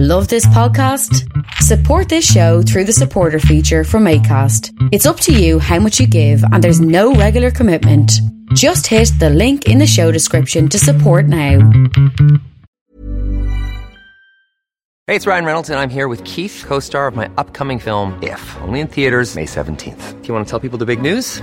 Love 0.00 0.28
this 0.28 0.46
podcast? 0.46 1.26
Support 1.54 2.08
this 2.08 2.24
show 2.24 2.62
through 2.62 2.84
the 2.84 2.92
supporter 2.92 3.40
feature 3.40 3.82
from 3.82 4.04
ACAST. 4.04 4.70
It's 4.92 5.06
up 5.06 5.18
to 5.18 5.32
you 5.32 5.58
how 5.58 5.80
much 5.80 5.98
you 5.98 6.06
give, 6.06 6.40
and 6.52 6.62
there's 6.62 6.80
no 6.80 7.14
regular 7.14 7.50
commitment. 7.50 8.12
Just 8.54 8.86
hit 8.86 9.10
the 9.18 9.28
link 9.28 9.66
in 9.66 9.78
the 9.78 9.88
show 9.88 10.12
description 10.12 10.68
to 10.68 10.78
support 10.78 11.26
now. 11.26 11.68
Hey, 15.08 15.16
it's 15.16 15.26
Ryan 15.26 15.44
Reynolds, 15.44 15.68
and 15.68 15.80
I'm 15.80 15.90
here 15.90 16.06
with 16.06 16.22
Keith, 16.22 16.64
co 16.64 16.78
star 16.78 17.08
of 17.08 17.16
my 17.16 17.28
upcoming 17.36 17.80
film, 17.80 18.16
If, 18.22 18.56
only 18.60 18.78
in 18.78 18.86
theaters, 18.86 19.34
May 19.34 19.46
17th. 19.46 20.22
Do 20.22 20.28
you 20.28 20.32
want 20.32 20.46
to 20.46 20.50
tell 20.50 20.60
people 20.60 20.78
the 20.78 20.86
big 20.86 21.02
news? 21.02 21.42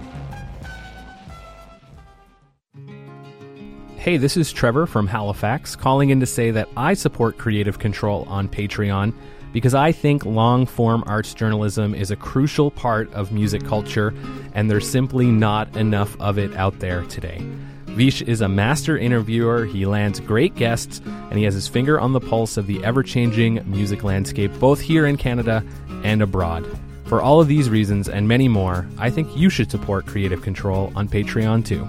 Hey, 4.01 4.17
this 4.17 4.35
is 4.35 4.51
Trevor 4.51 4.87
from 4.87 5.05
Halifax 5.05 5.75
calling 5.75 6.09
in 6.09 6.19
to 6.21 6.25
say 6.25 6.49
that 6.49 6.67
I 6.75 6.95
support 6.95 7.37
Creative 7.37 7.77
Control 7.77 8.23
on 8.27 8.49
Patreon 8.49 9.13
because 9.53 9.75
I 9.75 9.91
think 9.91 10.25
long 10.25 10.65
form 10.65 11.03
arts 11.05 11.35
journalism 11.35 11.93
is 11.93 12.09
a 12.09 12.15
crucial 12.15 12.71
part 12.71 13.13
of 13.13 13.31
music 13.31 13.63
culture 13.63 14.11
and 14.53 14.71
there's 14.71 14.89
simply 14.89 15.27
not 15.27 15.77
enough 15.77 16.19
of 16.19 16.39
it 16.39 16.51
out 16.55 16.79
there 16.79 17.03
today. 17.03 17.45
Vish 17.89 18.23
is 18.23 18.41
a 18.41 18.49
master 18.49 18.97
interviewer, 18.97 19.65
he 19.65 19.85
lands 19.85 20.19
great 20.19 20.55
guests, 20.55 20.99
and 21.05 21.37
he 21.37 21.43
has 21.43 21.53
his 21.53 21.67
finger 21.67 21.99
on 21.99 22.13
the 22.13 22.19
pulse 22.19 22.57
of 22.57 22.65
the 22.65 22.83
ever 22.83 23.03
changing 23.03 23.61
music 23.69 24.03
landscape, 24.03 24.51
both 24.59 24.81
here 24.81 25.05
in 25.05 25.15
Canada 25.15 25.63
and 26.03 26.23
abroad. 26.23 26.65
For 27.05 27.21
all 27.21 27.39
of 27.39 27.47
these 27.47 27.69
reasons 27.69 28.09
and 28.09 28.27
many 28.27 28.47
more, 28.47 28.87
I 28.97 29.11
think 29.11 29.37
you 29.37 29.51
should 29.51 29.69
support 29.69 30.07
Creative 30.07 30.41
Control 30.41 30.91
on 30.95 31.07
Patreon 31.07 31.63
too. 31.63 31.87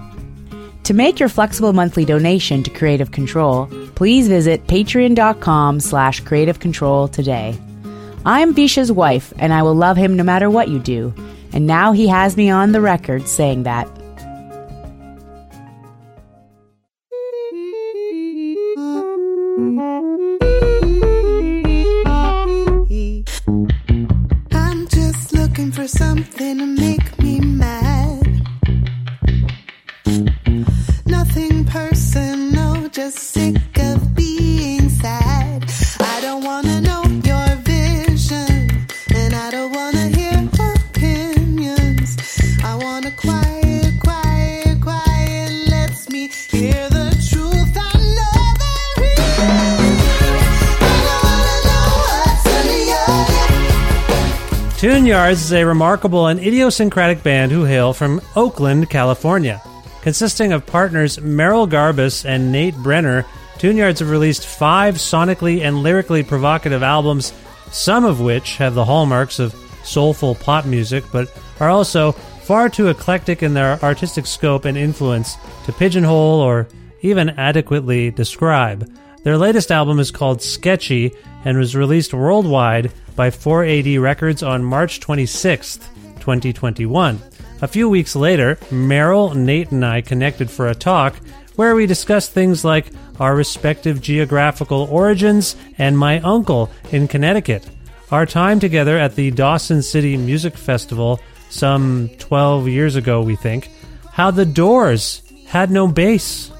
To 0.85 0.95
make 0.95 1.21
your 1.21 1.29
flexible 1.29 1.73
monthly 1.73 2.05
donation 2.05 2.65
to 2.65 2.71
Creative 2.71 3.13
Control, 3.13 3.67
please 3.95 4.27
visit 4.27 4.67
patreon.com 4.67 5.79
slash 5.79 6.21
creative 6.21 6.59
control 6.59 7.07
today. 7.07 7.57
I'm 8.27 8.53
Visha's 8.53 8.91
wife, 8.91 9.33
and 9.39 9.53
I 9.53 9.63
will 9.63 9.75
love 9.75 9.97
him 9.97 10.17
no 10.17 10.25
matter 10.25 10.51
what 10.51 10.69
you 10.69 10.81
do. 10.81 11.15
And 11.53 11.67
now 11.67 11.93
he 11.93 12.09
has 12.09 12.37
me 12.37 12.51
on 12.51 12.73
the 12.73 12.81
record 12.81 13.29
saying 13.29 13.63
that. 13.63 13.89
Yards 55.33 55.45
is 55.45 55.53
a 55.55 55.65
remarkable 55.65 56.27
and 56.27 56.39
idiosyncratic 56.39 57.23
band 57.23 57.51
who 57.51 57.65
hail 57.65 57.95
from 57.95 58.21
Oakland, 58.37 58.91
California. 58.91 59.63
Consisting 60.03 60.53
of 60.53 60.67
partners 60.67 61.19
Merrill 61.23 61.67
Garbus 61.67 62.27
and 62.27 62.53
Nate 62.53 62.77
Brenner, 62.77 63.25
Tune 63.57 63.79
Yards 63.79 64.01
have 64.01 64.11
released 64.11 64.45
five 64.45 64.97
sonically 64.97 65.63
and 65.63 65.83
lyrically 65.83 66.23
provocative 66.23 66.83
albums, 66.83 67.33
some 67.71 68.05
of 68.05 68.21
which 68.21 68.59
have 68.59 68.75
the 68.75 68.85
hallmarks 68.85 69.39
of 69.39 69.55
soulful 69.83 70.35
pop 70.35 70.67
music, 70.67 71.03
but 71.11 71.35
are 71.61 71.71
also 71.71 72.13
far 72.13 72.69
too 72.69 72.89
eclectic 72.89 73.43
in 73.43 73.55
their 73.55 73.83
artistic 73.83 74.27
scope 74.27 74.67
and 74.67 74.77
influence 74.77 75.37
to 75.65 75.73
pigeonhole 75.73 76.41
or 76.41 76.69
even 77.01 77.31
adequately 77.31 78.11
describe. 78.11 78.87
Their 79.23 79.39
latest 79.39 79.71
album 79.71 80.01
is 80.01 80.11
called 80.11 80.43
Sketchy 80.43 81.13
and 81.45 81.57
was 81.57 81.77
released 81.77 82.13
worldwide 82.13 82.93
by 83.15 83.31
4AD 83.31 84.01
Records 84.01 84.43
on 84.43 84.65
March 84.65 84.99
26th, 85.01 85.87
2021. 86.19 87.21
A 87.61 87.69
few 87.69 87.89
weeks 87.89 88.17
later, 88.17 88.59
Merrill, 88.73 89.35
Nate, 89.35 89.71
and 89.71 89.85
I 89.85 90.01
connected 90.01 90.51
for 90.51 90.67
a 90.67 90.75
talk 90.75 91.15
where 91.55 91.77
we 91.77 91.87
discussed 91.87 92.33
things 92.33 92.65
like 92.65 92.87
our 93.21 93.37
respective 93.37 94.01
geographical 94.01 94.89
origins 94.91 95.55
and 95.79 95.97
my 95.97 96.19
uncle 96.21 96.71
in 96.91 97.07
Connecticut, 97.07 97.69
our 98.11 98.27
time 98.27 98.59
together 98.59 98.99
at 98.99 99.15
the 99.15 99.31
Dawson 99.31 99.83
City 99.83 100.17
Music 100.17 100.57
Festival 100.57 101.21
some 101.51 102.11
12 102.19 102.67
years 102.69 102.97
ago, 102.97 103.23
we 103.23 103.37
think, 103.37 103.71
how 104.11 104.33
the 104.33 104.47
Doors 104.47 105.23
had 105.47 105.71
no 105.71 105.87
bass, 105.87 106.51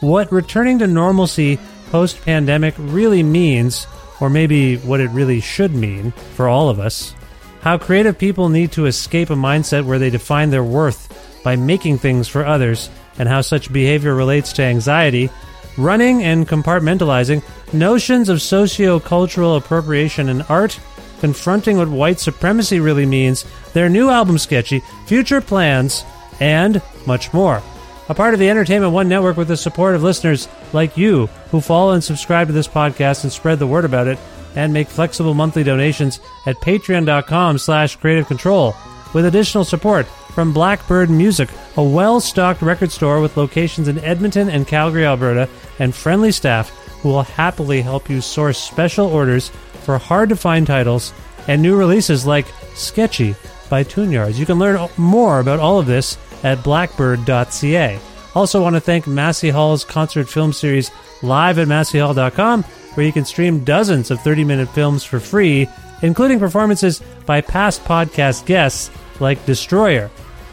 what 0.00 0.30
returning 0.30 0.80
to 0.80 0.86
normalcy 0.86 1.58
post 1.92 2.22
pandemic 2.22 2.74
really 2.78 3.22
means, 3.22 3.86
or 4.18 4.30
maybe 4.30 4.78
what 4.78 4.98
it 4.98 5.10
really 5.10 5.40
should 5.40 5.74
mean 5.74 6.10
for 6.34 6.48
all 6.48 6.70
of 6.70 6.80
us. 6.80 7.14
How 7.60 7.76
creative 7.76 8.18
people 8.18 8.48
need 8.48 8.72
to 8.72 8.86
escape 8.86 9.28
a 9.28 9.34
mindset 9.34 9.84
where 9.84 9.98
they 9.98 10.08
define 10.08 10.48
their 10.48 10.64
worth 10.64 11.42
by 11.44 11.54
making 11.54 11.98
things 11.98 12.28
for 12.28 12.46
others, 12.46 12.88
and 13.18 13.28
how 13.28 13.42
such 13.42 13.70
behavior 13.70 14.14
relates 14.14 14.54
to 14.54 14.62
anxiety, 14.62 15.28
running 15.76 16.22
and 16.24 16.48
compartmentalizing, 16.48 17.42
notions 17.74 18.30
of 18.30 18.40
socio 18.40 18.98
cultural 18.98 19.56
appropriation 19.56 20.30
in 20.30 20.40
art, 20.42 20.80
confronting 21.20 21.76
what 21.76 21.88
white 21.88 22.18
supremacy 22.18 22.80
really 22.80 23.06
means, 23.06 23.44
their 23.74 23.90
new 23.90 24.08
album 24.08 24.38
Sketchy, 24.38 24.80
future 25.06 25.42
plans, 25.42 26.04
and 26.40 26.80
much 27.06 27.34
more. 27.34 27.62
A 28.08 28.14
part 28.14 28.34
of 28.34 28.40
the 28.40 28.50
Entertainment 28.50 28.92
One 28.92 29.08
network 29.08 29.36
with 29.36 29.48
the 29.48 29.56
support 29.56 29.94
of 29.94 30.02
listeners 30.02 30.48
like 30.72 30.96
you 30.96 31.26
who 31.50 31.60
follow 31.60 31.92
and 31.92 32.02
subscribe 32.04 32.48
to 32.48 32.52
this 32.52 32.68
podcast 32.68 33.22
and 33.22 33.32
spread 33.32 33.58
the 33.58 33.66
word 33.66 33.84
about 33.84 34.06
it. 34.06 34.18
and 34.54 34.70
make 34.72 34.88
flexible 34.88 35.32
monthly 35.32 35.62
donations 35.64 36.20
at 36.44 36.56
patreon.com 36.56 37.56
slash 37.56 37.96
creative 37.96 38.26
control 38.26 38.74
with 39.14 39.24
additional 39.24 39.64
support 39.64 40.06
from 40.34 40.52
Blackbird 40.52 41.08
Music, 41.08 41.48
a 41.78 41.82
well-stocked 41.82 42.60
record 42.60 42.92
store 42.92 43.22
with 43.22 43.38
locations 43.38 43.88
in 43.88 43.98
Edmonton 44.00 44.50
and 44.50 44.66
Calgary, 44.66 45.06
Alberta, 45.06 45.48
and 45.78 45.94
friendly 45.94 46.30
staff 46.32 46.68
who 47.00 47.08
will 47.08 47.22
happily 47.22 47.80
help 47.80 48.10
you 48.10 48.20
source 48.20 48.58
special 48.58 49.06
orders 49.06 49.50
for 49.84 49.96
hard-to-find 49.96 50.66
titles 50.66 51.14
and 51.48 51.62
new 51.62 51.74
releases 51.74 52.26
like 52.26 52.46
Sketchy 52.74 53.34
by 53.70 53.82
Tune 53.82 54.10
Yards. 54.10 54.38
You 54.38 54.44
can 54.44 54.58
learn 54.58 54.86
more 54.98 55.40
about 55.40 55.60
all 55.60 55.78
of 55.78 55.86
this 55.86 56.16
at 56.42 56.58
blackbird.ca. 56.58 57.98
Also 58.34 58.62
want 58.62 58.74
to 58.74 58.80
thank 58.80 59.06
Massey 59.06 59.50
Hall's 59.50 59.84
concert 59.84 60.28
film 60.28 60.52
series 60.52 60.90
live 61.22 61.58
at 61.58 61.68
masseyhall.com 61.68 62.64
where 62.94 63.06
you 63.06 63.12
can 63.12 63.24
stream 63.24 63.64
dozens 63.64 64.10
of 64.10 64.18
30-minute 64.20 64.68
films 64.70 65.04
for 65.04 65.20
free, 65.20 65.68
including 66.02 66.38
performances 66.38 67.02
by 67.26 67.40
past 67.40 67.82
podcast 67.84 68.44
guests 68.46 68.90
like 69.20 69.44
Destroyer. 69.46 70.10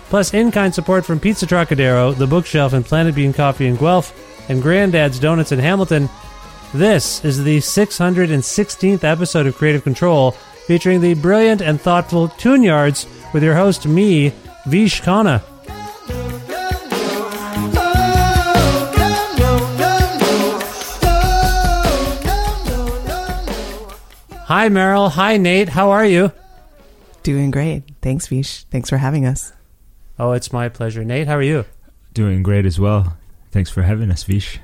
Plus 0.09 0.33
in-kind 0.33 0.73
support 0.73 1.05
from 1.05 1.19
Pizza 1.19 1.45
Trocadero, 1.45 2.13
The 2.13 2.27
Bookshelf 2.27 2.73
and 2.73 2.85
Planet 2.85 3.13
Bean 3.13 3.33
Coffee 3.33 3.67
in 3.67 3.75
Guelph, 3.75 4.13
and 4.49 4.61
Granddad's 4.61 5.19
Donuts 5.19 5.51
in 5.51 5.59
Hamilton. 5.59 6.09
This 6.73 7.23
is 7.23 7.43
the 7.43 7.57
616th 7.59 9.03
episode 9.03 9.45
of 9.45 9.55
Creative 9.55 9.83
Control, 9.83 10.31
featuring 10.65 11.01
the 11.01 11.13
brilliant 11.15 11.61
and 11.61 11.79
thoughtful 11.79 12.29
Tune 12.29 12.63
Yards 12.63 13.05
with 13.33 13.43
your 13.43 13.55
host, 13.55 13.85
me, 13.85 14.33
Vish 14.65 15.01
Khanna. 15.01 15.43
Hi, 24.49 24.67
Merrill. 24.67 25.09
Hi, 25.09 25.37
Nate. 25.37 25.69
How 25.69 25.91
are 25.91 26.03
you? 26.03 26.31
Doing 27.21 27.51
great. 27.51 27.83
Thanks, 28.01 28.25
Vish. 28.25 28.63
Thanks 28.63 28.89
for 28.89 28.97
having 28.97 29.23
us. 29.23 29.53
Oh, 30.17 30.31
it's 30.31 30.51
my 30.51 30.69
pleasure. 30.69 31.03
Nate, 31.03 31.27
how 31.27 31.35
are 31.35 31.43
you? 31.43 31.65
Doing 32.15 32.41
great 32.41 32.65
as 32.65 32.79
well. 32.79 33.15
Thanks 33.51 33.69
for 33.69 33.83
having 33.83 34.09
us, 34.09 34.23
Vish. 34.23 34.59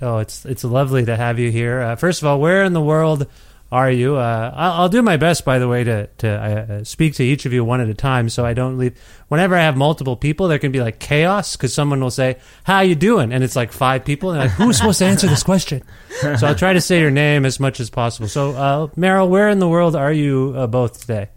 Oh, 0.00 0.18
it's 0.18 0.44
it's 0.44 0.62
lovely 0.62 1.04
to 1.06 1.16
have 1.16 1.40
you 1.40 1.50
here. 1.50 1.80
Uh, 1.80 1.96
first 1.96 2.22
of 2.22 2.28
all, 2.28 2.38
where 2.40 2.62
in 2.62 2.74
the 2.74 2.80
world 2.80 3.26
are 3.74 3.90
you? 3.90 4.14
Uh, 4.14 4.52
I'll, 4.54 4.72
I'll, 4.82 4.88
do 4.88 5.02
my 5.02 5.16
best, 5.16 5.44
by 5.44 5.58
the 5.58 5.66
way, 5.66 5.82
to 5.82 6.06
to 6.18 6.28
uh, 6.28 6.84
speak 6.84 7.14
to 7.14 7.24
each 7.24 7.44
of 7.44 7.52
you 7.52 7.64
one 7.64 7.80
at 7.80 7.88
a 7.88 7.94
time, 7.94 8.28
so 8.28 8.46
I 8.46 8.54
don't 8.54 8.78
leave. 8.78 8.96
Whenever 9.26 9.56
I 9.56 9.62
have 9.62 9.76
multiple 9.76 10.16
people, 10.16 10.46
there 10.46 10.60
can 10.60 10.70
be 10.70 10.80
like 10.80 11.00
chaos 11.00 11.56
because 11.56 11.74
someone 11.74 12.00
will 12.00 12.12
say, 12.12 12.38
"How 12.62 12.80
you 12.82 12.94
doing?" 12.94 13.32
and 13.32 13.42
it's 13.42 13.56
like 13.56 13.72
five 13.72 14.04
people, 14.04 14.30
and 14.30 14.38
like, 14.38 14.52
who's 14.52 14.76
supposed 14.76 15.00
to 15.00 15.06
answer 15.06 15.26
this 15.26 15.42
question? 15.42 15.82
so 16.20 16.46
I'll 16.46 16.54
try 16.54 16.72
to 16.72 16.80
say 16.80 17.00
your 17.00 17.10
name 17.10 17.44
as 17.44 17.58
much 17.58 17.80
as 17.80 17.90
possible. 17.90 18.28
So, 18.28 18.52
uh, 18.52 18.88
Merrill, 18.94 19.28
where 19.28 19.48
in 19.48 19.58
the 19.58 19.68
world 19.68 19.96
are 19.96 20.12
you 20.12 20.54
uh, 20.56 20.68
both 20.68 21.00
today? 21.00 21.30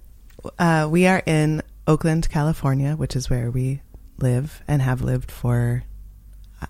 Uh, 0.59 0.87
we 0.91 1.07
are 1.07 1.23
in 1.25 1.63
Oakland, 1.87 2.29
California, 2.29 2.95
which 2.95 3.15
is 3.15 3.31
where 3.31 3.49
we 3.49 3.81
live 4.19 4.61
and 4.67 4.79
have 4.83 5.01
lived 5.01 5.31
for 5.31 5.83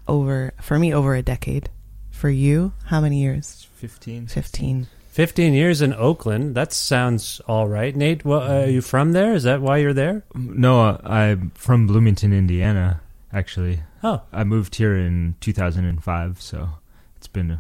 over 0.08 0.54
for 0.62 0.80
me 0.80 0.94
over 0.94 1.14
a 1.14 1.22
decade. 1.22 1.70
For 2.10 2.30
you, 2.30 2.72
how 2.86 3.02
many 3.02 3.22
years? 3.22 3.68
15. 3.76 4.28
15. 4.28 4.88
15 5.18 5.56
years 5.56 5.82
in 5.82 5.96
Oakland. 5.96 6.54
That 6.54 6.72
sounds 6.72 7.42
all 7.48 7.68
right. 7.68 7.96
Nate, 7.96 8.24
well, 8.24 8.42
uh, 8.42 8.66
are 8.66 8.70
you 8.70 8.82
from 8.82 9.14
there? 9.14 9.34
Is 9.34 9.42
that 9.46 9.62
why 9.62 9.78
you're 9.78 9.92
there? 9.92 10.22
No, 10.36 10.80
uh, 10.80 11.02
I'm 11.04 11.50
from 11.56 11.88
Bloomington, 11.88 12.32
Indiana, 12.32 13.02
actually. 13.34 13.80
Oh. 14.04 14.22
I 14.32 14.44
moved 14.44 14.76
here 14.76 14.96
in 14.96 15.34
2005, 15.40 16.40
so 16.40 16.70
it's 17.16 17.26
been 17.26 17.58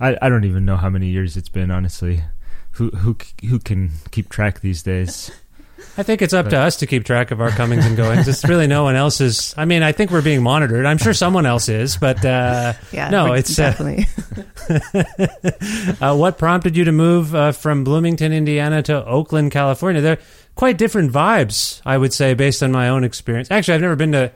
I 0.00 0.18
I 0.20 0.28
don't 0.28 0.42
even 0.42 0.64
know 0.64 0.74
how 0.74 0.90
many 0.90 1.06
years 1.06 1.36
it's 1.36 1.48
been, 1.48 1.70
honestly. 1.70 2.24
Who 2.72 2.90
who 2.90 3.16
who 3.48 3.60
can 3.60 3.92
keep 4.10 4.28
track 4.28 4.58
these 4.58 4.82
days? 4.82 5.30
I 5.98 6.04
think 6.04 6.22
it's 6.22 6.32
up 6.32 6.46
but, 6.46 6.50
to 6.50 6.58
us 6.60 6.76
to 6.76 6.86
keep 6.86 7.04
track 7.04 7.32
of 7.32 7.40
our 7.40 7.50
comings 7.50 7.84
and 7.84 7.96
goings. 7.96 8.28
It's 8.28 8.44
really 8.44 8.68
no 8.68 8.84
one 8.84 8.94
else's. 8.94 9.52
I 9.56 9.64
mean, 9.64 9.82
I 9.82 9.90
think 9.90 10.12
we're 10.12 10.22
being 10.22 10.44
monitored. 10.44 10.86
I'm 10.86 10.96
sure 10.96 11.12
someone 11.12 11.44
else 11.44 11.68
is, 11.68 11.96
but 11.96 12.24
uh, 12.24 12.74
yeah, 12.92 13.10
no, 13.10 13.32
it's 13.32 13.58
uh, 13.58 13.62
definitely. 13.64 14.06
Uh, 14.70 15.94
uh, 16.12 16.16
what 16.16 16.38
prompted 16.38 16.76
you 16.76 16.84
to 16.84 16.92
move 16.92 17.34
uh, 17.34 17.50
from 17.50 17.82
Bloomington, 17.82 18.32
Indiana, 18.32 18.80
to 18.84 19.04
Oakland, 19.04 19.50
California? 19.50 20.00
They're 20.00 20.20
quite 20.54 20.78
different 20.78 21.10
vibes, 21.10 21.82
I 21.84 21.98
would 21.98 22.12
say, 22.12 22.34
based 22.34 22.62
on 22.62 22.70
my 22.70 22.90
own 22.90 23.02
experience. 23.02 23.50
Actually, 23.50 23.74
I've 23.74 23.80
never 23.80 23.96
been 23.96 24.12
to. 24.12 24.30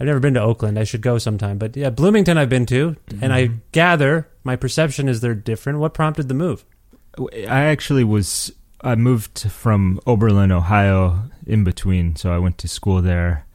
I've 0.00 0.06
never 0.06 0.20
been 0.20 0.34
to 0.34 0.42
Oakland. 0.42 0.76
I 0.76 0.84
should 0.84 1.02
go 1.02 1.18
sometime. 1.18 1.56
But 1.56 1.76
yeah, 1.76 1.90
Bloomington 1.90 2.36
I've 2.36 2.50
been 2.50 2.66
to, 2.66 2.90
mm-hmm. 2.90 3.22
and 3.22 3.32
I 3.32 3.50
gather 3.70 4.28
my 4.42 4.56
perception 4.56 5.08
is 5.08 5.20
they're 5.20 5.36
different. 5.36 5.78
What 5.78 5.94
prompted 5.94 6.26
the 6.26 6.34
move? 6.34 6.64
I 7.32 7.66
actually 7.66 8.02
was 8.02 8.50
I 8.80 8.94
moved 8.94 9.50
from 9.50 10.00
Oberlin, 10.06 10.52
Ohio, 10.52 11.22
in 11.46 11.64
between, 11.64 12.16
so 12.16 12.32
I 12.32 12.38
went 12.38 12.58
to 12.58 12.68
school 12.68 13.00
there, 13.02 13.46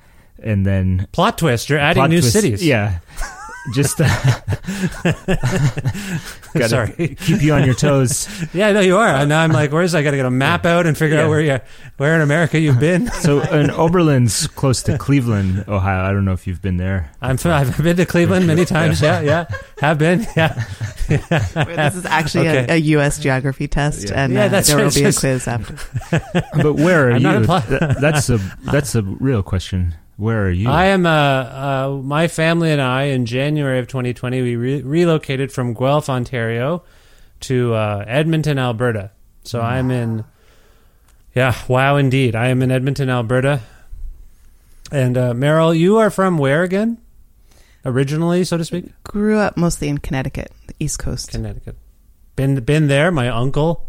and 0.42 0.66
then 0.66 1.08
plot 1.12 1.38
twist. 1.38 1.70
You're 1.70 1.80
adding 1.80 2.10
new 2.10 2.22
twist, 2.22 2.34
cities. 2.34 2.66
Yeah, 2.66 3.00
just 3.74 4.02
uh, 4.02 4.08
sorry, 6.68 7.16
keep 7.16 7.42
you 7.42 7.54
on 7.54 7.64
your 7.64 7.76
toes. 7.76 8.28
yeah, 8.54 8.72
no, 8.72 8.80
you 8.80 8.98
are. 8.98 9.08
And 9.08 9.30
now 9.30 9.42
I'm 9.42 9.52
like, 9.52 9.72
where's 9.72 9.94
I 9.94 10.02
got 10.02 10.12
to 10.12 10.18
get 10.18 10.26
a 10.26 10.32
map 10.32 10.66
out 10.66 10.88
and 10.88 10.98
figure 10.98 11.18
yeah. 11.18 11.24
out 11.24 11.30
where 11.30 11.42
you 11.42 11.60
where 11.98 12.16
in 12.16 12.22
America 12.22 12.60
you've 12.60 12.80
been. 12.80 13.08
so, 13.22 13.42
in 13.42 13.70
Oberlin's 13.70 14.48
close 14.48 14.82
to 14.84 14.98
Cleveland, 14.98 15.66
Ohio. 15.68 16.04
I 16.04 16.12
don't 16.12 16.26
know 16.26 16.34
if 16.34 16.48
you've 16.48 16.62
been 16.62 16.78
there. 16.78 17.12
I'm 17.22 17.38
I've 17.46 17.82
been 17.82 17.98
to 17.98 18.06
Cleveland 18.06 18.48
many 18.48 18.66
times. 18.66 19.02
Yeah, 19.02 19.22
yeah, 19.22 19.46
have 19.80 20.00
been. 20.00 20.26
Yeah. 20.36 20.54
this 21.08 21.96
is 21.96 22.06
actually 22.06 22.48
okay. 22.48 22.66
a, 22.70 22.76
a, 22.76 22.78
U.S. 22.78 23.20
geography 23.20 23.68
test, 23.68 24.10
yeah. 24.10 24.24
and 24.24 24.34
yeah, 24.34 24.46
uh, 24.46 24.62
there 24.62 24.78
will 24.78 24.86
be 24.86 25.02
just... 25.02 25.18
a 25.18 25.22
quiz 25.22 25.48
after. 25.48 25.76
but 26.62 26.76
where 26.76 27.10
are 27.10 27.14
I'm 27.14 27.22
you? 27.22 27.46
That, 27.46 27.98
that's 28.00 28.30
a 28.30 28.38
that's 28.64 28.96
a 28.96 29.04
real 29.04 29.44
question. 29.44 29.96
Where 30.22 30.46
are 30.46 30.52
you? 30.52 30.70
I 30.70 30.86
am. 30.86 31.08
Uh, 31.08 31.10
uh, 31.10 32.00
my 32.04 32.28
family 32.28 32.72
and 32.72 32.80
I, 32.80 33.06
in 33.06 33.26
January 33.26 33.80
of 33.80 33.88
2020, 33.88 34.44
we 34.44 34.56
re- 34.56 34.82
relocated 34.84 35.52
from 35.52 35.74
Guelph, 35.74 36.12
Ontario, 36.12 36.84
to 37.40 37.74
uh, 37.74 38.06
Edmonton, 38.06 38.60
Alberta. 38.60 39.10
So 39.46 39.60
wow. 39.60 39.66
I'm 39.66 39.90
in. 39.90 40.24
Yeah, 41.34 41.56
wow, 41.68 41.96
indeed. 41.96 42.36
I 42.36 42.50
am 42.50 42.62
in 42.62 42.70
Edmonton, 42.70 43.10
Alberta. 43.10 43.62
And 44.92 45.18
uh, 45.18 45.34
Merrill, 45.34 45.74
you 45.74 45.98
are 45.98 46.12
from 46.12 46.38
where 46.38 46.62
again? 46.62 47.00
Originally, 47.84 48.44
so 48.44 48.58
to 48.58 48.64
speak. 48.64 48.92
Grew 49.02 49.40
up 49.40 49.58
mostly 49.58 49.90
in 49.90 49.98
Connecticut, 49.98 50.52
the 50.68 50.76
East 50.78 51.00
Coast. 51.00 51.32
Connecticut. 51.32 51.78
Been 52.36 52.60
been 52.60 52.90
there. 52.90 53.12
My 53.12 53.30
uncle 53.30 53.88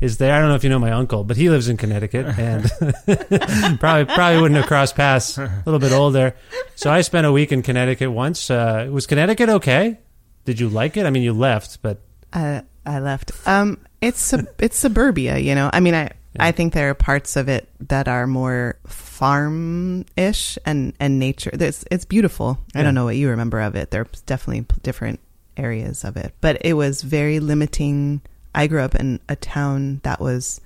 is 0.00 0.18
there. 0.18 0.34
I 0.34 0.40
don't 0.40 0.48
know 0.48 0.54
if 0.54 0.64
you 0.64 0.70
know 0.70 0.78
my 0.78 0.92
uncle, 0.92 1.24
but 1.24 1.36
he 1.36 1.50
lives 1.50 1.68
in 1.68 1.76
Connecticut 1.76 2.26
and 2.38 2.70
probably 3.80 4.14
probably 4.14 4.40
wouldn't 4.40 4.56
have 4.56 4.66
crossed 4.66 4.96
paths. 4.96 5.36
A 5.38 5.62
little 5.66 5.80
bit 5.80 5.92
older, 5.92 6.34
so 6.74 6.90
I 6.90 7.02
spent 7.02 7.26
a 7.26 7.32
week 7.32 7.52
in 7.52 7.62
Connecticut 7.62 8.10
once. 8.10 8.50
Uh, 8.50 8.88
was 8.90 9.06
Connecticut 9.06 9.48
okay? 9.48 9.98
Did 10.44 10.58
you 10.58 10.68
like 10.68 10.96
it? 10.96 11.06
I 11.06 11.10
mean, 11.10 11.22
you 11.22 11.32
left, 11.32 11.82
but 11.82 12.00
uh, 12.32 12.62
I 12.86 13.00
left. 13.00 13.32
Um, 13.46 13.78
it's 14.00 14.32
it's 14.58 14.76
suburbia, 14.76 15.38
you 15.38 15.54
know. 15.54 15.70
I 15.72 15.80
mean, 15.80 15.94
I 15.94 16.10
yeah. 16.34 16.44
I 16.44 16.52
think 16.52 16.72
there 16.72 16.90
are 16.90 16.94
parts 16.94 17.36
of 17.36 17.48
it 17.48 17.68
that 17.88 18.08
are 18.08 18.26
more 18.26 18.78
farm-ish 18.86 20.58
and 20.64 20.94
and 21.00 21.18
nature. 21.18 21.50
It's 21.52 21.84
it's 21.90 22.04
beautiful. 22.04 22.58
I 22.74 22.82
don't 22.82 22.94
know 22.94 23.04
what 23.04 23.16
you 23.16 23.30
remember 23.30 23.60
of 23.60 23.74
it. 23.74 23.90
There's 23.90 24.22
definitely 24.26 24.66
different 24.82 25.20
areas 25.56 26.04
of 26.04 26.16
it, 26.16 26.32
but 26.40 26.58
it 26.64 26.74
was 26.74 27.02
very 27.02 27.40
limiting 27.40 28.22
I 28.54 28.66
grew 28.66 28.80
up 28.80 28.94
in 28.94 29.20
a 29.28 29.36
town 29.36 30.00
that 30.02 30.20
was 30.20 30.60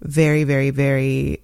very, 0.00 0.44
very, 0.44 0.70
very 0.70 1.42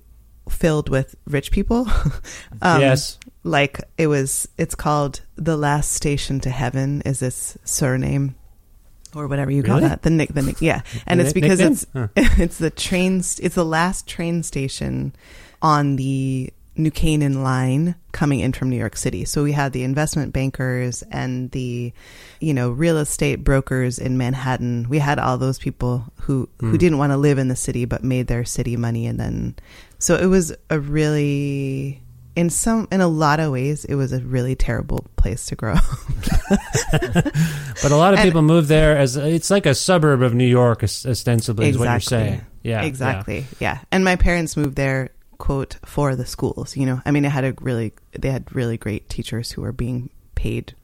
filled 0.49 0.89
with 0.89 1.15
rich 1.27 1.51
people. 1.51 1.89
um, 2.63 2.81
yes. 2.81 3.19
Like 3.43 3.81
it 3.97 4.07
was, 4.07 4.49
it's 4.59 4.75
called 4.75 5.21
the 5.37 5.57
last 5.57 5.93
station 5.93 6.41
to 6.41 6.51
heaven 6.51 7.03
is 7.03 7.21
this 7.21 7.57
surname 7.65 8.35
or 9.15 9.29
whatever 9.29 9.51
you 9.51 9.63
call 9.63 9.77
really? 9.77 9.89
that. 9.89 10.03
The 10.03 10.11
nick, 10.11 10.35
the 10.35 10.43
nick, 10.43 10.61
yeah. 10.61 10.83
And 11.07 11.21
it's 11.21 11.33
because 11.33 11.61
it's, 11.61 11.87
huh. 11.93 12.09
it's 12.17 12.59
the 12.59 12.71
train, 12.71 13.19
it's 13.19 13.55
the 13.55 13.65
last 13.65 14.07
train 14.07 14.43
station 14.43 15.15
on 15.63 15.97
the 15.97 16.53
New 16.77 16.91
Canaan 16.91 17.43
line 17.43 17.95
coming 18.13 18.41
in 18.41 18.53
from 18.53 18.71
New 18.71 18.77
York 18.77 18.97
City. 18.97 19.25
So 19.25 19.43
we 19.43 19.53
had 19.53 19.73
the 19.73 19.85
investment 19.85 20.33
bankers 20.33 21.03
and 21.11 21.51
the, 21.51 21.93
you 22.41 22.55
know, 22.55 22.71
real 22.71 22.99
estate 22.99 23.45
brokers 23.45 23.99
in 23.99 24.19
Manhattan. 24.19 24.89
We 24.89 24.99
had 24.99 25.19
all 25.19 25.39
those 25.39 25.59
people 25.59 26.05
who 26.21 26.47
mm. 26.47 26.51
who 26.61 26.71
hmm. 26.71 26.77
didn't 26.77 26.99
want 26.99 27.13
to 27.13 27.17
live 27.17 27.39
in 27.39 27.49
the 27.49 27.57
city 27.57 27.85
but 27.85 28.03
made 28.03 28.27
their 28.27 28.45
city 28.45 28.77
money 28.77 29.07
and 29.07 29.19
then 29.19 29.55
so 29.99 30.17
it 30.17 30.27
was 30.27 30.53
a 30.71 30.81
really 30.81 32.03
in 32.35 32.51
some 32.51 32.89
in 32.91 33.01
a 33.01 33.09
lot 33.09 33.41
of 33.41 33.53
ways 33.53 33.85
it 33.85 33.95
was 33.95 34.13
a 34.13 34.21
really 34.21 34.55
terrible 34.55 35.07
place 35.17 35.47
to 35.47 35.57
grow 35.57 35.75
but 36.91 37.91
a 37.91 37.97
lot 37.97 38.13
of 38.13 38.19
and, 38.19 38.29
people 38.29 38.43
move 38.43 38.69
there 38.69 38.97
as 38.97 39.17
it's 39.17 39.51
like 39.51 39.67
a 39.67 39.75
suburb 39.75 40.23
of 40.23 40.35
New 40.35 40.47
York 40.47 40.83
ostensibly 40.83 41.69
exactly. 41.69 41.69
is 41.69 41.79
what 41.79 41.93
you're 41.93 42.01
saying. 42.01 42.47
Yeah. 42.63 42.83
Exactly. 42.83 43.39
Yeah. 43.61 43.75
yeah. 43.75 43.79
And 43.93 44.05
my 44.05 44.17
parents 44.17 44.57
moved 44.57 44.77
there 44.77 45.11
quote 45.39 45.77
for 45.85 46.17
the 46.17 46.27
schools 46.27 46.77
you 46.77 46.87
know? 46.87 47.01
I 47.05 47.11
mean 47.11 47.25
it 47.25 47.31
had 47.31 47.45
a 47.45 47.55
really 47.61 47.93
they 48.13 48.31
had 48.31 48.55
really 48.55 48.77
great 48.77 49.09
teachers 49.09 49.53
who 49.53 49.63
were 49.63 49.73
being 49.73 50.11
paid 50.35 50.75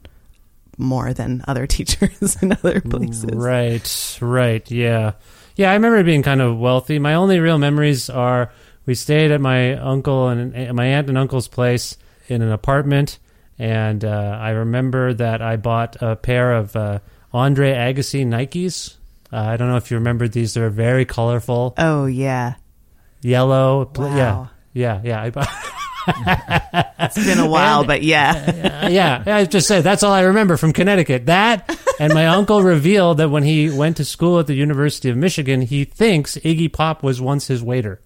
more 0.77 1.13
than 1.13 1.43
other 1.47 1.67
teachers 1.75 2.41
in 2.41 2.51
other 2.51 2.81
places. 2.81 3.31
Right 3.33 4.17
right 4.21 4.69
yeah. 4.71 5.13
Yeah, 5.55 5.69
I 5.69 5.75
remember 5.75 6.03
being 6.03 6.23
kind 6.23 6.41
of 6.41 6.57
wealthy. 6.57 6.97
My 6.97 7.13
only 7.13 7.39
real 7.39 7.59
memories 7.59 8.09
are 8.09 8.51
we 8.85 8.95
stayed 8.95 9.31
at 9.31 9.39
my 9.39 9.73
uncle 9.75 10.29
and 10.29 10.73
my 10.75 10.85
aunt 10.85 11.09
and 11.09 11.17
uncle's 11.17 11.47
place 11.47 11.95
in 12.27 12.41
an 12.41 12.51
apartment, 12.51 13.19
and 13.59 14.03
uh, 14.03 14.37
I 14.41 14.51
remember 14.51 15.13
that 15.13 15.41
I 15.41 15.57
bought 15.57 16.01
a 16.01 16.15
pair 16.15 16.53
of 16.53 16.75
uh, 16.75 16.99
Andre 17.31 17.73
Agassi 17.73 18.25
Nikes. 18.25 18.95
Uh, 19.31 19.37
I 19.37 19.57
don't 19.57 19.69
know 19.69 19.77
if 19.77 19.91
you 19.91 19.97
remember 19.97 20.27
these; 20.27 20.55
they're 20.55 20.69
very 20.69 21.05
colorful, 21.05 21.75
Oh 21.77 22.05
yeah, 22.07 22.55
yellow. 23.23 23.91
Yeah, 23.97 24.03
Wow. 24.05 24.49
yeah, 24.73 25.01
yeah. 25.03 25.29
Bought. 25.29 25.49
it's 26.99 27.15
been 27.15 27.39
a 27.39 27.47
while, 27.49 27.83
but 27.85 28.03
yeah. 28.03 28.59
Uh, 28.83 28.89
yeah, 28.89 29.23
I 29.25 29.45
just 29.45 29.65
said 29.67 29.81
that's 29.85 30.03
all 30.03 30.11
I 30.11 30.21
remember 30.23 30.57
from 30.57 30.73
Connecticut. 30.73 31.27
That 31.27 31.79
and 32.01 32.13
my 32.13 32.27
uncle 32.27 32.61
revealed 32.61 33.19
that 33.19 33.29
when 33.29 33.43
he 33.43 33.69
went 33.69 33.95
to 33.97 34.03
school 34.05 34.39
at 34.39 34.47
the 34.47 34.55
University 34.55 35.09
of 35.09 35.15
Michigan, 35.15 35.61
he 35.61 35.85
thinks 35.85 36.35
Iggy 36.35 36.71
Pop 36.73 37.01
was 37.01 37.21
once 37.21 37.47
his 37.47 37.63
waiter. 37.63 38.01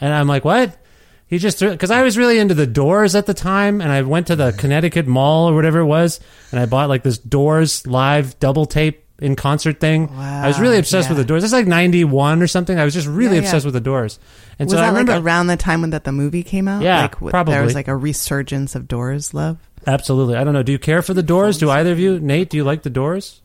And 0.00 0.12
I'm 0.12 0.26
like, 0.26 0.44
what? 0.44 0.76
He 1.26 1.38
just 1.38 1.60
because 1.60 1.90
I 1.90 2.02
was 2.02 2.18
really 2.18 2.38
into 2.38 2.54
the 2.54 2.66
Doors 2.66 3.14
at 3.14 3.26
the 3.26 3.34
time, 3.34 3.80
and 3.80 3.90
I 3.92 4.02
went 4.02 4.26
to 4.28 4.36
the 4.36 4.52
Connecticut 4.52 5.06
Mall 5.06 5.48
or 5.50 5.54
whatever 5.54 5.80
it 5.80 5.86
was, 5.86 6.18
and 6.50 6.58
I 6.60 6.66
bought 6.66 6.88
like 6.88 7.02
this 7.02 7.18
Doors 7.18 7.86
live 7.86 8.38
double 8.38 8.66
tape 8.66 9.04
in 9.22 9.36
concert 9.36 9.80
thing. 9.80 10.08
I 10.10 10.46
was 10.48 10.58
really 10.60 10.74
Wow, 10.76 10.80
obsessed 10.80 11.08
with 11.08 11.18
the 11.18 11.24
Doors. 11.24 11.44
It's 11.44 11.52
like 11.52 11.66
'91 11.66 12.42
or 12.42 12.46
something. 12.46 12.78
I 12.78 12.84
was 12.84 12.92
just 12.94 13.06
really 13.06 13.36
Yeah, 13.36 13.42
yeah. 13.42 13.46
obsessed 13.48 13.64
with 13.64 13.74
the 13.74 13.80
Doors, 13.80 14.18
and 14.58 14.68
was 14.68 14.78
so 14.78 14.82
I 14.82 14.88
remember 14.88 15.12
like 15.12 15.22
around 15.22 15.46
the 15.46 15.56
time 15.56 15.80
when 15.80 15.90
that 15.90 16.04
the 16.04 16.12
movie 16.12 16.42
came 16.42 16.68
out? 16.68 16.82
Yeah, 16.82 17.02
like, 17.02 17.12
w- 17.12 17.30
probably. 17.30 17.54
There 17.54 17.62
was 17.62 17.74
like 17.74 17.88
a 17.88 17.96
resurgence 17.96 18.74
of 18.74 18.88
Doors 18.88 19.32
love. 19.32 19.58
Absolutely. 19.86 20.36
I 20.36 20.44
don't 20.44 20.52
know. 20.54 20.62
Do 20.62 20.72
you 20.72 20.78
care 20.78 21.02
for 21.02 21.14
the 21.14 21.22
Doors? 21.22 21.58
Do 21.58 21.70
either 21.70 21.92
of 21.92 21.98
you? 21.98 22.20
Nate, 22.20 22.50
do 22.50 22.56
you 22.56 22.64
like 22.64 22.82
the 22.82 22.90
Doors? 22.90 23.40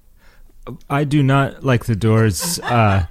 I 0.90 1.04
do 1.06 1.24
not 1.24 1.64
like 1.64 1.86
the 1.86 1.96
Doors. 1.96 2.60
Uh, 2.60 3.06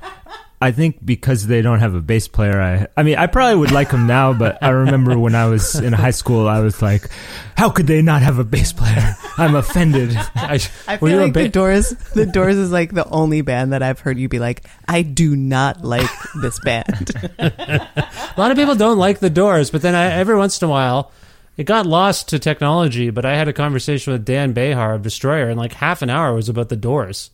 I 0.61 0.73
think 0.73 1.05
because 1.05 1.47
they 1.47 1.61
don't 1.61 1.81
have 1.81 1.95
a 1.95 2.01
bass 2.01 2.29
player. 2.29 2.61
I, 2.61 2.87
I 2.97 3.03
mean, 3.03 3.17
I 3.17 3.27
probably 3.27 3.57
would 3.57 3.73
like 3.73 3.91
them 3.91 4.07
now, 4.07 4.33
but 4.33 4.63
I 4.63 4.71
remember 4.71 5.19
when 5.19 5.35
I 5.35 5.47
was 5.47 5.75
in 5.75 5.93
high 5.93 6.13
school, 6.13 6.49
I 6.49 6.61
was 6.61 6.81
like, 6.81 7.11
"How 7.59 7.69
could 7.69 7.87
they 7.87 8.01
not 8.01 8.23
have 8.23 8.39
a 8.39 8.45
bass 8.45 8.73
player?" 8.73 9.15
I'm 9.37 9.55
offended. 9.55 10.17
I, 10.35 10.59
I 10.89 10.97
feel 10.97 11.09
you 11.11 11.21
a 11.21 11.25
like 11.25 11.35
the 11.35 11.49
Doors. 11.51 11.91
The 11.91 12.25
Doors 12.25 12.57
is 12.57 12.73
like 12.73 12.93
the 12.95 13.07
only 13.11 13.43
band 13.43 13.75
that 13.75 13.83
I've 13.83 14.01
heard 14.01 14.19
you 14.19 14.31
be 14.31 14.39
like, 14.39 14.65
I 14.89 15.03
do 15.03 15.37
not 15.37 15.85
like 15.85 16.09
this 16.41 16.59
band. 16.61 17.13
a 17.39 18.35
lot 18.39 18.51
of 18.51 18.57
people 18.57 18.77
don't 18.77 18.99
like 18.99 19.19
the 19.19 19.31
Doors, 19.31 19.71
but 19.71 19.83
then 19.83 19.95
I, 19.95 20.07
every 20.13 20.37
once 20.37 20.63
in 20.63 20.69
a 20.69 20.71
while, 20.71 21.13
it 21.59 21.65
got 21.65 21.85
lost 21.85 22.31
to 22.31 22.39
technology. 22.39 23.11
But 23.11 23.27
I 23.27 23.37
had 23.37 23.49
a 23.49 23.53
conversation 23.53 24.15
with 24.15 24.25
Dan 24.25 24.55
Bejar 24.55 24.95
of 24.95 25.03
Destroyer, 25.03 25.51
and 25.51 25.59
like 25.59 25.75
half 25.75 26.01
an 26.01 26.09
hour 26.09 26.33
was 26.33 26.49
about 26.49 26.71
the 26.71 26.77
Doors. 26.77 27.31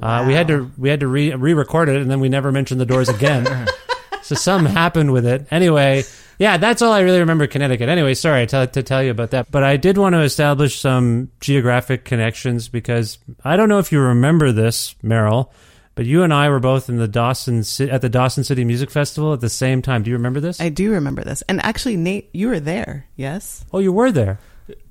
Uh, 0.00 0.24
we 0.26 0.34
had 0.34 0.48
to 0.48 0.70
we 0.76 0.88
had 0.88 1.00
to 1.00 1.06
re 1.06 1.34
re-record 1.34 1.88
it, 1.88 1.96
and 1.96 2.10
then 2.10 2.20
we 2.20 2.28
never 2.28 2.52
mentioned 2.52 2.80
the 2.80 2.86
Doors 2.86 3.08
again. 3.08 3.66
so 4.22 4.34
something 4.34 4.72
happened 4.72 5.12
with 5.12 5.26
it. 5.26 5.46
Anyway, 5.50 6.04
yeah, 6.38 6.56
that's 6.56 6.82
all 6.82 6.92
I 6.92 7.00
really 7.00 7.20
remember. 7.20 7.46
Connecticut. 7.46 7.88
Anyway, 7.88 8.14
sorry 8.14 8.46
to, 8.48 8.66
to 8.68 8.82
tell 8.82 9.02
you 9.02 9.10
about 9.10 9.30
that, 9.30 9.50
but 9.50 9.64
I 9.64 9.76
did 9.76 9.98
want 9.98 10.14
to 10.14 10.20
establish 10.20 10.78
some 10.80 11.30
geographic 11.40 12.04
connections 12.04 12.68
because 12.68 13.18
I 13.44 13.56
don't 13.56 13.68
know 13.68 13.78
if 13.78 13.90
you 13.90 14.00
remember 14.00 14.52
this, 14.52 14.94
Merrill, 15.02 15.52
but 15.94 16.06
you 16.06 16.22
and 16.22 16.32
I 16.32 16.48
were 16.48 16.60
both 16.60 16.88
in 16.88 16.98
the 16.98 17.08
Dawson 17.08 17.64
at 17.90 18.02
the 18.02 18.08
Dawson 18.08 18.44
City 18.44 18.64
Music 18.64 18.90
Festival 18.90 19.32
at 19.32 19.40
the 19.40 19.48
same 19.48 19.82
time. 19.82 20.02
Do 20.04 20.10
you 20.10 20.16
remember 20.16 20.38
this? 20.40 20.60
I 20.60 20.68
do 20.68 20.92
remember 20.92 21.24
this. 21.24 21.42
And 21.48 21.64
actually, 21.64 21.96
Nate, 21.96 22.30
you 22.32 22.48
were 22.48 22.60
there. 22.60 23.06
Yes. 23.16 23.64
oh, 23.72 23.80
you 23.80 23.92
were 23.92 24.12
there. 24.12 24.38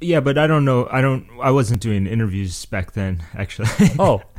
Yeah, 0.01 0.20
but 0.20 0.38
I 0.38 0.48
don't 0.48 0.65
know. 0.65 0.88
I 0.91 1.01
don't. 1.01 1.27
I 1.41 1.51
wasn't 1.51 1.82
doing 1.82 2.08
interviews 2.08 2.65
back 2.65 2.94
then, 2.94 3.24
actually. 3.36 3.70
Oh. 4.00 4.22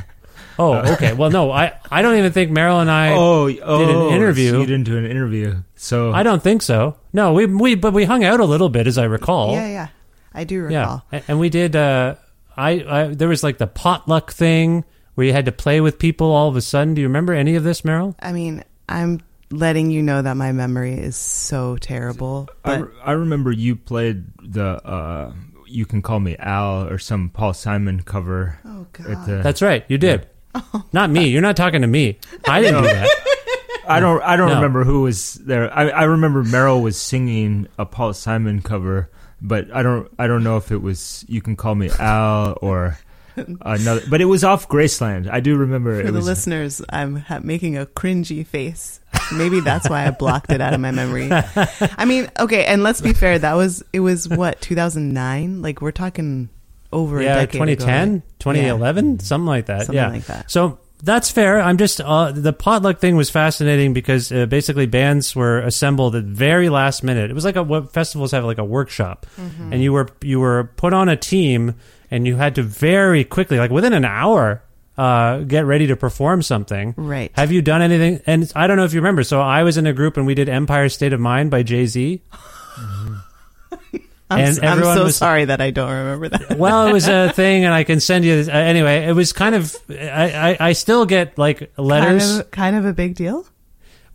Oh, 0.59 0.75
okay. 0.95 1.13
Well, 1.13 1.31
no, 1.31 1.51
I, 1.53 1.73
I 1.91 2.03
don't 2.03 2.17
even 2.19 2.33
think 2.33 2.51
Merrill 2.51 2.81
and 2.81 2.91
I 2.91 3.13
oh, 3.17 3.49
did 3.49 3.61
oh, 3.63 4.09
an 4.09 4.15
interview. 4.15 4.51
so 4.51 4.61
you 4.61 4.67
didn't 4.67 4.85
do 4.85 4.97
an 4.99 5.07
interview, 5.07 5.63
so 5.77 6.13
I 6.13 6.23
don't 6.23 6.43
think 6.43 6.63
so. 6.63 6.97
No, 7.13 7.33
we 7.33 7.47
we 7.47 7.75
but 7.77 7.93
we 7.93 8.05
hung 8.05 8.25
out 8.25 8.41
a 8.41 8.45
little 8.45 8.69
bit, 8.69 8.87
as 8.87 8.99
I 8.99 9.05
recall. 9.05 9.53
Yeah, 9.53 9.69
yeah. 9.69 9.89
I 10.35 10.45
do 10.45 10.69
Yeah, 10.69 10.81
recall. 10.81 11.03
A- 11.13 11.23
and 11.29 11.41
we 11.41 11.49
did. 11.49 11.77
Uh, 11.77 12.17
I, 12.57 12.71
I 12.89 13.07
there 13.15 13.29
was 13.29 13.43
like 13.45 13.59
the 13.59 13.67
potluck 13.69 14.33
thing 14.33 14.85
where 15.15 15.27
you 15.27 15.33
had 15.33 15.45
to 15.47 15.53
play 15.53 15.81
with 15.81 15.99
people 15.99 16.31
all 16.33 16.49
of 16.49 16.57
a 16.57 16.61
sudden. 16.61 16.95
Do 16.95 17.01
you 17.01 17.07
remember 17.09 17.33
any 17.35 17.55
of 17.55 17.63
this, 17.65 17.85
Merrill? 17.85 18.17
I 18.21 18.33
mean, 18.33 18.65
I'm 18.89 19.21
letting 19.51 19.91
you 19.91 20.03
know 20.03 20.21
that 20.23 20.37
my 20.37 20.53
memory 20.53 20.95
is 20.95 21.17
so 21.17 21.77
terrible. 21.77 22.49
I, 22.65 22.77
re- 22.79 22.93
I 23.03 23.13
remember 23.13 23.51
you 23.53 23.77
played 23.77 24.25
the 24.43 24.85
uh, 24.85 25.33
"You 25.67 25.87
Can 25.87 26.03
Call 26.03 26.21
Me 26.21 26.37
Al" 26.39 26.89
or 26.89 26.99
some 26.99 27.31
Paul 27.31 27.55
Simon 27.55 28.03
cover. 28.03 28.59
Oh, 28.65 28.87
God. 28.93 29.27
The, 29.27 29.41
That's 29.43 29.63
right, 29.63 29.85
you 29.89 29.99
did. 29.99 30.27
Not 30.93 31.11
me. 31.11 31.29
You're 31.29 31.43
not 31.43 31.57
talking 31.57 31.83
to 31.83 31.87
me. 31.89 32.19
I 32.49 32.61
didn't 32.63 32.83
do 32.83 32.89
that. 32.89 33.09
I 33.89 34.01
don't. 34.01 34.21
I 34.23 34.37
don't 34.37 34.49
No. 34.49 34.55
remember 34.57 34.85
who 34.85 35.03
was 35.03 35.35
there. 35.35 35.73
I, 35.73 35.89
I 35.89 36.05
remember 36.05 36.43
Merrill 36.45 36.83
was 36.83 37.01
singing 37.01 37.69
a 37.79 37.87
Paul 37.87 38.13
Simon 38.13 38.61
cover, 38.61 39.11
but 39.41 39.71
I 39.75 39.83
don't. 39.83 40.11
I 40.19 40.27
don't 40.27 40.45
know 40.45 40.57
if 40.59 40.71
it 40.73 40.83
was 40.83 41.25
"You 41.29 41.41
Can 41.41 41.57
Call 41.57 41.75
Me 41.75 41.89
Al" 41.99 42.59
or 42.61 42.99
another. 43.37 44.03
But 44.11 44.21
it 44.21 44.27
was 44.27 44.45
off 44.45 44.69
Graceland. 44.69 45.31
I 45.31 45.41
do 45.41 45.57
remember. 45.57 45.95
for 46.03 46.09
it 46.09 46.13
the 46.13 46.19
was, 46.19 46.27
listeners, 46.27 46.83
I'm 46.91 47.17
ha- 47.17 47.41
making 47.43 47.79
a 47.79 47.87
cringy 47.87 48.47
face. 48.47 49.01
Maybe 49.33 49.61
that's 49.61 49.89
why 49.89 50.07
I 50.07 50.11
blocked 50.11 50.51
it 50.53 50.61
out 50.61 50.75
of 50.75 50.81
my 50.81 50.91
memory. 50.91 51.29
I 51.33 52.05
mean, 52.05 52.31
okay, 52.39 52.65
and 52.67 52.83
let's 52.83 53.01
be 53.01 53.13
fair. 53.15 53.39
That 53.39 53.55
was 53.55 53.83
it. 53.93 54.01
Was 54.01 54.29
what 54.29 54.61
2009? 54.61 55.63
Like 55.63 55.81
we're 55.81 55.93
talking 55.93 56.49
over 56.93 57.19
a 57.19 57.25
yeah, 57.25 57.35
decade. 57.35 57.53
2010, 57.53 58.09
ago. 58.15 58.23
2011, 58.39 59.19
something 59.21 59.47
like 59.47 59.67
that. 59.67 59.81
Something 59.87 59.95
yeah, 59.95 60.09
like 60.09 60.27
that. 60.27 60.51
So 60.51 60.79
that's 61.03 61.31
fair. 61.31 61.61
I'm 61.61 61.77
just 61.79 62.01
uh, 62.01 62.33
the 62.33 62.53
potluck 62.53 62.99
thing 62.99 63.17
was 63.17 63.31
fascinating 63.31 63.93
because 63.93 64.33
uh, 64.33 64.47
basically 64.47 64.87
bands 64.87 65.37
were 65.37 65.61
assembled 65.61 66.17
at 66.17 66.25
very 66.25 66.69
last 66.69 67.03
minute. 67.05 67.31
It 67.31 67.35
was 67.35 67.45
like 67.45 67.57
a 67.57 67.63
what 67.63 67.93
festivals 67.93 68.33
have 68.33 68.45
like 68.45 68.59
a 68.59 68.65
workshop, 68.65 69.27
Mm-hmm. 69.37 69.73
and 69.73 69.83
you 69.83 69.93
were 69.93 70.09
you 70.23 70.41
were 70.41 70.73
put 70.77 70.93
on 70.93 71.09
a 71.09 71.17
team, 71.17 71.75
and 72.11 72.27
you 72.27 72.37
had 72.37 72.55
to 72.57 72.63
very 72.63 73.23
quickly, 73.25 73.59
like 73.59 73.71
within 73.71 73.93
an 73.93 74.05
hour. 74.05 74.63
Uh, 74.97 75.45
get 75.45 75.65
ready 75.65 75.87
to 75.87 75.95
perform 75.95 76.43
something. 76.43 76.93
Right. 76.97 77.31
Have 77.37 77.53
you 77.53 77.63
done 77.63 77.83
anything? 77.83 78.21
And 78.27 78.51
I 78.57 78.67
don't 78.67 78.77
know 78.77 78.83
if 78.83 78.93
you 78.93 78.99
remember. 78.99 79.23
So 79.23 79.41
I 79.41 79.63
was 79.63 79.77
in 79.77 79.87
a 79.87 79.93
group 79.93 80.17
and 80.17 80.27
we 80.27 80.35
did 80.35 80.49
Empire 80.49 80.89
State 80.89 81.13
of 81.13 81.21
Mind 81.21 81.53
by 81.53 81.63
Jay 81.63 81.87
Z. 81.87 82.21
I'm, 82.77 83.23
And 84.31 84.59
I'm 84.59 84.65
everyone 84.65 84.97
so 84.97 85.05
was- 85.05 85.17
sorry 85.17 85.47
that 85.47 85.61
I 85.61 85.71
don't 85.71 85.91
remember 85.91 86.29
that. 86.29 86.59
well, 86.59 86.87
it 86.87 86.93
was 86.93 87.09
a 87.09 87.33
thing, 87.35 87.65
and 87.65 87.73
I 87.73 87.85
can 87.85 88.01
send 88.01 88.25
you. 88.25 88.45
Uh, 88.47 88.51
anyway, 88.51 89.07
it 89.07 89.13
was 89.13 89.33
kind 89.33 89.55
of. 89.55 89.75
I, 89.89 90.57
I 90.61 90.69
I 90.69 90.73
still 90.75 91.07
get 91.07 91.39
like 91.39 91.73
letters. 91.79 92.27
Kind 92.29 92.41
of, 92.41 92.51
kind 92.51 92.77
of 92.77 92.85
a 92.85 92.93
big 92.93 93.15
deal. 93.15 93.47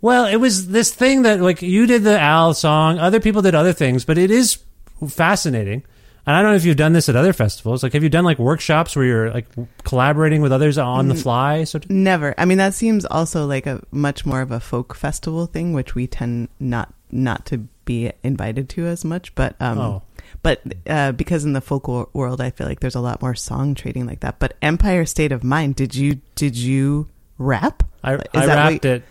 Well, 0.02 0.26
it 0.26 0.36
was 0.36 0.68
this 0.68 0.94
thing 0.94 1.22
that 1.24 1.40
like 1.42 1.62
you 1.62 1.88
did 1.88 2.04
the 2.04 2.20
Al 2.20 2.54
song, 2.54 3.00
other 3.00 3.20
people 3.20 3.42
did 3.42 3.56
other 3.56 3.74
things, 3.74 4.06
but 4.06 4.18
it 4.18 4.30
is 4.32 4.60
fascinating. 5.08 5.84
And 6.26 6.36
I 6.36 6.42
don't 6.42 6.52
know 6.52 6.56
if 6.56 6.64
you've 6.64 6.78
done 6.78 6.94
this 6.94 7.10
at 7.10 7.18
other 7.18 7.34
festivals. 7.34 7.84
Like, 7.84 7.94
have 7.94 8.04
you 8.04 8.08
done 8.10 8.24
like 8.24 8.40
workshops 8.40 8.96
where 8.96 9.04
you're 9.04 9.32
like 9.32 9.46
collaborating 9.84 10.42
with 10.42 10.54
others 10.54 10.78
on 10.78 11.10
the 11.10 11.16
fly? 11.16 11.66
So 11.66 11.80
Never. 11.90 12.34
I 12.38 12.46
mean, 12.46 12.60
that 12.60 12.74
seems 12.74 13.04
also 13.06 13.46
like 13.46 13.66
a 13.66 13.82
much 13.92 14.26
more 14.26 14.40
of 14.40 14.52
a 14.52 14.62
folk 14.62 14.96
festival 14.96 15.48
thing, 15.48 15.74
which 15.74 15.96
we 15.96 16.08
tend 16.08 16.48
not 16.62 16.94
not 17.14 17.46
to 17.48 17.60
be 17.86 18.12
invited 18.24 18.70
to 18.70 18.86
as 18.88 19.06
much. 19.06 19.34
But 19.36 19.56
um, 19.62 19.78
Oh. 19.80 20.02
but 20.42 20.62
uh, 20.88 21.12
because 21.14 21.46
in 21.46 21.54
the 21.54 21.62
folk 21.62 21.88
wor- 21.88 22.10
world, 22.14 22.42
I 22.42 22.50
feel 22.50 22.68
like 22.68 22.80
there's 22.80 22.96
a 22.96 23.02
lot 23.02 23.22
more 23.22 23.36
song 23.36 23.76
trading 23.76 24.06
like 24.06 24.22
that. 24.22 24.40
But 24.40 24.56
Empire 24.62 25.06
State 25.06 25.32
of 25.32 25.44
Mind, 25.44 25.76
did 25.76 25.96
you 25.96 26.20
did 26.36 26.56
you 26.58 27.08
rap? 27.38 27.84
I, 28.04 28.20
I 28.34 28.46
rapped 28.46 28.86
you- 28.86 28.92
it. 28.92 29.04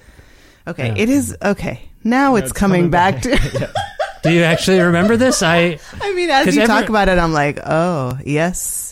Okay, 0.66 0.88
Yeah. 0.88 0.94
it 0.96 1.08
is 1.08 1.36
okay. 1.42 1.88
Now 2.04 2.36
it's, 2.36 2.50
it's 2.50 2.58
coming, 2.58 2.90
coming 2.90 2.90
back, 2.90 3.22
back. 3.22 3.40
to. 3.40 3.72
Do 4.22 4.30
you 4.32 4.42
actually 4.44 4.78
remember 4.80 5.16
this? 5.16 5.42
I 5.42 5.80
I 6.00 6.14
mean, 6.14 6.30
as 6.30 6.54
you 6.54 6.62
every- 6.62 6.66
talk 6.72 6.88
about 6.88 7.08
it, 7.08 7.18
I'm 7.18 7.32
like, 7.32 7.58
oh 7.66 8.16
yes. 8.24 8.91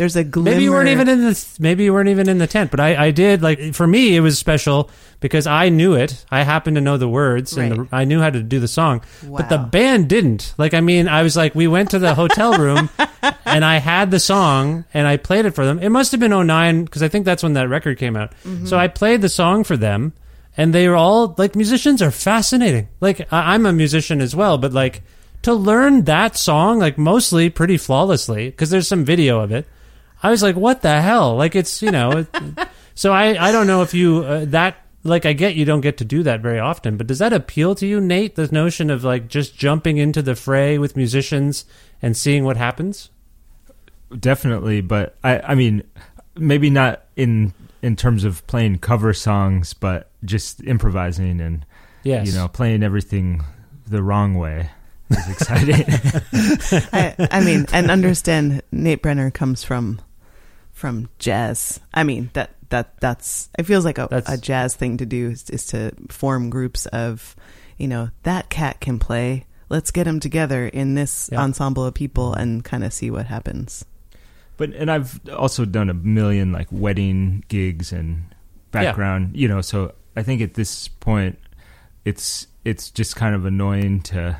There's 0.00 0.16
a 0.16 0.24
glimmer. 0.24 0.52
maybe 0.52 0.64
you 0.64 0.72
weren't 0.72 0.88
even 0.88 1.08
in 1.10 1.20
the 1.20 1.46
maybe 1.58 1.84
you 1.84 1.92
weren't 1.92 2.08
even 2.08 2.26
in 2.26 2.38
the 2.38 2.46
tent, 2.46 2.70
but 2.70 2.80
I, 2.80 2.96
I 3.06 3.10
did 3.10 3.42
like 3.42 3.74
for 3.74 3.86
me 3.86 4.16
it 4.16 4.20
was 4.20 4.38
special 4.38 4.88
because 5.20 5.46
I 5.46 5.68
knew 5.68 5.92
it. 5.94 6.24
I 6.30 6.42
happened 6.42 6.76
to 6.76 6.80
know 6.80 6.96
the 6.96 7.06
words 7.06 7.54
and 7.58 7.70
the, 7.70 7.76
Right. 7.82 7.88
I 7.92 8.04
knew 8.04 8.18
how 8.18 8.30
to 8.30 8.42
do 8.42 8.58
the 8.60 8.66
song, 8.66 9.02
but 9.22 9.50
the 9.50 9.58
Wow. 9.58 9.64
band 9.66 10.08
didn't. 10.08 10.54
Like 10.56 10.72
I 10.72 10.80
mean, 10.80 11.06
I 11.06 11.22
was 11.22 11.36
like 11.36 11.54
we 11.54 11.66
went 11.66 11.90
to 11.90 11.98
the 11.98 12.14
hotel 12.14 12.54
room 12.56 12.88
and 13.44 13.62
I 13.62 13.76
had 13.76 14.10
the 14.10 14.18
song 14.20 14.86
and 14.94 15.06
I 15.06 15.18
played 15.18 15.44
it 15.44 15.50
for 15.54 15.66
them. 15.66 15.78
It 15.80 15.90
must 15.90 16.12
have 16.12 16.20
been 16.20 16.30
09 16.46 16.84
because 16.84 17.02
I 17.02 17.08
think 17.08 17.26
that's 17.26 17.42
when 17.42 17.52
that 17.52 17.68
record 17.68 17.98
came 17.98 18.16
out. 18.16 18.30
Mm-hmm. 18.44 18.64
So 18.66 18.78
I 18.78 18.88
played 18.88 19.20
the 19.20 19.28
song 19.28 19.64
for 19.64 19.76
them 19.76 20.14
and 20.56 20.74
they 20.74 20.88
were 20.88 20.96
all 20.96 21.34
like 21.36 21.54
musicians 21.54 22.00
are 22.00 22.10
fascinating. 22.10 22.88
Like 23.02 23.20
I, 23.30 23.52
I'm 23.52 23.66
a 23.66 23.72
musician 23.74 24.22
as 24.22 24.34
well, 24.34 24.56
but 24.56 24.72
like 24.72 25.02
to 25.42 25.52
learn 25.52 26.04
that 26.04 26.38
song 26.38 26.78
like 26.78 26.96
mostly 26.96 27.50
pretty 27.50 27.76
flawlessly 27.76 28.48
because 28.48 28.70
there's 28.70 28.88
some 28.88 29.04
video 29.04 29.40
of 29.40 29.52
it. 29.52 29.66
I 30.22 30.30
was 30.30 30.42
like, 30.42 30.56
what 30.56 30.82
the 30.82 31.00
hell? 31.00 31.36
Like 31.36 31.54
it's 31.56 31.82
you 31.82 31.90
know, 31.90 32.10
it, 32.18 32.68
so 32.94 33.12
I 33.12 33.48
I 33.48 33.52
don't 33.52 33.66
know 33.66 33.82
if 33.82 33.94
you 33.94 34.18
uh, 34.24 34.44
that 34.46 34.76
like 35.02 35.24
I 35.24 35.32
get 35.32 35.54
you 35.54 35.64
don't 35.64 35.80
get 35.80 35.96
to 35.98 36.04
do 36.04 36.22
that 36.24 36.40
very 36.40 36.58
often, 36.58 36.96
but 36.96 37.06
does 37.06 37.18
that 37.20 37.32
appeal 37.32 37.74
to 37.76 37.86
you, 37.86 38.00
Nate? 38.00 38.34
The 38.34 38.48
notion 38.52 38.90
of 38.90 39.02
like 39.04 39.28
just 39.28 39.56
jumping 39.56 39.96
into 39.96 40.20
the 40.22 40.34
fray 40.36 40.76
with 40.78 40.96
musicians 40.96 41.64
and 42.02 42.16
seeing 42.16 42.44
what 42.44 42.56
happens. 42.56 43.10
definitely, 44.18 44.80
but 44.80 45.16
I. 45.24 45.40
I 45.40 45.54
mean, 45.54 45.82
maybe 46.36 46.70
not 46.70 47.04
in 47.16 47.54
in 47.82 47.96
terms 47.96 48.24
of 48.24 48.46
playing 48.46 48.78
cover 48.78 49.12
songs, 49.14 49.72
but 49.72 50.10
just 50.24 50.62
improvising 50.64 51.40
and 51.40 51.64
Yes. 52.02 52.26
you 52.26 52.32
know 52.34 52.48
playing 52.48 52.82
everything 52.82 53.44
the 53.86 54.02
wrong 54.02 54.34
way 54.34 54.70
is 55.10 55.28
exciting. 55.28 55.84
I, 56.92 57.28
I 57.30 57.44
mean, 57.44 57.66
and 57.72 57.90
understand 57.90 58.62
Nate 58.72 59.02
Brenner 59.02 59.30
comes 59.30 59.62
from 59.64 60.00
from 60.80 61.10
jazz. 61.18 61.78
I 61.92 62.02
mean 62.04 62.30
that 62.32 62.50
that 62.70 62.98
that's 63.00 63.50
it 63.58 63.64
feels 63.64 63.84
like 63.84 63.98
a, 63.98 64.08
a 64.26 64.38
jazz 64.38 64.74
thing 64.74 64.96
to 64.96 65.06
do 65.06 65.30
is, 65.30 65.50
is 65.50 65.66
to 65.66 65.92
form 66.08 66.48
groups 66.48 66.86
of, 66.86 67.36
you 67.76 67.86
know, 67.86 68.08
that 68.22 68.48
cat 68.48 68.80
can 68.80 68.98
play. 68.98 69.44
Let's 69.68 69.90
get 69.92 70.04
them 70.04 70.18
together 70.18 70.66
in 70.66 70.94
this 70.94 71.28
Yeah. 71.30 71.42
ensemble 71.42 71.84
of 71.84 71.94
people 71.94 72.32
and 72.34 72.64
kind 72.64 72.82
of 72.82 72.92
see 72.92 73.10
what 73.10 73.26
happens. 73.26 73.84
But 74.56 74.72
and 74.74 74.90
I've 74.90 75.20
also 75.30 75.64
done 75.64 75.90
a 75.90 75.94
million 75.94 76.50
like 76.52 76.68
wedding 76.70 77.44
gigs 77.48 77.92
and 77.92 78.24
background, 78.72 79.36
you 79.36 79.48
know. 79.48 79.60
So 79.60 79.92
I 80.16 80.22
think 80.22 80.40
at 80.42 80.54
this 80.54 80.88
point, 80.88 81.38
it's 82.04 82.46
it's 82.64 82.90
just 82.90 83.16
kind 83.16 83.34
of 83.34 83.44
annoying 83.44 84.00
to 84.02 84.36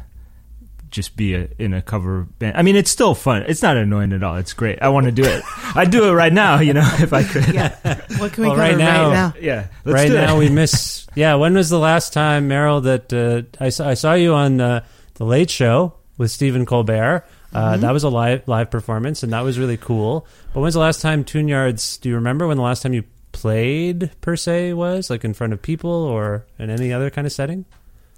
just 0.91 1.17
be 1.17 1.35
a, 1.35 1.49
in 1.59 1.73
a 1.75 1.83
cover 1.83 2.23
band. 2.39 2.57
I 2.57 2.63
mean, 2.63 2.77
it's 2.77 2.91
still 2.91 3.15
fun. 3.15 3.43
It's 3.47 3.63
not 3.63 3.77
annoying 3.77 4.13
at 4.13 4.23
all. 4.23 4.37
It's 4.37 4.53
great. 4.53 4.83
I 4.83 4.89
want 4.89 5.07
to 5.07 5.13
do 5.13 5.25
it. 5.25 5.43
I'd 5.75 5.91
do 5.91 6.05
it 6.09 6.13
right 6.13 6.33
now, 6.33 6.61
you 6.61 6.73
know, 6.75 6.89
if 6.99 7.13
I 7.13 7.23
could. 7.23 7.49
Yeah. 7.55 7.77
What 8.19 8.33
can 8.33 8.43
we 8.43 8.49
Well, 8.49 8.57
cover 8.57 8.69
right 8.69 8.77
now- 8.79 9.05
right 9.09 9.13
now? 9.13 9.35
Yeah. 9.41 9.67
Let's 9.85 9.95
right 9.95 10.09
do 10.09 10.15
now 10.15 10.37
it. 10.37 10.39
we 10.39 10.49
miss. 10.49 11.07
Yeah, 11.17 11.35
when 11.35 11.55
was 11.55 11.69
the 11.71 11.79
last 11.79 12.13
time, 12.13 12.47
Merrill, 12.47 12.83
that 12.83 13.13
uh, 13.13 13.43
I, 13.63 13.71
saw, 13.71 13.89
I 13.89 13.95
saw 13.95 14.15
you 14.15 14.33
on 14.35 14.61
uh, 14.61 14.85
the 15.15 15.25
Late 15.25 15.51
Show 15.51 15.95
with 16.19 16.31
Stephen 16.31 16.65
Colbert? 16.67 17.25
Uh, 17.53 17.73
Mm-hmm. 17.73 17.81
That 17.81 17.93
was 17.93 18.05
a 18.05 18.09
live 18.09 18.47
live 18.47 18.71
performance, 18.71 19.25
and 19.25 19.33
that 19.33 19.41
was 19.41 19.59
really 19.59 19.77
cool. 19.77 20.25
But 20.55 20.61
when's 20.61 20.75
the 20.75 20.81
last 20.81 21.01
time 21.01 21.25
Tune 21.25 21.49
Yards? 21.49 21.97
Do 21.99 22.09
you 22.09 22.15
remember 22.15 22.47
when 22.47 22.57
the 22.59 22.63
last 22.63 22.83
time 22.85 22.93
you 22.93 23.03
played 23.33 24.11
per 24.21 24.37
se 24.37 24.75
was 24.75 25.11
like 25.11 25.25
in 25.25 25.35
front 25.35 25.53
of 25.53 25.61
people 25.61 25.91
or 25.91 26.47
in 26.61 26.71
any 26.71 26.93
other 26.93 27.11
kind 27.11 27.27
of 27.27 27.33
setting? 27.33 27.65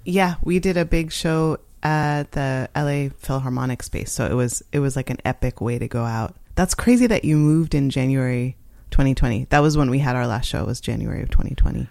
Yeah, 0.05 0.35
we 0.43 0.59
did 0.59 0.77
a 0.77 0.85
big 0.85 1.11
show 1.11 1.57
at 1.83 2.31
the 2.31 2.69
LA 2.75 3.09
Philharmonic 3.19 3.83
space, 3.83 4.11
so 4.11 4.25
it 4.25 4.33
was 4.33 4.63
it 4.71 4.79
was 4.79 4.95
like 4.95 5.09
an 5.09 5.17
epic 5.25 5.61
way 5.61 5.77
to 5.77 5.87
go 5.87 6.03
out. 6.05 6.35
That's 6.55 6.73
crazy 6.75 7.07
that 7.07 7.25
you 7.25 7.35
moved 7.37 7.75
in 7.75 7.89
January 7.89 8.55
2020. 8.91 9.45
That 9.49 9.59
was 9.59 9.75
when 9.77 9.89
we 9.89 9.99
had 9.99 10.15
our 10.15 10.25
last 10.27 10.47
show. 10.47 10.63
Was 10.65 10.79
January 10.79 11.21
of 11.21 11.29
2020. 11.29 11.87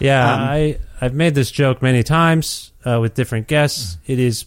Yeah, 0.00 0.34
Um, 0.34 0.40
I 0.40 0.78
I've 1.00 1.14
made 1.14 1.34
this 1.34 1.50
joke 1.50 1.80
many 1.80 2.02
times 2.02 2.72
uh, 2.84 2.98
with 3.00 3.14
different 3.14 3.46
guests. 3.46 3.96
It 4.06 4.18
is 4.18 4.44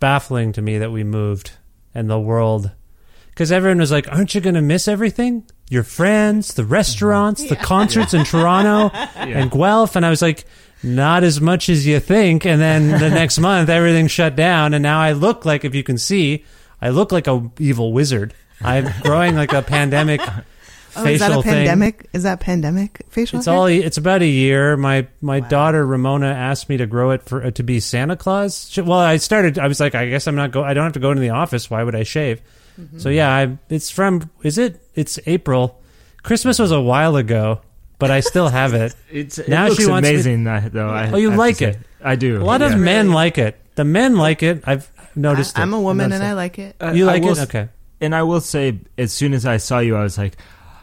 baffling 0.00 0.52
to 0.52 0.62
me 0.62 0.78
that 0.78 0.90
we 0.92 1.02
moved 1.04 1.52
and 1.94 2.08
the 2.10 2.18
world 2.20 2.70
because 3.30 3.50
everyone 3.50 3.78
was 3.78 3.90
like, 3.90 4.06
"Aren't 4.12 4.34
you 4.34 4.40
going 4.40 4.54
to 4.54 4.62
miss 4.62 4.86
everything? 4.86 5.44
Your 5.70 5.82
friends, 5.84 6.54
the 6.54 6.64
restaurants, 6.64 7.48
the 7.48 7.56
concerts 7.56 8.12
in 8.12 8.24
Toronto 8.32 8.90
and 9.16 9.50
Guelph." 9.50 9.96
And 9.96 10.04
I 10.04 10.10
was 10.10 10.20
like, 10.22 10.44
"Not 10.82 11.24
as 11.24 11.40
much 11.40 11.68
as 11.68 11.86
you 11.86 12.00
think." 12.00 12.44
And 12.44 12.60
then 12.60 12.88
the 12.88 13.10
next 13.20 13.38
month, 13.38 13.68
everything 13.68 14.06
shut 14.08 14.36
down, 14.36 14.74
and 14.74 14.82
now 14.82 15.00
I 15.00 15.12
look 15.12 15.44
like, 15.44 15.64
if 15.64 15.74
you 15.74 15.82
can 15.82 15.98
see, 15.98 16.44
I 16.80 16.90
look 16.90 17.12
like 17.12 17.26
a 17.26 17.50
evil 17.58 17.92
wizard. 17.92 18.34
I'm 18.60 18.88
growing 19.02 19.34
like 19.34 19.52
a 19.52 19.62
pandemic. 19.62 20.20
Oh, 20.94 21.06
is 21.06 21.20
that 21.20 21.30
a 21.30 21.42
thing. 21.42 21.44
pandemic? 21.44 22.06
Is 22.12 22.24
that 22.24 22.40
pandemic 22.40 23.00
facial? 23.08 23.38
It's 23.38 23.46
hair? 23.46 23.56
all. 23.56 23.66
It's 23.66 23.96
about 23.96 24.20
a 24.20 24.26
year. 24.26 24.76
My 24.76 25.06
my 25.22 25.40
daughter 25.40 25.86
Ramona 25.86 26.26
asked 26.26 26.68
me 26.68 26.76
to 26.76 26.86
grow 26.86 27.12
it 27.12 27.22
for 27.22 27.42
uh, 27.42 27.50
to 27.52 27.62
be 27.62 27.80
Santa 27.80 28.14
Claus. 28.14 28.68
She, 28.70 28.82
well, 28.82 28.98
I 28.98 29.16
started. 29.16 29.58
I 29.58 29.68
was 29.68 29.80
like, 29.80 29.94
I 29.94 30.08
guess 30.08 30.26
I'm 30.26 30.34
not 30.34 30.50
go. 30.50 30.62
I 30.62 30.74
don't 30.74 30.84
have 30.84 30.92
to 30.92 31.00
go 31.00 31.10
into 31.10 31.22
the 31.22 31.30
office. 31.30 31.70
Why 31.70 31.82
would 31.82 31.94
I 31.94 32.02
shave? 32.02 32.42
Mm-hmm. 32.78 32.98
So 32.98 33.08
yeah, 33.08 33.34
I, 33.34 33.56
it's 33.70 33.90
from. 33.90 34.30
Is 34.42 34.58
it? 34.58 34.86
It's 34.94 35.18
April. 35.24 35.80
Christmas 36.22 36.58
was 36.58 36.72
a 36.72 36.80
while 36.80 37.16
ago, 37.16 37.62
but 38.02 38.10
I 38.10 38.20
still 38.20 38.48
have 38.48 38.74
it. 38.74 38.94
It's, 39.10 39.38
it 39.38 39.48
Now 39.48 39.68
looks 39.68 39.80
she 39.80 39.86
wants 39.88 40.08
me- 40.08 40.14
amazing, 40.14 40.46
uh, 40.46 40.68
though. 40.72 40.90
I 40.90 41.10
Oh, 41.12 41.16
you 41.16 41.30
have 41.30 41.36
to 41.36 41.38
like 41.46 41.56
say. 41.56 41.70
it? 41.70 41.78
I 42.02 42.16
do. 42.16 42.42
A 42.42 42.44
lot 42.44 42.60
of 42.60 42.72
yeah. 42.72 42.78
men 42.78 43.12
like 43.12 43.38
it. 43.38 43.54
The 43.76 43.84
men 43.84 44.16
like 44.16 44.42
it. 44.42 44.64
I've 44.66 44.90
noticed. 45.14 45.56
It. 45.56 45.60
I, 45.60 45.62
am 45.62 45.72
a 45.72 45.80
woman 45.80 46.12
I've 46.12 46.20
and 46.20 46.24
I 46.30 46.32
like 46.34 46.58
it. 46.58 46.74
Uh, 46.82 46.90
You 46.90 47.06
like 47.06 47.22
will 47.22 47.38
it? 47.38 47.46
Okay. 47.46 47.68
And 48.00 48.14
I 48.14 48.24
will 48.24 48.40
say, 48.40 48.80
as 48.98 49.12
soon 49.12 49.32
as 49.34 49.46
I 49.46 49.58
saw 49.58 49.78
you, 49.78 49.94
I 49.96 50.02
was 50.02 50.18
like, 50.18 50.36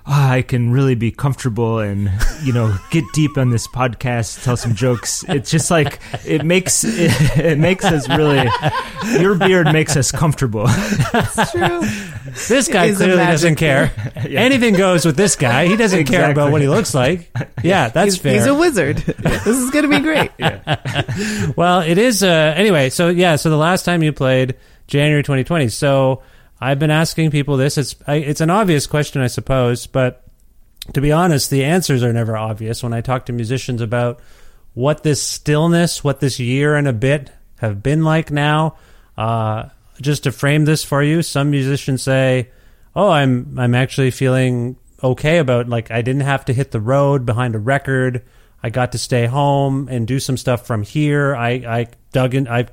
ah, 0.09 0.31
I 0.31 0.41
can 0.41 0.71
really 0.71 0.95
be 0.95 1.11
comfortable 1.11 1.79
and 1.79 2.11
you 2.43 2.51
know 2.51 2.75
get 2.89 3.03
deep 3.13 3.37
on 3.37 3.51
this 3.51 3.67
podcast, 3.67 4.43
tell 4.43 4.57
some 4.57 4.75
jokes. 4.75 5.23
It's 5.29 5.51
just 5.51 5.69
like 5.71 5.99
it 6.25 6.43
makes 6.43 6.83
it, 6.83 7.11
it 7.37 7.57
makes 7.59 7.85
us 7.85 8.09
really. 8.09 8.49
Your 9.21 9.35
beard 9.35 9.71
makes 9.71 9.95
us 9.95 10.11
comfortable. 10.11 10.65
It's 10.67 11.51
true. 11.51 11.81
This 12.47 12.67
guy 12.67 12.93
clearly 12.93 13.17
doesn't 13.17 13.55
care. 13.55 13.91
Anything 14.15 14.75
goes 14.75 15.05
with 15.05 15.15
this 15.15 15.35
guy. 15.35 15.67
He 15.67 15.75
doesn't 15.75 16.05
care 16.05 16.29
about 16.31 16.51
what 16.51 16.61
he 16.61 16.67
looks 16.67 16.93
like. 16.93 17.31
Yeah, 17.63 17.89
that's 17.89 18.15
he's, 18.15 18.17
fair. 18.21 18.33
he's 18.33 18.45
a 18.45 18.53
wizard. 18.53 18.97
this 18.97 19.47
is 19.47 19.69
going 19.69 19.83
to 19.83 19.89
be 19.89 19.99
great. 19.99 20.31
Well, 21.55 21.81
it 21.81 21.97
is. 21.97 22.23
Uh, 22.23 22.53
anyway, 22.55 22.89
so 22.89 23.09
yeah, 23.09 23.35
so 23.35 23.49
the 23.49 23.57
last 23.57 23.83
time 23.83 24.03
you 24.03 24.13
played 24.13 24.55
January 24.87 25.23
2020. 25.23 25.69
So 25.69 26.21
I've 26.61 26.79
been 26.79 26.91
asking 26.91 27.31
people 27.31 27.57
this. 27.57 27.77
It's 27.77 27.95
I, 28.05 28.15
it's 28.15 28.41
an 28.41 28.49
obvious 28.49 28.87
question, 28.87 29.21
I 29.21 29.27
suppose, 29.27 29.87
but 29.87 30.23
to 30.93 31.01
be 31.01 31.11
honest, 31.11 31.49
the 31.49 31.63
answers 31.63 32.03
are 32.03 32.13
never 32.13 32.35
obvious. 32.35 32.83
When 32.83 32.93
I 32.93 33.01
talk 33.01 33.25
to 33.27 33.33
musicians 33.33 33.81
about 33.81 34.19
what 34.73 35.03
this 35.03 35.21
stillness, 35.21 36.03
what 36.03 36.19
this 36.19 36.39
year 36.39 36.75
and 36.75 36.87
a 36.87 36.93
bit 36.93 37.31
have 37.57 37.83
been 37.83 38.03
like 38.03 38.31
now, 38.31 38.77
uh, 39.17 39.69
just 40.01 40.23
to 40.23 40.31
frame 40.31 40.65
this 40.65 40.83
for 40.83 41.03
you, 41.03 41.21
some 41.21 41.51
musicians 41.51 42.01
say, 42.01 42.49
"Oh, 42.95 43.09
I'm 43.09 43.57
I'm 43.57 43.75
actually 43.75 44.11
feeling 44.11 44.77
okay 45.03 45.37
about 45.37 45.69
like 45.69 45.91
I 45.91 46.01
didn't 46.01 46.21
have 46.21 46.45
to 46.45 46.53
hit 46.53 46.71
the 46.71 46.81
road 46.81 47.25
behind 47.25 47.55
a 47.55 47.59
record. 47.59 48.23
I 48.61 48.69
got 48.69 48.91
to 48.91 48.97
stay 48.97 49.25
home 49.25 49.87
and 49.89 50.05
do 50.07 50.19
some 50.19 50.37
stuff 50.37 50.67
from 50.67 50.83
here. 50.83 51.35
I 51.35 51.49
I 51.49 51.87
dug 52.11 52.35
in. 52.35 52.47
I 52.47 52.67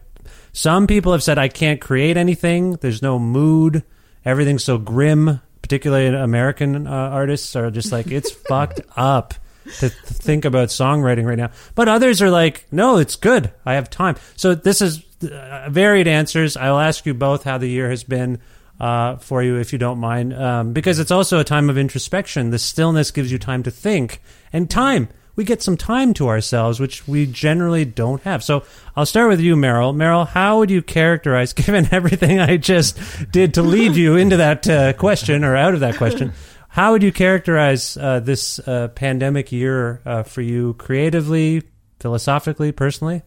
some 0.57 0.87
people 0.87 1.13
have 1.13 1.23
said 1.23 1.37
I 1.37 1.49
can't 1.49 1.83
create 1.83 2.17
anything. 2.17 2.77
There's 2.77 3.03
no 3.03 3.19
mood. 3.19 3.83
Everything's 4.25 4.65
so 4.65 4.79
grim. 4.79 5.43
Particularly 5.61 6.07
American 6.07 6.87
uh, 6.87 6.91
artists 6.91 7.55
are 7.57 7.71
just 7.71 7.93
like 7.93 8.07
it's 8.07 8.31
fucked 8.49 8.81
up 8.97 9.35
to 9.65 9.91
th- 9.91 9.93
think 9.93 10.47
about 10.47 10.69
songwriting 10.69 11.27
right 11.27 11.37
now. 11.37 11.51
But 11.75 11.91
others 11.91 12.23
are 12.23 12.31
like, 12.31 12.67
no, 12.73 12.97
it's 12.97 13.17
good. 13.17 13.53
I 13.67 13.75
have 13.75 13.91
time. 13.91 14.17
So 14.37 14.55
this 14.55 14.81
is 14.81 15.05
uh, 15.31 15.69
varied 15.69 16.09
answers. 16.09 16.57
I'll 16.57 16.81
ask 16.81 17.05
you 17.05 17.13
both 17.13 17.45
how 17.45 17.59
the 17.59 17.69
year 17.69 17.91
has 17.91 18.03
been 18.03 18.39
uh, 18.81 19.17
for 19.17 19.43
you, 19.43 19.57
if 19.57 19.75
you 19.75 19.79
don't 19.79 19.99
mind, 19.99 20.33
um, 20.33 20.73
because 20.73 20.99
it's 20.99 21.11
also 21.11 21.39
a 21.39 21.45
time 21.45 21.69
of 21.69 21.77
introspection. 21.77 22.49
The 22.49 22.59
stillness 22.59 23.11
gives 23.11 23.31
you 23.31 23.39
time 23.39 23.63
to 23.65 23.71
think 23.71 24.23
and 24.55 24.71
time. 24.71 25.11
We 25.37 25.45
get 25.45 25.63
some 25.63 25.77
time 25.77 26.15
to 26.15 26.29
ourselves, 26.29 26.81
which 26.81 27.07
we 27.07 27.27
generally 27.27 27.85
don't 27.85 28.23
have. 28.23 28.43
So 28.43 28.65
I'll 28.97 29.07
start 29.07 29.29
with 29.29 29.41
you, 29.41 29.55
Merrill. 29.55 29.93
Merrill, 29.93 30.25
how 30.25 30.59
would 30.59 30.71
you 30.71 30.83
characterize, 30.83 31.53
given 31.55 31.89
everything 31.93 32.41
I 32.41 32.57
just 32.57 32.99
did 33.31 33.55
to 33.55 33.63
lead 33.63 33.95
you 33.97 34.17
into 34.17 34.39
that 34.39 34.69
uh, 34.69 34.93
question 34.95 35.45
or 35.45 35.55
out 35.55 35.75
of 35.75 35.81
that 35.81 35.97
question, 35.97 36.33
how 36.69 36.93
would 36.93 37.03
you 37.03 37.13
characterize 37.13 37.97
uh, 37.97 38.21
this 38.21 38.59
uh, 38.61 38.89
pandemic 38.89 39.53
year 39.53 40.03
uh, 40.05 40.23
for 40.25 40.43
you 40.43 40.75
creatively, 40.75 41.63
philosophically, 42.01 42.73
personally? 42.73 43.23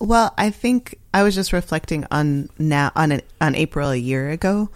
Well, 0.00 0.34
I 0.38 0.50
think 0.50 0.98
I 1.12 1.22
was 1.22 1.34
just 1.34 1.52
reflecting 1.52 2.06
on 2.10 2.48
now 2.58 2.90
on 2.96 3.20
on 3.40 3.54
April 3.54 3.90
a 3.90 3.96
year 3.96 4.30
ago, 4.30 4.70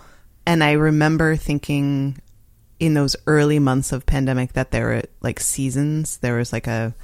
and 0.46 0.62
I 0.62 0.72
remember 0.72 1.34
thinking 1.34 2.20
in 2.80 2.94
those 2.94 3.16
early 3.26 3.58
months 3.58 3.92
of 3.92 4.06
pandemic 4.06 4.52
that 4.54 4.70
there 4.70 4.86
were 4.86 5.02
like 5.20 5.40
seasons. 5.40 6.18
There 6.18 6.36
was 6.36 6.52
like 6.52 6.66
a, 6.66 6.94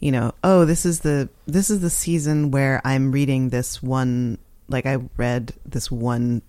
you 0.00 0.12
know, 0.12 0.34
oh, 0.44 0.64
this 0.64 0.84
is 0.84 1.00
the 1.00 1.28
this 1.46 1.70
is 1.70 1.80
the 1.80 1.90
season 1.90 2.50
where 2.50 2.80
I'm 2.84 3.12
reading 3.12 3.48
this 3.48 3.82
one. 3.82 4.38
Like 4.68 4.86
I 4.86 4.98
read 5.16 5.52
this 5.64 5.90
one 5.90 6.42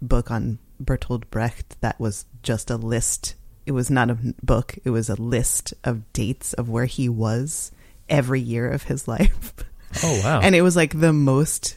book 0.00 0.30
on 0.30 0.58
Bertolt 0.82 1.24
Brecht 1.30 1.80
that 1.80 1.98
was 1.98 2.26
just 2.42 2.70
a 2.70 2.76
list. 2.76 3.34
It 3.64 3.72
was 3.72 3.90
not 3.90 4.10
a 4.10 4.18
book. 4.42 4.76
It 4.84 4.90
was 4.90 5.08
a 5.08 5.20
list 5.20 5.74
of 5.84 6.12
dates 6.12 6.52
of 6.54 6.68
where 6.68 6.86
he 6.86 7.08
was 7.08 7.72
every 8.08 8.40
year 8.40 8.68
of 8.68 8.84
his 8.84 9.06
life. 9.08 9.54
Oh, 10.02 10.20
wow. 10.24 10.40
And 10.40 10.54
it 10.54 10.62
was 10.62 10.76
like 10.76 10.98
the 10.98 11.12
most 11.12 11.76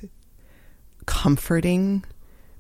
comforting 1.06 2.04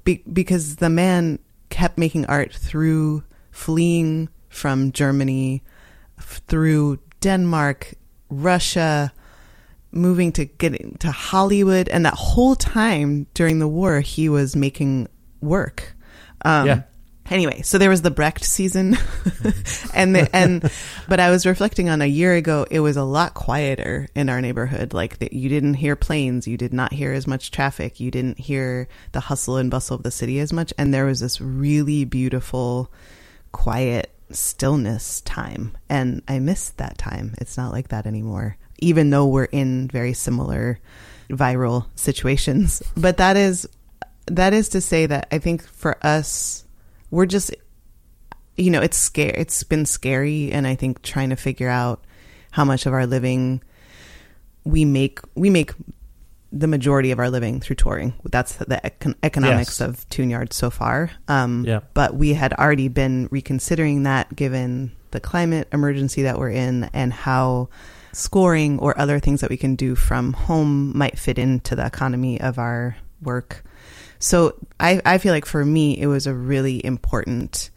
be- 0.04 0.24
because 0.32 0.78
the 0.78 0.90
man 0.90 1.40
kept 1.70 1.98
making 1.98 2.26
art 2.28 2.54
through 2.54 3.24
fleeing 3.56 4.28
from 4.50 4.92
Germany, 4.92 5.64
through 6.20 7.00
Denmark, 7.22 7.94
Russia, 8.30 9.14
moving 9.92 10.34
to 10.34 10.46
get 10.46 11.00
to 11.00 11.12
Hollywood, 11.12 11.88
and 11.88 12.06
that 12.06 12.14
whole 12.16 12.56
time 12.56 13.28
during 13.34 13.60
the 13.60 13.68
war, 13.68 14.02
he 14.02 14.28
was 14.28 14.56
making 14.56 15.08
work. 15.42 15.96
Um, 16.44 16.68
Yeah. 16.68 16.82
Anyway, 17.32 17.64
so 17.64 17.80
there 17.80 17.90
was 17.90 18.04
the 18.04 18.12
Brecht 18.12 18.44
season, 18.44 18.96
and 19.96 20.16
the, 20.16 20.30
and 20.32 20.70
but 21.10 21.20
I 21.20 21.32
was 21.32 21.48
reflecting 21.48 21.90
on 21.90 22.04
a 22.04 22.06
year 22.06 22.36
ago. 22.36 22.68
It 22.70 22.82
was 22.82 22.98
a 22.98 23.04
lot 23.04 23.34
quieter 23.34 24.08
in 24.14 24.30
our 24.30 24.42
neighborhood. 24.42 24.94
Like 24.94 25.18
that, 25.20 25.34
you 25.34 25.50
didn't 25.50 25.74
hear 25.76 25.96
planes, 25.96 26.48
you 26.48 26.56
did 26.56 26.72
not 26.72 26.94
hear 26.94 27.14
as 27.14 27.26
much 27.26 27.50
traffic, 27.50 28.00
you 28.00 28.12
didn't 28.12 28.38
hear 28.38 28.88
the 29.14 29.22
hustle 29.22 29.58
and 29.58 29.72
bustle 29.72 29.96
of 29.96 30.04
the 30.04 30.12
city 30.12 30.40
as 30.40 30.54
much, 30.54 30.72
and 30.78 30.94
there 30.94 31.06
was 31.06 31.20
this 31.20 31.42
really 31.42 32.06
beautiful, 32.06 32.92
quiet 33.56 34.12
stillness 34.32 35.22
time. 35.22 35.78
And 35.88 36.22
I 36.28 36.40
miss 36.40 36.72
that 36.72 36.98
time. 36.98 37.34
It's 37.38 37.56
not 37.56 37.72
like 37.72 37.88
that 37.88 38.06
anymore, 38.06 38.58
even 38.80 39.12
though 39.12 39.28
we're 39.28 39.46
in 39.46 39.88
very 39.88 40.12
similar 40.12 40.78
viral 41.30 41.86
situations. 41.96 42.84
But 42.98 43.16
that 43.18 43.38
is 43.38 43.66
that 44.28 44.54
is 44.54 44.70
to 44.70 44.82
say 44.82 45.06
that 45.06 45.30
I 45.32 45.40
think 45.40 45.66
for 45.66 45.98
us, 46.06 46.66
we're 47.12 47.28
just 47.28 47.56
you 48.58 48.72
know, 48.72 48.82
it's 48.82 48.98
scary. 48.98 49.32
It's 49.38 49.64
been 49.64 49.86
scary, 49.86 50.52
and 50.52 50.68
I 50.68 50.76
think 50.76 51.02
trying 51.02 51.30
to 51.30 51.36
figure 51.38 51.70
out 51.70 52.04
how 52.52 52.66
much 52.66 52.86
of 52.86 52.94
our 52.94 53.08
living 53.08 53.64
we 54.66 54.84
make 54.84 55.20
we 55.36 55.50
make 55.50 55.72
the 56.58 56.68
majority 56.68 57.12
of 57.12 57.20
our 57.20 57.30
living 57.30 57.60
through 57.60 57.76
touring. 57.76 58.14
That's 58.24 58.54
the 58.54 58.80
econ- 58.84 59.16
economics 59.22 59.80
Yes. 59.80 59.88
of 59.90 60.10
Tune 60.10 60.30
Yard 60.30 60.54
so 60.54 60.70
far. 60.70 61.12
Um, 61.28 61.66
Yeah. 61.68 61.82
But 61.94 62.16
we 62.16 62.34
had 62.34 62.54
already 62.54 62.88
been 62.88 63.28
reconsidering 63.30 64.04
that 64.04 64.34
given 64.36 64.94
the 65.12 65.20
climate 65.20 65.68
emergency 65.74 66.24
that 66.24 66.40
we're 66.40 66.52
in 66.52 66.90
and 66.94 67.12
how 67.12 67.68
scoring 68.14 68.80
or 68.80 68.98
other 68.98 69.20
things 69.20 69.42
that 69.42 69.50
we 69.50 69.58
can 69.58 69.76
do 69.76 69.96
from 69.96 70.32
home 70.32 70.98
might 70.98 71.20
fit 71.20 71.38
into 71.38 71.76
the 71.76 71.86
economy 71.86 72.40
of 72.40 72.58
our 72.58 72.96
work. 73.22 73.64
So 74.20 74.54
I, 74.80 75.02
I 75.06 75.18
feel 75.18 75.34
like 75.34 75.46
for 75.46 75.66
me, 75.66 76.00
it 76.00 76.08
was 76.08 76.26
a 76.26 76.34
really 76.34 76.84
important 76.86 77.70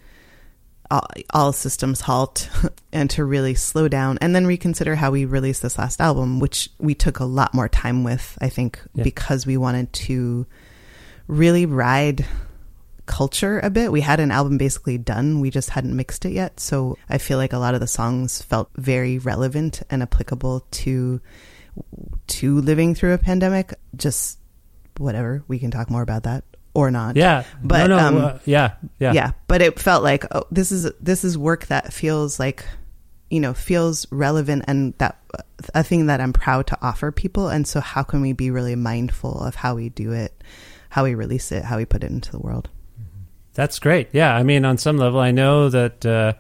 all, 0.91 1.07
all 1.31 1.53
systems 1.53 2.01
halt 2.03 2.49
and 2.93 3.11
to 3.11 3.25
really 3.25 3.55
slow 3.55 3.89
down 3.89 4.19
and 4.21 4.35
then 4.35 4.47
reconsider 4.47 4.95
how 4.95 5.11
we 5.11 5.25
released 5.25 5.63
this 5.63 5.79
last 5.79 6.01
album, 6.01 6.41
which 6.41 6.71
we 6.79 6.95
took 6.95 7.21
a 7.21 7.25
lot 7.25 7.53
more 7.55 7.69
time 7.69 8.05
with, 8.05 8.39
I 8.41 8.49
think, 8.49 8.81
Yeah. 8.95 9.05
because 9.05 9.47
we 9.47 9.57
wanted 9.57 9.93
to 9.93 10.47
really 11.27 11.67
ride 11.67 12.25
culture 13.07 13.59
a 13.61 13.71
bit. 13.71 13.91
We 13.93 14.01
had 14.03 14.21
an 14.21 14.31
album 14.31 14.59
basically 14.59 14.99
done, 14.99 15.41
we 15.41 15.51
just 15.51 15.71
hadn't 15.71 15.97
mixed 15.97 16.25
it 16.25 16.33
yet. 16.33 16.61
So 16.61 16.97
I 17.09 17.19
feel 17.19 17.39
like 17.39 17.53
a 17.53 17.59
lot 17.59 17.75
of 17.75 17.81
the 17.81 17.87
songs 17.87 18.43
felt 18.43 18.71
very 18.77 19.19
relevant 19.19 19.83
and 19.91 20.03
applicable 20.03 20.67
to 20.71 21.21
to 22.27 22.61
living 22.61 22.95
through 22.95 23.13
a 23.15 23.19
pandemic. 23.19 23.73
Just 23.95 24.39
whatever, 24.99 25.45
we 25.49 25.59
can 25.59 25.71
talk 25.71 25.91
more 25.91 26.03
about 26.03 26.25
that 26.25 26.45
or 26.75 26.91
not. 26.91 27.17
Yeah. 27.17 27.45
But 27.63 27.87
no, 27.89 27.97
no, 27.97 28.07
um, 28.07 28.17
uh, 28.17 28.39
yeah, 28.45 28.75
yeah, 28.99 29.13
yeah 29.13 29.31
but 29.49 29.63
it 29.63 29.79
felt 29.81 30.03
like 30.05 30.25
oh 30.33 30.45
this 30.51 30.71
is 30.71 30.91
this 31.01 31.25
is 31.25 31.37
work 31.37 31.67
that 31.67 31.93
feels 31.93 32.39
like 32.39 32.65
you 33.31 33.41
know 33.41 33.55
feels 33.55 34.07
relevant 34.11 34.65
and 34.69 34.95
that 34.99 35.19
a 35.75 35.83
thing 35.83 36.07
that 36.07 36.21
i'm 36.21 36.33
proud 36.33 36.67
to 36.67 36.79
offer 36.81 37.11
people 37.11 37.49
and 37.49 37.67
so 37.67 37.81
how 37.81 38.03
can 38.03 38.21
we 38.21 38.33
be 38.33 38.51
really 38.51 38.77
mindful 38.77 39.41
of 39.43 39.55
how 39.55 39.75
we 39.75 39.89
do 39.89 40.13
it 40.13 40.33
how 40.89 41.05
we 41.05 41.15
release 41.15 41.53
it 41.53 41.65
how 41.65 41.77
we 41.77 41.85
put 41.85 42.05
it 42.05 42.11
into 42.11 42.31
the 42.31 42.39
world 42.39 42.69
That's 43.55 43.81
great. 43.81 44.11
Yeah, 44.13 44.33
I 44.33 44.45
mean, 44.45 44.65
on 44.65 44.79
some 44.79 44.99
level, 44.99 45.19
I 45.19 45.33
know 45.33 45.69
that 45.69 46.07
uh, 46.07 46.35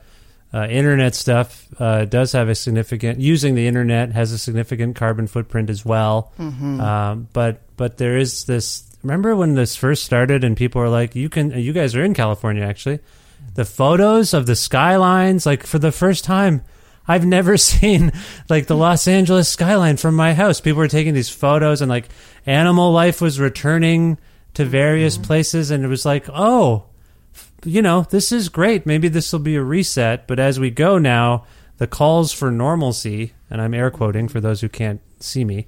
uh, 0.54 0.68
internet 0.70 1.16
stuff 1.16 1.66
uh, 1.80 2.04
does 2.04 2.30
have 2.32 2.48
a 2.48 2.54
significant 2.54 3.18
using 3.18 3.56
the 3.56 3.66
internet 3.66 4.12
has 4.12 4.30
a 4.30 4.38
significant 4.38 4.94
carbon 4.94 5.26
footprint 5.26 5.68
as 5.68 5.84
well. 5.84 6.32
Mhm. 6.38 6.78
Um, 6.80 7.28
but 7.32 7.60
but 7.76 7.96
there 7.96 8.16
is 8.16 8.44
this. 8.44 8.87
Remember 9.02 9.36
when 9.36 9.54
this 9.54 9.76
first 9.76 10.04
started 10.04 10.44
and 10.44 10.56
people 10.56 10.80
were 10.80 10.88
like, 10.88 11.14
"You 11.14 11.28
can, 11.28 11.50
you 11.50 11.72
guys 11.72 11.94
are 11.94 12.04
in 12.04 12.14
California, 12.14 12.64
actually." 12.64 13.00
The 13.54 13.64
photos 13.64 14.34
of 14.34 14.46
the 14.46 14.56
skylines, 14.56 15.46
like 15.46 15.64
for 15.64 15.78
the 15.78 15.92
first 15.92 16.24
time, 16.24 16.62
I've 17.06 17.26
never 17.26 17.56
seen 17.56 18.12
like 18.48 18.66
the 18.66 18.76
Los 18.76 19.08
Angeles 19.08 19.48
skyline 19.48 19.96
from 19.96 20.14
my 20.14 20.34
house. 20.34 20.60
People 20.60 20.78
were 20.78 20.88
taking 20.88 21.14
these 21.14 21.30
photos, 21.30 21.80
and 21.80 21.88
like 21.88 22.08
animal 22.46 22.92
life 22.92 23.20
was 23.20 23.40
returning 23.40 24.18
to 24.54 24.64
various 24.64 25.14
mm-hmm. 25.14 25.24
places, 25.24 25.70
and 25.70 25.84
it 25.84 25.88
was 25.88 26.04
like, 26.04 26.28
oh, 26.30 26.84
you 27.64 27.82
know, 27.82 28.06
this 28.10 28.32
is 28.32 28.48
great. 28.48 28.86
Maybe 28.86 29.08
this 29.08 29.32
will 29.32 29.40
be 29.40 29.56
a 29.56 29.62
reset. 29.62 30.26
But 30.26 30.38
as 30.38 30.60
we 30.60 30.70
go 30.70 30.98
now, 30.98 31.46
the 31.78 31.86
calls 31.86 32.32
for 32.32 32.50
normalcy, 32.50 33.34
and 33.50 33.60
I'm 33.60 33.74
air 33.74 33.90
quoting 33.90 34.28
for 34.28 34.40
those 34.40 34.60
who 34.60 34.68
can't 34.68 35.00
see 35.20 35.44
me, 35.44 35.66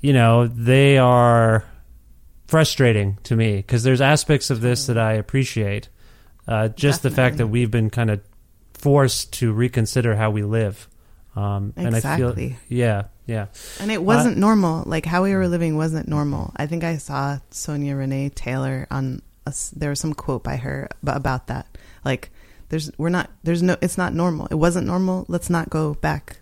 you 0.00 0.12
know, 0.12 0.46
they 0.46 0.98
are 0.98 1.64
frustrating 2.48 3.18
to 3.22 3.36
me 3.36 3.56
because 3.56 3.84
there's 3.84 4.00
aspects 4.00 4.50
of 4.50 4.60
this 4.60 4.86
that 4.86 4.98
I 4.98 5.12
appreciate. 5.12 5.88
Uh, 6.48 6.68
just 6.68 7.02
the 7.02 7.10
fact 7.10 7.36
that 7.36 7.46
we've 7.46 7.70
been 7.70 7.90
kind 7.90 8.10
of 8.10 8.20
forced 8.74 9.34
to 9.34 9.52
reconsider 9.52 10.16
how 10.16 10.30
we 10.30 10.42
live. 10.42 10.88
Um, 11.36 11.72
And 11.76 11.94
I 11.94 11.98
Exactly. 11.98 12.48
feel, 12.50 12.58
yeah, 12.68 13.02
yeah. 13.26 13.46
and 13.78 13.90
it 13.92 14.02
wasn't 14.02 14.38
normal 14.38 14.82
like 14.86 15.04
how 15.06 15.22
we 15.22 15.34
were 15.34 15.46
living 15.46 15.76
wasn't 15.76 16.08
normal 16.08 16.50
i 16.56 16.66
think 16.66 16.82
i 16.82 16.96
saw 16.96 17.38
sonya 17.50 17.94
renee 17.94 18.30
taylor 18.30 18.86
on 18.90 19.20
a 19.46 19.52
there 19.76 19.90
was 19.90 20.00
some 20.00 20.14
quote 20.14 20.42
by 20.42 20.56
her 20.56 20.88
about 21.06 21.46
that 21.48 21.66
like 22.04 22.30
there's 22.70 22.90
we're 22.98 23.10
not 23.10 23.30
there's 23.44 23.62
no 23.62 23.76
it's 23.82 23.98
not 23.98 24.14
normal 24.14 24.46
it 24.50 24.54
wasn't 24.56 24.84
normal 24.86 25.26
let's 25.28 25.50
not 25.50 25.68
go 25.70 25.94
back 25.94 26.38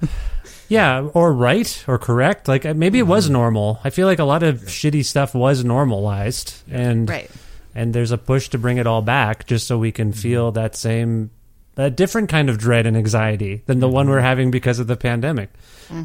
Yeah, 0.70 1.08
or 1.14 1.32
right 1.32 1.84
or 1.88 1.98
correct. 1.98 2.46
Like 2.48 2.64
uh, 2.64 2.74
maybe 2.74 2.98
it 2.98 3.06
was 3.06 3.28
normal. 3.28 3.80
I 3.84 3.90
feel 3.90 4.06
like 4.06 4.20
a 4.20 4.24
lot 4.24 4.42
of 4.42 4.60
shitty 4.62 5.04
stuff 5.04 5.34
was 5.34 5.64
normalized, 5.64 6.54
and 6.70 7.08
Right. 7.10 7.30
and 7.74 7.92
there's 7.92 8.12
a 8.12 8.18
push 8.18 8.48
to 8.50 8.58
bring 8.58 8.78
it 8.78 8.86
all 8.86 9.02
back, 9.02 9.46
just 9.46 9.66
so 9.66 9.76
we 9.78 9.90
can 9.92 10.12
feel 10.12 10.52
that 10.52 10.76
same, 10.76 11.30
a 11.76 11.90
different 11.90 12.28
kind 12.28 12.48
of 12.48 12.56
dread 12.56 12.86
and 12.86 12.96
anxiety 12.96 13.62
than 13.66 13.80
the 13.80 13.88
one 13.88 14.08
we're 14.08 14.20
having 14.20 14.50
because 14.52 14.78
of 14.78 14.86
the 14.86 14.96
pandemic. 14.96 15.50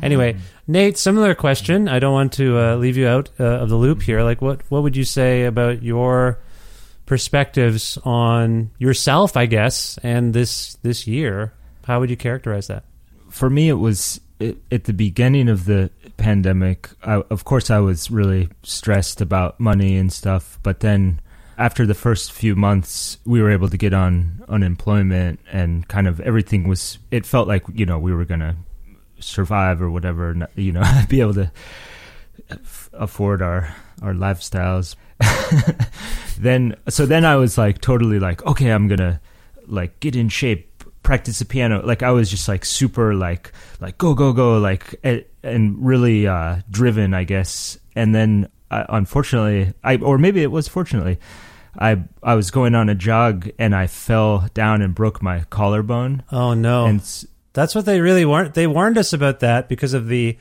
Anyway, 0.02 0.36
Nate, 0.68 0.98
similar 0.98 1.36
question. 1.36 1.88
I 1.88 2.00
don't 2.00 2.14
want 2.14 2.34
to 2.34 2.58
uh, 2.58 2.76
leave 2.78 2.98
you 2.98 3.08
out 3.08 3.30
uh, 3.40 3.44
of 3.44 3.70
the 3.70 3.76
loop 3.76 4.02
here. 4.02 4.24
Like, 4.24 4.42
what 4.42 4.62
what 4.72 4.82
would 4.82 4.98
you 4.98 5.06
say 5.06 5.46
about 5.46 5.84
your 5.84 6.40
perspectives 7.06 7.98
on 8.04 8.72
yourself, 8.80 9.38
I 9.38 9.46
guess, 9.46 10.00
and 10.02 10.34
this 10.34 10.76
this 10.82 11.06
year? 11.06 11.54
How 11.86 12.00
would 12.00 12.10
you 12.10 12.18
characterize 12.18 12.66
that? 12.68 12.84
for 13.30 13.50
me, 13.50 13.68
it 13.68 13.74
was 13.74 14.22
it, 14.40 14.58
at 14.72 14.86
the 14.86 14.94
beginning 14.94 15.50
of 15.50 15.66
the 15.66 15.90
pandemic. 16.18 16.90
I, 17.04 17.24
of 17.30 17.46
course, 17.46 17.70
I 17.70 17.80
was 17.80 18.12
really 18.12 18.50
stressed 18.64 19.22
about 19.22 19.60
money 19.60 19.98
and 19.98 20.12
stuff. 20.12 20.60
But 20.64 20.80
then, 20.82 21.22
after 21.58 21.86
the 21.86 21.94
first 21.94 22.32
few 22.32 22.56
months, 22.56 23.18
we 23.26 23.42
were 23.42 23.52
able 23.52 23.70
to 23.70 23.78
get 23.78 23.94
on 23.94 24.44
unemployment, 24.48 25.40
and 25.52 25.88
kind 25.88 26.08
of 26.08 26.20
everything 26.22 26.68
was. 26.68 26.98
It 27.12 27.26
felt 27.26 27.48
like 27.48 27.64
you 27.74 27.86
know 27.86 28.00
we 28.00 28.14
were 28.14 28.26
gonna 28.26 28.56
survive 29.20 29.82
or 29.82 29.90
whatever. 29.90 30.50
You 30.56 30.74
know, 30.74 30.84
be 31.10 31.22
able 31.22 31.36
to 31.36 31.52
afford 32.94 33.42
our 33.42 33.76
our 34.02 34.14
lifestyles. 34.14 34.96
then, 36.38 36.76
so 36.90 37.06
then 37.06 37.24
I 37.24 37.38
was 37.38 37.58
like 37.58 37.80
totally 37.80 38.20
like, 38.20 38.46
okay, 38.46 38.70
I'm 38.70 38.88
gonna 38.88 39.22
like 39.68 40.00
get 40.00 40.16
in 40.16 40.30
shape 40.30 40.75
practice 41.06 41.40
the 41.40 41.46
piano 41.46 41.82
like 41.86 42.04
i 42.04 42.12
was 42.12 42.30
just 42.30 42.48
like 42.50 42.66
super 42.66 43.14
like 43.14 43.54
like 43.80 43.98
go 43.98 44.14
go 44.14 44.34
go 44.34 44.58
like 44.58 45.00
and, 45.04 45.24
really 45.86 46.28
uh 46.28 46.58
driven 46.70 47.14
i 47.14 47.24
guess 47.24 47.78
and 47.96 48.14
then 48.14 48.50
uh, 48.72 48.84
unfortunately 48.90 49.72
i 49.84 49.96
or 49.98 50.18
maybe 50.18 50.42
it 50.42 50.52
was 50.52 50.68
fortunately 50.68 51.18
i 51.80 52.02
i 52.24 52.34
was 52.36 52.52
going 52.52 52.74
on 52.76 52.90
a 52.90 52.96
jog 52.96 53.48
and 53.60 53.76
i 53.76 53.86
fell 53.88 54.48
down 54.54 54.82
and 54.82 54.94
broke 54.96 55.22
my 55.22 55.42
collarbone 55.50 56.24
Oh 56.32 56.54
no! 56.56 56.86
and 56.86 57.02
That's 57.54 57.74
what 57.74 57.86
they 57.86 58.02
really 58.02 58.26
warned. 58.26 58.54
They 58.54 58.68
warned 58.68 58.98
us 58.98 59.14
about 59.14 59.40
that 59.40 59.70
because 59.70 59.94
of 59.94 60.08
the 60.08 60.38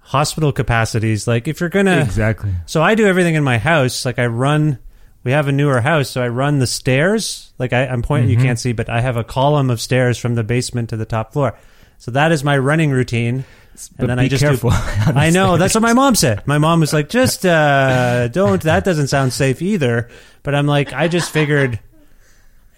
hospital 0.00 0.50
capacities. 0.52 1.28
Like 1.28 1.46
if 1.46 1.60
you're 1.60 1.68
gonna 1.68 2.00
exactly 2.00 2.50
So 2.66 2.82
I 2.82 2.96
do 2.96 3.06
everything 3.06 3.36
in 3.36 3.44
my 3.44 3.58
house. 3.58 4.04
Like 4.04 4.18
I 4.18 4.26
run. 4.26 4.78
We 5.24 5.32
have 5.32 5.48
a 5.48 5.52
newer 5.52 5.80
house, 5.80 6.08
so 6.10 6.22
I 6.22 6.28
run 6.28 6.58
the 6.58 6.66
stairs. 6.66 7.52
Like 7.58 7.72
I, 7.72 7.86
I'm 7.86 8.02
pointing, 8.02 8.30
Mm-hmm. 8.30 8.40
you 8.40 8.46
can't 8.46 8.58
see, 8.58 8.72
but 8.72 8.88
I 8.88 9.00
have 9.00 9.16
a 9.16 9.24
column 9.24 9.68
of 9.70 9.80
stairs 9.80 10.16
from 10.18 10.34
the 10.36 10.44
basement 10.44 10.90
to 10.90 10.96
the 10.96 11.04
top 11.04 11.32
floor. 11.32 11.58
So 11.98 12.12
that 12.12 12.30
is 12.32 12.44
my 12.44 12.56
running 12.56 12.90
routine. 12.90 13.44
And 13.74 13.88
But 13.98 14.06
then 14.08 14.18
I 14.18 14.28
just 14.28 14.42
careful 14.42 14.70
do. 14.70 14.76
I 14.76 15.30
know 15.30 15.56
that's 15.56 15.74
what 15.74 15.82
my 15.82 15.92
mom 15.92 16.14
said. 16.14 16.46
My 16.46 16.58
mom 16.58 16.80
was 16.80 16.92
like, 16.92 17.08
"Just 17.08 17.44
uh, 17.46 18.28
don't." 18.28 18.62
That 18.62 18.84
doesn't 18.84 19.06
sound 19.08 19.32
safe 19.32 19.60
either. 19.62 20.08
But 20.42 20.54
I'm 20.56 20.66
like, 20.66 20.92
I 20.92 21.06
just 21.08 21.30
figured 21.30 21.78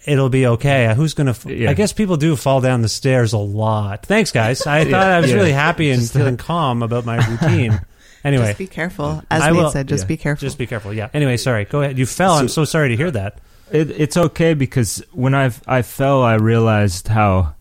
it'll 0.05 0.29
be 0.29 0.45
okay. 0.47 0.93
Who's 0.95 1.13
gonna? 1.15 1.31
F- 1.31 1.45
Yeah. 1.45 1.69
I 1.71 1.73
guess 1.73 1.91
people 1.93 2.17
do 2.17 2.35
fall 2.35 2.61
down 2.61 2.81
the 2.83 2.89
stairs 2.89 3.33
a 3.33 3.37
lot. 3.39 4.05
Thanks, 4.05 4.31
guys. 4.31 4.65
I 4.67 4.83
thought 4.91 5.07
I 5.07 5.19
was 5.21 5.29
yeah. 5.31 5.37
really 5.37 5.51
happy 5.53 5.89
and 5.91 6.07
feeling 6.09 6.37
calm 6.37 6.83
about 6.83 7.05
my 7.05 7.17
routine. 7.27 7.81
Anyway, 8.23 8.47
just 8.47 8.57
be 8.57 8.67
careful 8.67 9.23
as 9.31 9.41
I 9.41 9.51
nate 9.51 9.61
will- 9.61 9.71
said 9.71 9.87
just 9.87 10.03
yeah. 10.03 10.07
be 10.07 10.17
careful 10.17 10.45
just 10.45 10.57
be 10.57 10.67
careful. 10.67 10.93
Yeah. 10.93 11.09
Anyway, 11.13 11.37
sorry. 11.37 11.65
Go 11.65 11.81
ahead. 11.81 11.97
You 11.97 12.05
fell. 12.05 12.33
I'm 12.33 12.47
so 12.49 12.65
sorry 12.65 12.89
to 12.89 12.97
hear 12.97 13.11
that. 13.11 13.39
It, 13.71 13.89
it's 13.91 14.17
okay 14.17 14.53
because 14.53 15.03
when 15.11 15.33
I 15.33 15.51
I 15.65 15.81
fell, 15.81 16.23
I 16.23 16.35
realized 16.35 17.07
how 17.07 17.55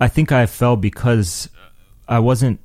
I 0.00 0.08
think 0.08 0.32
I 0.32 0.46
fell 0.46 0.76
because 0.76 1.48
I 2.08 2.18
wasn't 2.18 2.60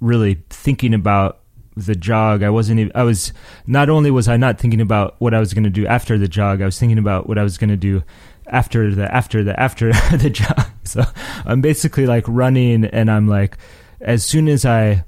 really 0.00 0.42
thinking 0.50 0.92
about 0.92 1.38
the 1.76 1.94
jog. 1.94 2.42
I 2.42 2.50
wasn't. 2.50 2.80
Even, 2.80 2.92
I 2.94 3.04
was 3.04 3.32
not 3.66 3.88
only 3.88 4.10
was 4.10 4.28
I 4.28 4.36
not 4.36 4.58
thinking 4.58 4.80
about 4.80 5.14
what 5.18 5.32
I 5.34 5.40
was 5.40 5.54
going 5.54 5.64
to 5.64 5.70
do 5.70 5.86
after 5.86 6.18
the 6.18 6.28
jog. 6.28 6.60
I 6.60 6.64
was 6.64 6.78
thinking 6.78 6.98
about 6.98 7.28
what 7.28 7.38
I 7.38 7.42
was 7.42 7.56
going 7.56 7.70
to 7.70 7.76
do 7.76 8.02
after 8.46 8.94
the 8.94 9.12
after 9.14 9.44
the 9.44 9.58
after 9.58 9.92
the 10.16 10.30
jog. 10.30 10.66
So 10.84 11.02
I'm 11.46 11.60
basically 11.60 12.06
like 12.06 12.24
running, 12.26 12.84
and 12.84 13.10
I'm 13.10 13.28
like, 13.28 13.56
as 14.00 14.24
soon 14.24 14.48
as 14.48 14.64
I 14.66 15.04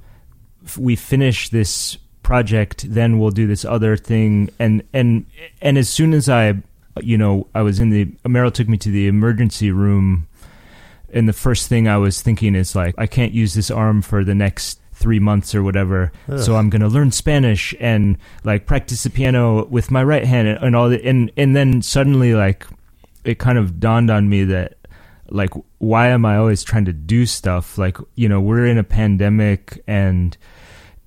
f- 0.64 0.78
we 0.78 0.96
finish 0.96 1.48
this 1.48 1.96
project, 2.22 2.86
then 2.92 3.18
we'll 3.18 3.30
do 3.30 3.46
this 3.46 3.64
other 3.64 3.96
thing, 3.96 4.50
and 4.58 4.82
and 4.92 5.26
and 5.60 5.78
as 5.78 5.88
soon 5.88 6.14
as 6.14 6.28
I 6.28 6.62
you 7.00 7.18
know, 7.18 7.46
I 7.54 7.62
was 7.62 7.80
in 7.80 7.90
the 7.90 8.08
Merrill 8.26 8.50
took 8.50 8.68
me 8.68 8.78
to 8.78 8.90
the 8.90 9.06
emergency 9.06 9.70
room, 9.70 10.28
and 11.12 11.28
the 11.28 11.32
first 11.32 11.68
thing 11.68 11.88
I 11.88 11.96
was 11.96 12.22
thinking 12.22 12.54
is 12.54 12.74
like, 12.74 12.94
I 12.98 13.06
can't 13.06 13.32
use 13.32 13.54
this 13.54 13.70
arm 13.70 14.02
for 14.02 14.24
the 14.24 14.34
next 14.34 14.80
three 14.92 15.18
months 15.18 15.54
or 15.54 15.62
whatever. 15.62 16.12
Ugh. 16.28 16.38
So 16.38 16.56
I'm 16.56 16.70
gonna 16.70 16.88
learn 16.88 17.10
Spanish 17.10 17.74
and 17.80 18.16
like 18.44 18.66
practice 18.66 19.02
the 19.02 19.10
piano 19.10 19.64
with 19.66 19.90
my 19.90 20.04
right 20.04 20.24
hand 20.24 20.48
and, 20.48 20.58
and 20.62 20.76
all 20.76 20.88
that. 20.90 21.02
And 21.02 21.30
and 21.36 21.54
then 21.56 21.82
suddenly 21.82 22.34
like 22.34 22.66
it 23.24 23.38
kind 23.38 23.58
of 23.58 23.80
dawned 23.80 24.10
on 24.10 24.28
me 24.28 24.44
that 24.44 24.76
like 25.28 25.50
why 25.78 26.08
am 26.08 26.24
I 26.24 26.36
always 26.36 26.62
trying 26.62 26.84
to 26.84 26.92
do 26.92 27.26
stuff? 27.26 27.76
Like 27.76 27.98
you 28.14 28.28
know 28.28 28.40
we're 28.40 28.66
in 28.66 28.78
a 28.78 28.84
pandemic 28.84 29.82
and 29.86 30.36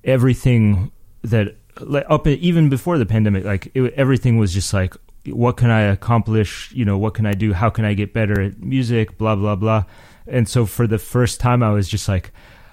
everything 0.04 0.90
that 1.22 1.54
like 1.80 2.04
up 2.08 2.26
even 2.26 2.68
before 2.68 2.98
the 2.98 3.06
pandemic 3.06 3.44
like 3.44 3.70
it, 3.74 3.92
everything 3.94 4.36
was 4.38 4.52
just 4.52 4.72
like 4.72 4.94
what 5.26 5.56
can 5.58 5.68
I 5.70 5.82
accomplish? 5.82 6.72
You 6.72 6.84
know 6.84 6.96
what 6.96 7.14
can 7.14 7.26
I 7.26 7.34
do? 7.34 7.52
How 7.52 7.68
can 7.70 7.84
I 7.84 7.92
get 7.94 8.14
better 8.14 8.40
at 8.40 8.58
music? 8.60 9.18
Blah 9.18 9.36
blah 9.36 9.56
blah. 9.56 9.84
And 10.26 10.48
so 10.48 10.64
for 10.66 10.86
the 10.86 10.98
first 10.98 11.40
time 11.40 11.62
I 11.62 11.70
was 11.70 11.88
just 11.88 12.08
like 12.08 12.32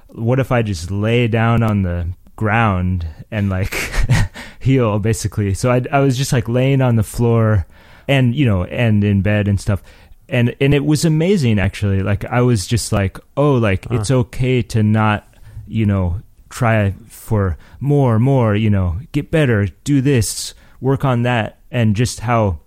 what 0.09 0.39
if 0.39 0.51
I 0.51 0.61
just 0.61 0.89
lay 0.91 1.27
down 1.27 1.63
on 1.63 1.81
the 1.81 2.07
ground 2.35 3.07
and 3.31 3.49
like 3.49 3.73
heal 4.59 4.99
basically. 4.99 5.53
So 5.53 5.71
I 5.71 5.81
I 5.91 5.99
was 5.99 6.17
just 6.17 6.31
like 6.31 6.47
laying 6.47 6.81
on 6.81 6.95
the 6.95 7.03
floor 7.03 7.65
and 8.07 8.35
you 8.35 8.45
know 8.45 8.63
and 8.65 9.03
in 9.03 9.21
bed 9.21 9.47
and 9.47 9.59
stuff. 9.59 9.83
And 10.29 10.55
and 10.61 10.73
it 10.73 10.85
was 10.85 11.05
amazing 11.05 11.59
actually. 11.59 12.01
Like 12.01 12.25
I 12.25 12.41
was 12.41 12.65
just 12.65 12.91
like, 12.91 13.19
"Oh, 13.37 13.55
like 13.55 13.85
Huh. 13.85 13.95
it's 13.95 14.09
okay 14.11 14.61
to 14.63 14.81
not, 14.81 15.27
you 15.67 15.85
know, 15.85 16.21
try 16.49 16.95
for 17.25 17.57
more, 17.79 18.19
more, 18.19 18.55
you 18.55 18.69
know, 18.69 18.99
get 19.11 19.31
better, 19.31 19.67
do 19.83 20.01
this, 20.01 20.53
work 20.79 21.03
on 21.03 21.23
that." 21.23 21.59
And 21.71 21.95
just 21.95 22.21
how 22.21 22.59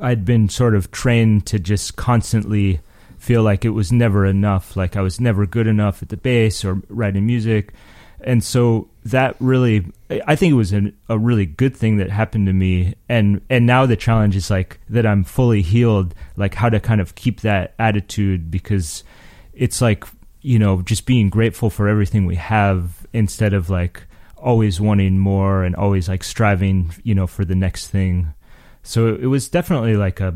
I'd 0.00 0.24
been 0.24 0.48
sort 0.48 0.74
of 0.74 0.90
trained 0.90 1.46
to 1.46 1.58
just 1.58 1.96
constantly 1.96 2.80
feel 3.18 3.42
like 3.42 3.64
it 3.64 3.70
was 3.70 3.90
never 3.90 4.26
enough, 4.26 4.76
like 4.76 4.96
I 4.96 5.00
was 5.00 5.20
never 5.20 5.46
good 5.46 5.66
enough 5.66 6.02
at 6.02 6.10
the 6.10 6.16
bass 6.16 6.64
or 6.64 6.82
writing 6.88 7.26
music. 7.26 7.72
And 8.20 8.42
so 8.42 8.88
that 9.04 9.36
really, 9.38 9.86
I 10.26 10.36
think 10.36 10.52
it 10.52 10.56
was 10.56 10.72
an, 10.72 10.96
a 11.08 11.18
really 11.18 11.46
good 11.46 11.76
thing 11.76 11.98
that 11.98 12.10
happened 12.10 12.46
to 12.46 12.52
me. 12.52 12.94
And 13.08 13.40
and 13.50 13.66
now 13.66 13.86
the 13.86 13.96
challenge 13.96 14.36
is 14.36 14.50
like 14.50 14.80
that 14.88 15.06
I'm 15.06 15.24
fully 15.24 15.62
healed, 15.62 16.14
like 16.36 16.54
how 16.54 16.68
to 16.68 16.80
kind 16.80 17.00
of 17.00 17.14
keep 17.14 17.40
that 17.40 17.74
attitude 17.78 18.50
because 18.50 19.04
it's 19.52 19.80
like 19.80 20.04
you 20.40 20.58
know 20.58 20.82
just 20.82 21.06
being 21.06 21.30
grateful 21.30 21.70
for 21.70 21.88
everything 21.88 22.26
we 22.26 22.36
have 22.36 23.03
instead 23.14 23.54
of 23.54 23.70
like 23.70 24.02
always 24.36 24.78
wanting 24.80 25.18
more 25.18 25.64
and 25.64 25.74
always 25.74 26.08
like 26.08 26.22
striving, 26.22 26.90
you 27.02 27.14
know, 27.14 27.26
for 27.26 27.46
the 27.46 27.54
next 27.54 27.88
thing. 27.88 28.34
So 28.82 29.14
it 29.14 29.26
was 29.26 29.48
definitely 29.48 29.96
like 29.96 30.20
a 30.20 30.34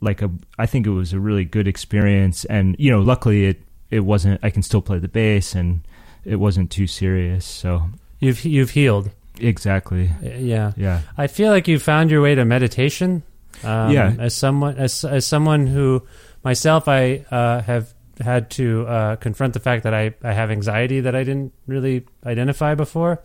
like 0.00 0.22
a 0.22 0.30
I 0.56 0.66
think 0.66 0.86
it 0.86 0.90
was 0.94 1.12
a 1.12 1.18
really 1.18 1.44
good 1.44 1.66
experience 1.66 2.44
and 2.44 2.76
you 2.78 2.88
know 2.92 3.00
luckily 3.00 3.46
it 3.46 3.60
it 3.90 4.00
wasn't 4.00 4.38
I 4.44 4.50
can 4.50 4.62
still 4.62 4.80
play 4.82 5.00
the 5.00 5.08
bass 5.08 5.56
and 5.56 5.80
it 6.24 6.36
wasn't 6.36 6.70
too 6.70 6.86
serious 6.86 7.44
so 7.44 7.82
You've 8.20 8.44
you've 8.44 8.70
healed. 8.70 9.10
exactly 9.40 10.10
Yeah. 10.22 10.72
yeah 10.76 11.00
I 11.16 11.26
feel 11.26 11.50
like 11.50 11.66
you 11.66 11.80
found 11.80 12.10
your 12.12 12.22
way 12.22 12.36
to 12.36 12.44
meditation. 12.44 13.22
Um, 13.64 13.90
Yeah. 13.90 14.14
As 14.20 14.34
someone 14.36 14.76
as 14.78 15.04
as 15.04 15.26
someone 15.26 15.66
who 15.66 16.06
myself 16.44 16.86
I 16.86 17.24
uh, 17.32 17.62
have 17.62 17.92
had 18.20 18.50
to 18.50 18.86
uh, 18.86 19.16
confront 19.16 19.54
the 19.54 19.60
fact 19.60 19.84
that 19.84 19.94
I, 19.94 20.14
I 20.22 20.32
have 20.32 20.50
anxiety 20.50 21.00
that 21.00 21.14
I 21.14 21.24
didn't 21.24 21.52
really 21.66 22.04
identify 22.24 22.74
before. 22.74 23.22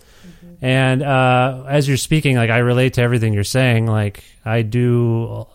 And 0.62 1.02
uh, 1.02 1.66
as 1.68 1.88
you're 1.88 1.98
speaking, 1.98 2.36
like 2.36 2.50
I 2.50 2.60
relate 2.60 2.94
to 2.94 3.02
everything 3.02 3.34
you're 3.34 3.44
saying. 3.44 3.88
Like 3.88 4.24
I 4.46 4.62
do, 4.62 5.48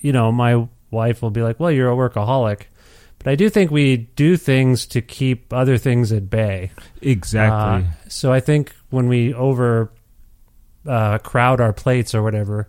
you 0.00 0.12
know, 0.12 0.30
my 0.30 0.68
wife 0.90 1.22
will 1.22 1.30
be 1.30 1.42
like, 1.42 1.58
"Well, 1.58 1.70
you're 1.70 1.90
a 1.90 1.96
workaholic," 1.96 2.62
but 3.18 3.30
I 3.30 3.34
do 3.34 3.50
think 3.50 3.70
we 3.70 3.96
do 3.96 4.36
things 4.36 4.86
to 4.86 5.02
keep 5.02 5.52
other 5.52 5.78
things 5.78 6.12
at 6.12 6.30
bay. 6.30 6.70
exactly 7.02 7.88
Uh, 7.88 8.08
so 8.08 8.32
I 8.32 8.40
think 8.40 8.74
when 8.90 9.08
we 9.08 9.34
over 9.34 9.90
uh, 10.86 11.18
crowd 11.18 11.60
our 11.60 11.72
plates 11.72 12.14
or 12.14 12.22
whatever, 12.22 12.68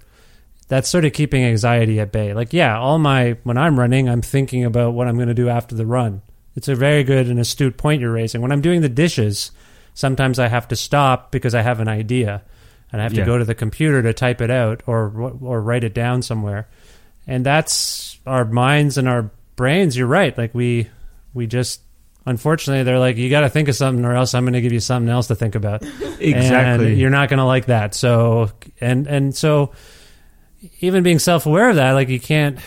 that's 0.70 0.88
sort 0.88 1.04
of 1.04 1.14
keeping 1.14 1.44
anxiety 1.44 2.00
at 2.00 2.12
bay. 2.12 2.34
Like, 2.34 2.54
yeah, 2.54 2.78
all 2.80 3.00
my 3.00 3.38
when 3.44 3.58
I'm 3.58 3.78
running, 3.78 4.08
I'm 4.08 4.22
thinking 4.22 4.64
about 4.64 4.94
what 4.94 5.08
I'm 5.08 5.16
going 5.16 5.28
to 5.28 5.34
do 5.34 5.50
after 5.50 5.76
the 5.76 5.86
run. 5.86 6.22
It's 6.56 6.68
a 6.68 6.76
very 6.76 7.04
good 7.04 7.28
and 7.28 7.40
astute 7.40 7.76
point 7.76 8.02
you're 8.02 8.12
raising. 8.12 8.42
When 8.42 8.52
I'm 8.52 8.62
doing 8.62 8.82
the 8.82 8.90
dishes, 8.90 9.52
sometimes 9.94 10.40
I 10.40 10.48
have 10.48 10.68
to 10.70 10.76
stop 10.76 11.32
because 11.32 11.56
I 11.56 11.64
have 11.64 11.80
an 11.80 11.88
idea, 11.88 12.44
and 12.92 13.02
I 13.02 13.04
have 13.04 13.14
to 13.16 13.26
go 13.26 13.38
to 13.38 13.46
the 13.46 13.56
computer 13.56 14.02
to 14.04 14.14
type 14.14 14.42
it 14.42 14.52
out 14.52 14.84
or 14.86 15.10
or 15.42 15.62
write 15.62 15.84
it 15.84 15.94
down 15.94 16.22
somewhere. 16.22 16.70
And 17.26 17.46
that's 17.46 18.20
our 18.26 18.46
minds 18.46 18.98
and 18.98 19.10
our 19.10 19.32
brains. 19.56 19.98
You're 19.98 20.08
right. 20.08 20.38
Like 20.38 20.54
we 20.54 20.88
we 21.34 21.48
just 21.48 21.82
unfortunately 22.28 22.84
they're 22.84 23.00
like 23.00 23.18
you 23.18 23.30
got 23.32 23.42
to 23.42 23.50
think 23.50 23.70
of 23.70 23.76
something 23.76 24.06
or 24.06 24.14
else 24.14 24.36
I'm 24.36 24.44
going 24.44 24.54
to 24.54 24.62
give 24.62 24.74
you 24.74 24.80
something 24.80 25.10
else 25.10 25.28
to 25.28 25.36
think 25.36 25.56
about. 25.56 25.84
Exactly. 26.22 26.88
And 26.90 26.98
you're 26.98 27.10
not 27.10 27.30
going 27.30 27.38
to 27.38 27.46
like 27.46 27.68
that. 27.68 27.96
So 27.96 28.52
and 28.82 29.08
and 29.08 29.34
so 29.34 29.72
even 30.80 31.04
being 31.04 31.20
self-aware 31.20 31.70
of 31.70 31.76
that 31.78 31.92
like 31.94 32.10
you 32.10 32.20
can't 32.20 32.60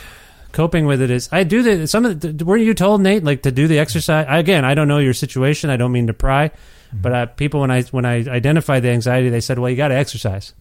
coping 0.53 0.85
with 0.87 1.01
it 1.01 1.11
is 1.11 1.29
I 1.33 1.45
do 1.45 1.63
the 1.63 1.87
some 1.87 2.05
of 2.05 2.21
the, 2.21 2.45
weren't 2.45 2.63
you 2.65 2.75
told 2.75 3.01
Nate 3.01 3.25
like 3.25 3.43
to 3.43 3.53
do 3.53 3.67
the 3.67 3.79
exercise? 3.79 4.27
Again 4.29 4.65
I 4.65 4.75
don't 4.75 4.89
know 4.89 4.99
your 4.99 5.15
situation. 5.15 5.71
I 5.71 5.77
don't 5.77 5.93
mean 5.93 6.07
to 6.09 6.15
pry 6.15 6.51
but 6.93 7.13
uh, 7.13 7.27
people 7.27 7.61
when 7.61 7.71
I 7.71 7.83
when 7.85 8.05
I 8.05 8.17
identified 8.17 8.83
the 8.83 8.91
anxiety 8.91 9.31
they 9.31 9.41
said 9.41 9.59
well 9.59 9.71
you 9.71 9.77
got 9.77 9.89
to 9.89 9.95
exercise. 9.95 10.53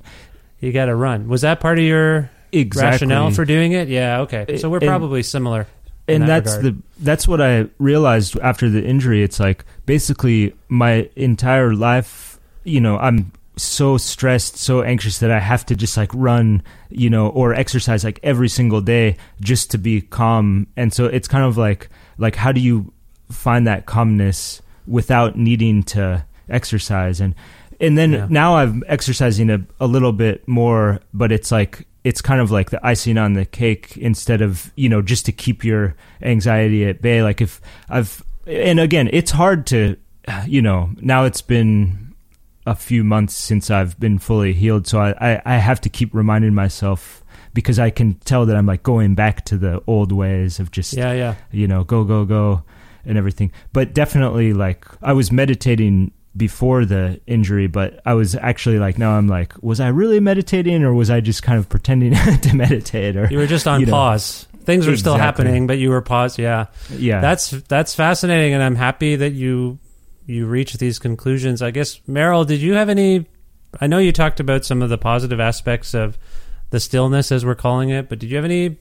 You 0.60 0.72
got 0.72 0.86
to 0.86 0.96
run. 0.96 1.28
Was 1.28 1.42
that 1.42 1.60
part 1.60 1.80
of 1.80 1.84
your 1.86 2.30
exactly. 2.52 2.92
rationale 2.92 3.32
for 3.32 3.46
doing 3.46 3.72
it? 3.74 3.88
Yeah 3.88 4.22
okay. 4.22 4.58
So 4.58 4.70
we're 4.70 4.78
And- 4.78 4.88
probably 4.88 5.24
similar 5.24 5.68
and 6.08 6.24
that 6.24 6.44
that's 6.44 6.58
regard. 6.58 6.76
the 6.78 7.04
that's 7.04 7.28
what 7.28 7.42
I 7.42 7.68
realized 7.78 8.38
after 8.40 8.70
the 8.70 8.84
injury. 8.84 9.24
It's 9.24 9.40
like 9.40 9.66
basically 9.86 10.54
my 10.68 11.10
entire 11.16 11.74
life, 11.74 12.40
you 12.64 12.82
know, 12.82 12.98
I'm 12.98 13.32
so 13.62 13.98
stressed, 13.98 14.58
so 14.58 14.82
anxious 14.84 15.20
that 15.20 15.32
I 15.32 15.40
have 15.40 15.66
to 15.68 15.76
just 15.76 15.98
like 15.98 16.12
run, 16.14 16.64
you 16.90 17.10
know, 17.10 17.28
or 17.30 17.54
exercise 17.54 18.04
like 18.04 18.20
every 18.24 18.50
single 18.50 18.82
day 18.82 19.18
just 19.42 19.72
to 19.72 19.78
be 19.78 20.02
calm. 20.02 20.68
And 20.76 20.94
so 20.94 21.06
it's 21.06 21.28
kind 21.28 21.44
of 21.46 21.58
like 21.58 21.90
like 22.18 22.36
how 22.36 22.52
do 22.52 22.60
you 22.62 22.92
find 23.30 23.68
that 23.68 23.86
calmness 23.86 24.62
without 24.88 25.38
needing 25.38 25.84
to 25.84 26.26
exercise 26.50 27.22
and 27.22 27.34
and 27.80 27.98
then 27.98 28.12
Yeah. 28.12 28.28
now 28.30 28.58
I'm 28.58 28.84
exercising 28.88 29.50
a, 29.50 29.60
a 29.80 29.88
little 29.88 30.12
bit 30.14 30.48
more, 30.48 31.00
but 31.14 31.32
it's 31.32 31.52
like 31.52 31.88
it's 32.04 32.22
kind 32.22 32.42
of 32.42 32.52
like 32.52 32.70
the 32.72 32.86
icing 32.86 33.18
on 33.18 33.34
the 33.34 33.46
cake 33.46 33.96
instead 33.98 34.42
of 34.42 34.72
you 34.76 34.90
know 34.90 35.02
just 35.02 35.26
to 35.28 35.32
keep 35.32 35.64
your 35.64 35.96
anxiety 36.22 36.86
at 36.86 37.02
bay. 37.02 37.24
Like 37.24 37.42
if 37.42 37.62
I've 37.90 38.24
and 38.46 38.80
again, 38.80 39.10
it's 39.14 39.32
hard 39.32 39.66
to 39.68 39.96
you 40.46 40.62
know 40.62 40.90
now 41.00 41.24
it's 41.26 41.42
been 41.42 42.11
a 42.66 42.76
few 42.76 43.04
months 43.04 43.36
since 43.36 43.70
I've 43.70 44.00
been 44.00 44.20
fully 44.20 44.54
healed, 44.54 44.88
so 44.88 45.00
I 45.00 45.16
I, 45.20 45.42
I 45.46 45.58
have 45.58 45.82
to 45.82 45.90
keep 45.90 46.14
reminding 46.14 46.54
myself 46.54 47.24
because 47.54 47.80
I 47.80 47.90
can 47.90 48.16
tell 48.16 48.46
that 48.46 48.56
I'm 48.56 48.66
like 48.66 48.84
going 48.84 49.16
back 49.16 49.46
to 49.46 49.58
the 49.58 49.84
old 49.88 50.12
ways 50.12 50.60
of 50.60 50.72
just 50.72 50.94
yeah 50.94 51.14
yeah. 51.14 51.36
you 51.52 51.68
know, 51.68 51.84
go, 51.84 52.04
go, 52.04 52.26
go, 52.26 52.64
and 53.06 53.18
everything. 53.18 53.52
But 53.74 53.94
definitely, 53.94 54.54
like, 54.54 54.86
I 55.02 55.14
was 55.14 55.32
meditating 55.32 56.12
before 56.36 56.86
the 56.86 57.20
injury, 57.28 57.68
but 57.68 58.02
I 58.06 58.14
was 58.14 58.36
actually 58.36 58.80
like, 58.80 58.98
now 58.98 59.18
I'm 59.18 59.28
like, 59.28 59.54
was 59.62 59.80
I 59.80 59.90
really 59.90 60.20
meditating 60.20 60.84
or 60.84 60.94
was 60.94 61.10
I 61.10 61.20
just 61.20 61.44
kind 61.44 61.60
of 61.60 61.68
pretending 61.68 62.14
to 62.42 62.56
meditate? 62.56 63.18
Or 63.18 63.28
you 63.30 63.38
were 63.38 63.48
just 63.48 63.68
on 63.68 63.82
you 63.82 63.88
know, 63.88 63.92
pause. 63.92 64.48
Things 64.64 64.86
were 64.88 64.96
still 64.96 65.18
happening 65.18 65.66
but 65.66 65.80
you 65.80 65.90
were 65.90 66.02
paused 66.02 66.38
yeah. 66.38 66.68
Yeah, 66.92 67.20
That's 67.20 67.50
that's 67.50 67.96
fascinating, 67.96 68.54
and 68.54 68.62
I'm 68.64 68.76
happy 68.76 69.16
that 69.18 69.32
you 69.32 69.80
you 70.32 70.46
reach 70.48 70.74
these 70.76 71.00
conclusions. 71.00 71.62
I 71.62 71.72
guess 71.72 72.00
Merrill, 72.08 72.46
did 72.46 72.62
you 72.62 72.74
have 72.74 72.90
any? 72.90 73.26
I 73.80 73.88
know 73.88 74.00
you 74.00 74.12
talked 74.12 74.40
about 74.40 74.66
some 74.66 74.82
of 74.82 74.90
the 74.90 74.98
positive 74.98 75.40
aspects 75.40 75.94
of 75.94 76.18
the 76.72 76.80
stillness, 76.80 77.32
as 77.32 77.46
we're 77.46 77.56
calling 77.56 77.90
it, 77.90 78.10
but 78.10 78.20
did 78.20 78.30
you 78.30 78.36
have 78.38 78.46
any 78.46 78.78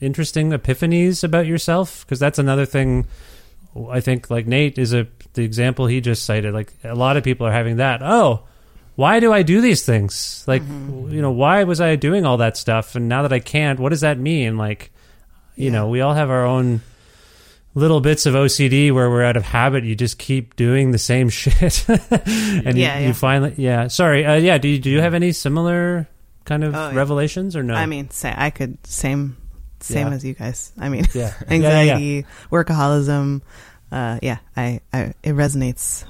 interesting 0.00 0.50
epiphanies 0.50 1.22
about 1.24 1.46
yourself? 1.46 2.04
Because 2.04 2.18
that's 2.18 2.38
another 2.38 2.66
thing. 2.66 3.06
I 3.90 4.00
think 4.00 4.30
like 4.30 4.46
Nate 4.46 4.78
is 4.78 4.92
a 4.92 5.06
the 5.34 5.44
example 5.44 5.86
he 5.86 6.00
just 6.00 6.24
cited. 6.24 6.52
Like 6.54 6.72
a 6.84 6.94
lot 6.94 7.16
of 7.16 7.24
people 7.24 7.46
are 7.46 7.52
having 7.52 7.76
that. 7.76 8.00
Oh, 8.02 8.44
why 8.96 9.20
do 9.20 9.32
I 9.32 9.42
do 9.42 9.60
these 9.60 9.84
things? 9.86 10.44
Like 10.46 10.62
mm-hmm. 10.62 11.12
you 11.12 11.22
know, 11.22 11.30
why 11.30 11.64
was 11.64 11.80
I 11.80 11.96
doing 11.96 12.26
all 12.26 12.38
that 12.38 12.56
stuff? 12.56 12.96
And 12.96 13.08
now 13.08 13.22
that 13.22 13.32
I 13.32 13.40
can't, 13.40 13.78
what 13.78 13.90
does 13.90 14.00
that 14.00 14.18
mean? 14.18 14.56
Like 14.56 14.90
you 15.54 15.66
Yeah. 15.66 15.72
know, 15.72 15.88
we 15.88 16.00
all 16.00 16.14
have 16.14 16.30
our 16.30 16.44
own 16.44 16.80
little 17.74 18.00
bits 18.00 18.26
of 18.26 18.34
OCD 18.34 18.92
where 18.92 19.08
we're 19.10 19.22
out 19.24 19.36
of 19.36 19.44
habit. 19.44 19.84
You 19.84 19.94
just 19.94 20.18
keep 20.18 20.56
doing 20.56 20.90
the 20.90 20.98
same 20.98 21.28
shit, 21.30 21.88
and 21.88 22.00
Yeah, 22.10 22.68
you, 22.68 22.80
yeah. 22.80 22.98
you 23.00 23.14
finally, 23.14 23.54
yeah. 23.56 23.86
Sorry, 23.88 24.24
uh, 24.24 24.34
yeah. 24.36 24.58
Do 24.58 24.68
you, 24.68 24.78
do 24.78 24.90
you 24.90 25.00
have 25.00 25.14
any 25.14 25.32
similar 25.32 26.08
kind 26.44 26.64
of 26.64 26.74
Oh, 26.74 26.92
revelations 26.92 27.54
or 27.56 27.62
no? 27.62 27.74
I 27.74 27.86
mean, 27.86 28.10
sa- 28.10 28.34
I 28.36 28.50
could 28.50 28.84
same 28.86 29.36
same 29.80 30.08
Yeah. 30.08 30.14
as 30.14 30.24
you 30.24 30.34
guys. 30.34 30.72
I 30.78 30.88
mean, 30.88 31.04
anxiety, 31.48 32.26
workaholism. 32.50 33.42
Uh, 33.92 34.18
yeah, 34.22 34.38
I, 34.56 34.80
I 34.92 35.14
it 35.22 35.32
resonates 35.34 36.04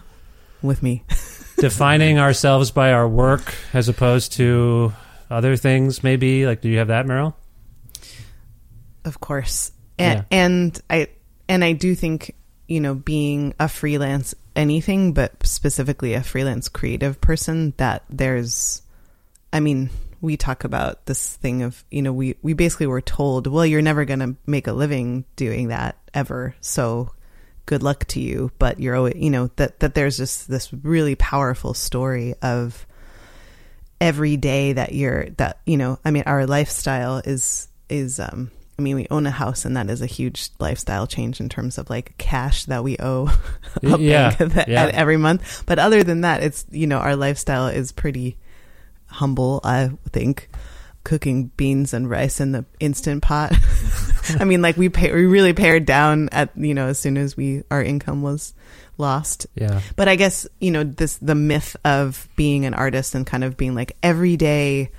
with 0.62 0.82
me. 0.82 1.04
defining 1.58 2.18
ourselves 2.18 2.70
by 2.70 2.92
our 2.92 3.06
work 3.06 3.54
as 3.74 3.88
opposed 3.88 4.32
to 4.32 4.92
other 5.30 5.56
things, 5.56 6.02
maybe. 6.02 6.46
Like, 6.46 6.62
do 6.62 6.68
you 6.70 6.78
have 6.78 6.88
that, 6.88 7.06
Merrill? 7.06 7.36
of 9.04 9.20
course. 9.20 9.72
And, 9.98 10.24
and 10.30 10.80
I 10.88 11.08
and 11.50 11.64
I 11.64 11.72
do 11.72 11.94
think 11.94 12.36
you 12.68 12.80
know 12.80 12.94
being 12.94 13.54
a 13.58 13.68
freelance 13.68 14.34
anything, 14.54 15.12
but 15.12 15.44
specifically 15.44 16.14
a 16.14 16.22
freelance 16.22 16.68
creative 16.68 17.20
person, 17.20 17.74
that 17.76 18.04
there's, 18.08 18.82
I 19.52 19.60
mean, 19.60 19.90
we 20.20 20.36
talk 20.36 20.64
about 20.64 21.06
this 21.06 21.36
thing 21.36 21.62
of 21.62 21.84
you 21.90 22.02
know 22.02 22.12
we 22.12 22.36
we 22.40 22.52
basically 22.54 22.86
were 22.86 23.00
told, 23.00 23.48
well, 23.48 23.66
you're 23.66 23.82
never 23.82 24.04
going 24.04 24.20
to 24.20 24.36
make 24.46 24.68
a 24.68 24.72
living 24.72 25.24
doing 25.34 25.68
that 25.68 25.98
ever, 26.14 26.54
so 26.60 27.10
good 27.66 27.82
luck 27.82 28.04
to 28.06 28.20
you. 28.20 28.52
But 28.60 28.78
you're 28.78 28.94
always 28.94 29.16
you 29.16 29.30
know 29.30 29.50
that 29.56 29.80
that 29.80 29.94
there's 29.94 30.16
just 30.16 30.48
this 30.48 30.72
really 30.72 31.16
powerful 31.16 31.74
story 31.74 32.34
of 32.42 32.86
every 34.00 34.36
day 34.36 34.72
that 34.72 34.94
you're 34.94 35.28
that 35.30 35.60
you 35.66 35.76
know 35.76 35.98
i 36.06 36.10
mean 36.10 36.22
our 36.24 36.46
lifestyle 36.46 37.18
is 37.18 37.68
is 37.90 38.18
um 38.18 38.50
i 38.80 38.82
mean 38.82 38.96
we 38.96 39.06
own 39.10 39.26
a 39.26 39.30
house 39.30 39.64
and 39.66 39.76
that 39.76 39.90
is 39.90 40.00
a 40.00 40.06
huge 40.06 40.48
lifestyle 40.58 41.06
change 41.06 41.38
in 41.40 41.48
terms 41.50 41.76
of 41.76 41.90
like 41.90 42.16
cash 42.16 42.64
that 42.64 42.82
we 42.82 42.96
owe 42.98 43.28
Yeah, 43.82 44.30
that- 44.30 44.68
yeah. 44.68 44.90
every 44.92 45.18
month 45.18 45.64
but 45.66 45.78
other 45.78 46.02
than 46.02 46.22
that 46.22 46.42
it's 46.42 46.64
you 46.70 46.86
know 46.86 46.98
our 46.98 47.14
lifestyle 47.14 47.66
is 47.68 47.92
pretty 47.92 48.38
humble 49.06 49.60
i 49.64 49.90
think 50.12 50.48
cooking 51.04 51.46
beans 51.56 51.92
and 51.94 52.08
rice 52.08 52.40
in 52.40 52.52
the 52.52 52.64
instant 52.78 53.22
pot 53.22 53.52
i 54.40 54.44
mean 54.44 54.62
like 54.62 54.76
we 54.76 54.88
pay 54.88 55.12
we 55.12 55.24
really 55.26 55.52
pared 55.52 55.84
down 55.84 56.28
at 56.32 56.50
you 56.56 56.74
know 56.74 56.86
as 56.88 56.98
soon 56.98 57.16
as 57.16 57.36
we 57.36 57.62
our 57.70 57.82
income 57.82 58.22
was 58.22 58.54
lost 58.98 59.46
Yeah. 59.54 59.80
but 59.96 60.08
I 60.08 60.16
guess, 60.16 60.46
you 60.60 60.70
know, 60.70 60.84
this 60.84 61.16
the 61.16 61.34
myth 61.34 61.74
of 61.86 62.28
being 62.36 62.66
an 62.66 62.74
artist 62.74 63.14
and 63.14 63.26
kind 63.26 63.44
of 63.44 63.56
being 63.56 63.74
like 63.74 63.96
every 64.02 64.36
day 64.36 64.90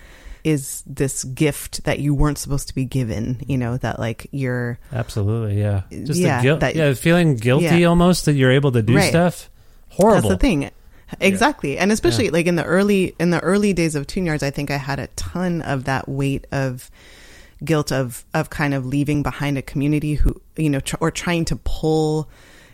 is 0.44 0.84
this 0.88 1.24
gift 1.24 1.84
that 1.84 2.00
you 2.00 2.14
weren't 2.14 2.38
supposed 2.38 2.68
to 2.70 2.76
be 2.76 2.86
given, 2.86 3.42
you 3.48 3.58
know, 3.58 3.78
that 3.78 4.00
like 4.00 4.28
you're 4.32 4.80
Absolutely, 4.94 5.60
yeah. 5.60 5.84
Just 5.92 6.20
Yeah, 6.20 6.38
the 6.40 6.44
guilt, 6.44 6.60
that- 6.62 6.76
yeah, 6.76 6.94
feeling 6.94 7.36
guilty 7.36 7.80
yeah. 7.80 7.86
almost 7.86 8.26
that 8.26 8.34
you're 8.34 8.52
able 8.52 8.72
to 8.72 8.82
do 8.82 8.96
Right. 8.96 9.10
stuff. 9.10 9.50
Horrible. 9.90 10.30
That's 10.30 10.42
the 10.42 10.48
thing. 10.48 10.72
Exactly. 11.20 11.78
And 11.78 11.92
especially 11.92 12.30
like 12.30 12.46
in 12.48 12.56
the 12.56 12.64
early 12.64 13.14
in 13.20 13.32
the 13.32 13.40
early 13.42 13.74
days 13.74 13.96
of 13.96 14.08
Tune 14.08 14.26
Yards, 14.26 14.44
I 14.44 14.50
think 14.50 14.72
I 14.72 14.78
had 14.78 14.98
a 15.00 15.08
ton 15.18 15.62
of 15.62 15.84
that 15.84 16.08
weight 16.08 16.48
of 16.52 16.90
guilt 17.64 17.92
of 17.92 18.24
of 18.34 18.50
kind 18.50 18.74
of 18.74 18.86
leaving 18.86 19.22
behind 19.22 19.58
a 19.58 19.62
community 19.62 20.14
who, 20.16 20.40
you 20.56 20.70
know, 20.70 20.80
tr- 20.80 20.96
or 21.02 21.12
trying 21.12 21.44
to 21.46 21.58
pull 21.58 22.30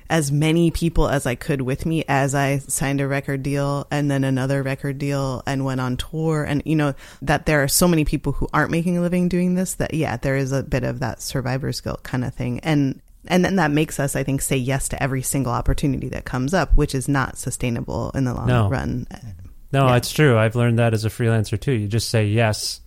as 0.09 0.31
many 0.31 0.71
people 0.71 1.07
as 1.09 1.25
I 1.25 1.35
could 1.35 1.61
with 1.61 1.85
me 1.85 2.03
as 2.07 2.33
I 2.33 2.59
signed 2.59 3.01
a 3.01 3.07
record 3.07 3.43
deal 3.43 3.87
and 3.91 4.09
then 4.09 4.23
another 4.23 4.63
record 4.63 4.97
deal 4.97 5.43
and 5.45 5.65
went 5.65 5.81
on 5.81 5.97
tour. 5.97 6.43
And, 6.43 6.63
you 6.65 6.75
know, 6.75 6.93
that 7.21 7.45
there 7.45 7.61
are 7.63 7.67
so 7.67 7.87
many 7.87 8.05
people 8.05 8.31
who 8.31 8.47
aren't 8.53 8.71
making 8.71 8.97
a 8.97 9.01
living 9.01 9.27
doing 9.29 9.55
this 9.55 9.75
that, 9.75 9.93
yeah, 9.93 10.17
there 10.17 10.37
is 10.37 10.51
a 10.51 10.63
bit 10.63 10.83
of 10.83 10.99
that 10.99 11.21
survivor's 11.21 11.81
guilt 11.81 12.03
kind 12.03 12.23
of 12.23 12.33
thing. 12.33 12.59
And, 12.61 13.01
and 13.27 13.43
then 13.43 13.57
that 13.57 13.71
makes 13.71 13.99
us, 13.99 14.15
I 14.15 14.23
think, 14.23 14.41
say 14.41 14.55
yes 14.57 14.87
to 14.89 15.03
every 15.03 15.21
single 15.21 15.51
opportunity 15.51 16.07
that 16.09 16.23
comes 16.23 16.53
up, 16.53 16.75
which 16.77 16.95
is 16.95 17.09
not 17.09 17.37
sustainable 17.37 18.11
in 18.11 18.23
the 18.23 18.33
long 18.33 18.47
No. 18.47 18.69
run. 18.69 19.05
No, 19.73 19.87
Yeah. 19.87 19.97
it's 19.97 20.11
true. 20.13 20.37
I've 20.37 20.55
learned 20.55 20.79
that 20.79 20.93
as 20.93 21.03
a 21.03 21.09
freelancer 21.09 21.59
too. 21.59 21.73
You 21.73 21.87
just 21.89 22.09
say 22.09 22.27
yes, 22.27 22.79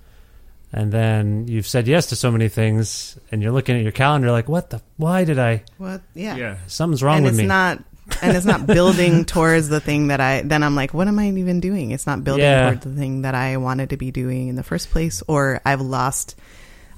and 0.72 0.92
then 0.92 1.46
you've 1.48 1.66
said 1.66 1.88
yes 1.88 2.06
to 2.06 2.16
so 2.16 2.30
many 2.30 2.48
things, 2.48 3.18
and 3.32 3.42
you're 3.42 3.52
looking 3.52 3.76
at 3.76 3.82
your 3.82 3.92
calendar 3.92 4.30
like, 4.30 4.48
"What 4.48 4.70
the? 4.70 4.80
Why 4.96 5.24
did 5.24 5.38
I? 5.38 5.64
What? 5.78 6.02
Yeah. 6.14 6.56
Something's 6.66 7.02
wrong 7.02 7.16
and 7.18 7.24
with 7.24 7.34
it's 7.34 7.40
me." 7.42 7.46
not 7.46 7.82
and 8.22 8.36
it's 8.36 8.46
not 8.46 8.66
building 8.68 9.24
towards 9.24 9.68
the 9.68 9.80
thing 9.80 10.08
that 10.08 10.20
I 10.20 10.42
then 10.42 10.62
I'm 10.62 10.74
like, 10.74 10.92
what 10.92 11.06
am 11.08 11.18
I 11.18 11.28
even 11.28 11.60
doing? 11.60 11.90
It's 11.92 12.06
not 12.06 12.24
building 12.24 12.44
Yeah. 12.44 12.70
towards 12.70 12.84
the 12.84 12.94
thing 12.94 13.22
that 13.22 13.34
I 13.34 13.56
wanted 13.56 13.90
to 13.90 13.96
be 13.96 14.10
doing 14.10 14.48
in 14.48 14.56
the 14.56 14.62
first 14.64 14.90
place, 14.90 15.22
or 15.28 15.60
I've 15.64 15.80
lost 15.80 16.34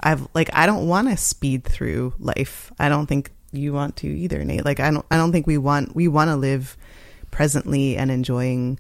I've 0.01 0.27
like 0.35 0.51
I 0.53 0.67
don't 0.67 0.89
want 0.89 1.09
to 1.09 1.17
speed 1.17 1.65
through 1.65 2.15
life. 2.19 2.73
I 2.79 2.89
don't 2.89 3.07
think 3.07 3.31
you 3.53 3.73
want 3.75 3.97
to 3.97 4.09
either, 4.09 4.43
Nate. 4.45 4.65
Like 4.65 4.81
I 4.81 4.91
don't 4.91 5.05
I 5.11 5.17
don't 5.17 5.33
think 5.33 5.47
we 5.47 5.59
want 5.59 5.95
we 5.95 6.09
want 6.09 6.29
to 6.29 6.37
live 6.37 6.77
presently 7.31 7.97
and 7.97 8.11
enjoying 8.11 8.79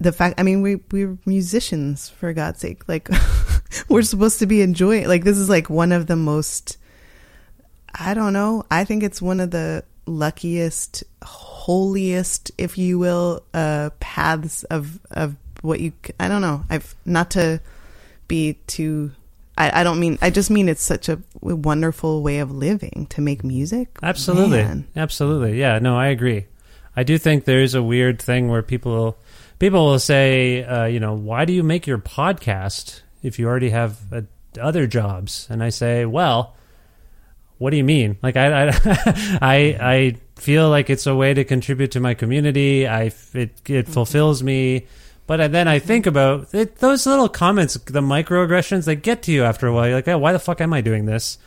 the 0.00 0.12
fact 0.12 0.40
I 0.40 0.42
mean 0.42 0.62
we 0.62 0.76
we're 0.90 1.16
musicians 1.26 2.08
for 2.08 2.32
God's 2.32 2.60
sake. 2.60 2.88
Like 2.88 3.08
we're 3.88 4.02
supposed 4.02 4.38
to 4.38 4.46
be 4.46 4.62
enjoying 4.62 5.06
like 5.08 5.24
this 5.24 5.38
is 5.38 5.48
like 5.48 5.70
one 5.70 5.92
of 5.92 6.06
the 6.06 6.16
most 6.16 6.78
I 7.94 8.14
don't 8.14 8.32
know. 8.32 8.64
I 8.70 8.84
think 8.84 9.02
it's 9.02 9.20
one 9.20 9.40
of 9.40 9.50
the 9.50 9.84
luckiest, 10.06 11.04
holiest, 11.22 12.50
if 12.58 12.78
you 12.78 12.98
will, 12.98 13.42
uh, 13.52 13.90
paths 14.00 14.64
of 14.64 14.98
of 15.10 15.36
what 15.60 15.80
you. 15.80 15.92
I 16.18 16.28
don't 16.28 16.40
know. 16.40 16.64
I've 16.70 16.94
not 17.04 17.32
to 17.32 17.60
be 18.28 18.54
too. 18.66 19.12
I, 19.58 19.80
I 19.80 19.84
don't 19.84 20.00
mean. 20.00 20.18
I 20.22 20.30
just 20.30 20.50
mean 20.50 20.68
it's 20.68 20.82
such 20.82 21.08
a 21.08 21.20
wonderful 21.40 22.22
way 22.22 22.38
of 22.38 22.50
living 22.50 23.06
to 23.10 23.20
make 23.20 23.44
music. 23.44 23.98
Absolutely, 24.02 24.62
Man. 24.62 24.86
absolutely. 24.96 25.60
Yeah, 25.60 25.78
no, 25.78 25.96
I 25.96 26.08
agree. 26.08 26.46
I 26.96 27.02
do 27.04 27.18
think 27.18 27.44
there's 27.44 27.74
a 27.74 27.82
weird 27.82 28.20
thing 28.20 28.48
where 28.48 28.62
people 28.62 29.18
people 29.58 29.84
will 29.84 29.98
say, 29.98 30.64
uh, 30.64 30.86
you 30.86 30.98
know, 30.98 31.14
why 31.14 31.44
do 31.44 31.52
you 31.52 31.62
make 31.62 31.86
your 31.86 31.98
podcast 31.98 33.01
if 33.22 33.38
you 33.38 33.46
already 33.46 33.70
have 33.70 33.98
uh, 34.12 34.22
other 34.60 34.86
jobs? 34.86 35.46
And 35.50 35.62
I 35.62 35.70
say, 35.70 36.04
well, 36.04 36.54
what 37.58 37.70
do 37.70 37.76
you 37.76 37.84
mean? 37.84 38.18
Like 38.22 38.36
I, 38.36 38.68
I, 38.68 38.72
I, 39.40 39.56
I 39.80 40.16
feel 40.36 40.68
like 40.68 40.90
it's 40.90 41.06
a 41.06 41.14
way 41.14 41.32
to 41.34 41.44
contribute 41.44 41.92
to 41.92 42.00
my 42.00 42.14
community. 42.14 42.86
I 42.88 43.04
it 43.04 43.14
it 43.34 43.50
mm-hmm. 43.64 43.92
fulfills 43.92 44.42
me. 44.42 44.86
But 45.28 45.52
then 45.52 45.68
I 45.68 45.78
think 45.78 46.06
about 46.06 46.52
it, 46.52 46.76
those 46.78 47.06
little 47.06 47.28
comments, 47.28 47.74
the 47.74 48.00
microaggressions, 48.00 48.84
they 48.84 48.96
get 48.96 49.22
to 49.22 49.32
you 49.32 49.44
after 49.44 49.68
a 49.68 49.72
while. 49.72 49.86
You're 49.86 49.96
like, 49.96 50.08
oh, 50.08 50.18
why 50.18 50.32
the 50.32 50.40
fuck 50.40 50.60
am 50.60 50.72
I 50.72 50.80
doing 50.80 51.06
this? 51.06 51.38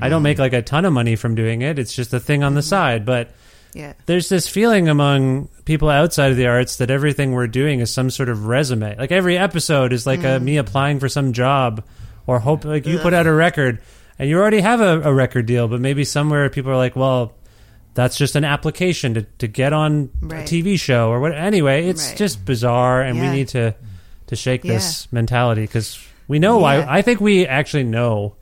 I 0.00 0.08
don't 0.08 0.18
mm-hmm. 0.18 0.24
make 0.24 0.38
like 0.38 0.52
a 0.52 0.62
ton 0.62 0.84
of 0.84 0.92
money 0.92 1.16
from 1.16 1.34
doing 1.34 1.62
it. 1.62 1.78
It's 1.78 1.94
just 1.94 2.12
a 2.12 2.20
thing 2.20 2.42
on 2.42 2.54
the 2.54 2.60
mm-hmm. 2.60 2.68
side. 2.68 3.06
But 3.06 3.30
Yeah. 3.74 3.92
there's 4.06 4.28
this 4.28 4.48
feeling 4.48 4.88
among 4.88 5.48
people 5.64 5.88
outside 5.88 6.30
of 6.32 6.36
the 6.36 6.46
arts 6.46 6.76
that 6.78 6.90
everything 6.90 7.32
we're 7.32 7.46
doing 7.46 7.80
is 7.80 7.92
some 7.92 8.10
sort 8.10 8.28
of 8.28 8.46
resume. 8.46 8.96
Like 8.96 9.12
every 9.12 9.38
episode 9.38 9.92
is 9.92 10.06
like 10.06 10.20
a, 10.20 10.38
mm. 10.38 10.42
me 10.42 10.56
applying 10.56 10.98
for 11.00 11.08
some 11.08 11.32
job 11.32 11.84
or 12.26 12.38
hope 12.40 12.64
like 12.64 12.86
you 12.86 12.98
put 12.98 13.14
out 13.14 13.26
a 13.26 13.32
record 13.32 13.80
and 14.18 14.28
you 14.28 14.38
already 14.38 14.60
have 14.60 14.80
a, 14.80 15.00
a 15.02 15.14
record 15.14 15.46
deal, 15.46 15.68
but 15.68 15.80
maybe 15.80 16.04
somewhere 16.04 16.50
people 16.50 16.70
are 16.72 16.76
like, 16.76 16.96
well, 16.96 17.34
that's 17.94 18.16
just 18.16 18.36
an 18.36 18.44
application 18.44 19.14
to, 19.14 19.22
to 19.38 19.48
get 19.48 19.72
on 19.72 20.10
Right. 20.20 20.40
a 20.40 20.54
TV 20.54 20.78
show 20.78 21.08
or 21.10 21.20
what. 21.20 21.32
Anyway, 21.34 21.86
it's 21.88 22.08
Right. 22.10 22.16
just 22.18 22.44
bizarre, 22.44 23.02
and 23.02 23.16
Yeah. 23.18 23.30
we 23.30 23.36
need 23.36 23.48
to 23.48 23.74
to 24.28 24.36
shake 24.36 24.64
Yeah. 24.64 24.74
this 24.74 25.08
mentality 25.12 25.62
because 25.62 25.98
we 26.28 26.38
know 26.38 26.58
why. 26.58 26.82
I 26.88 27.02
think 27.02 27.20
we 27.20 27.46
actually 27.48 27.82
know 27.82 28.36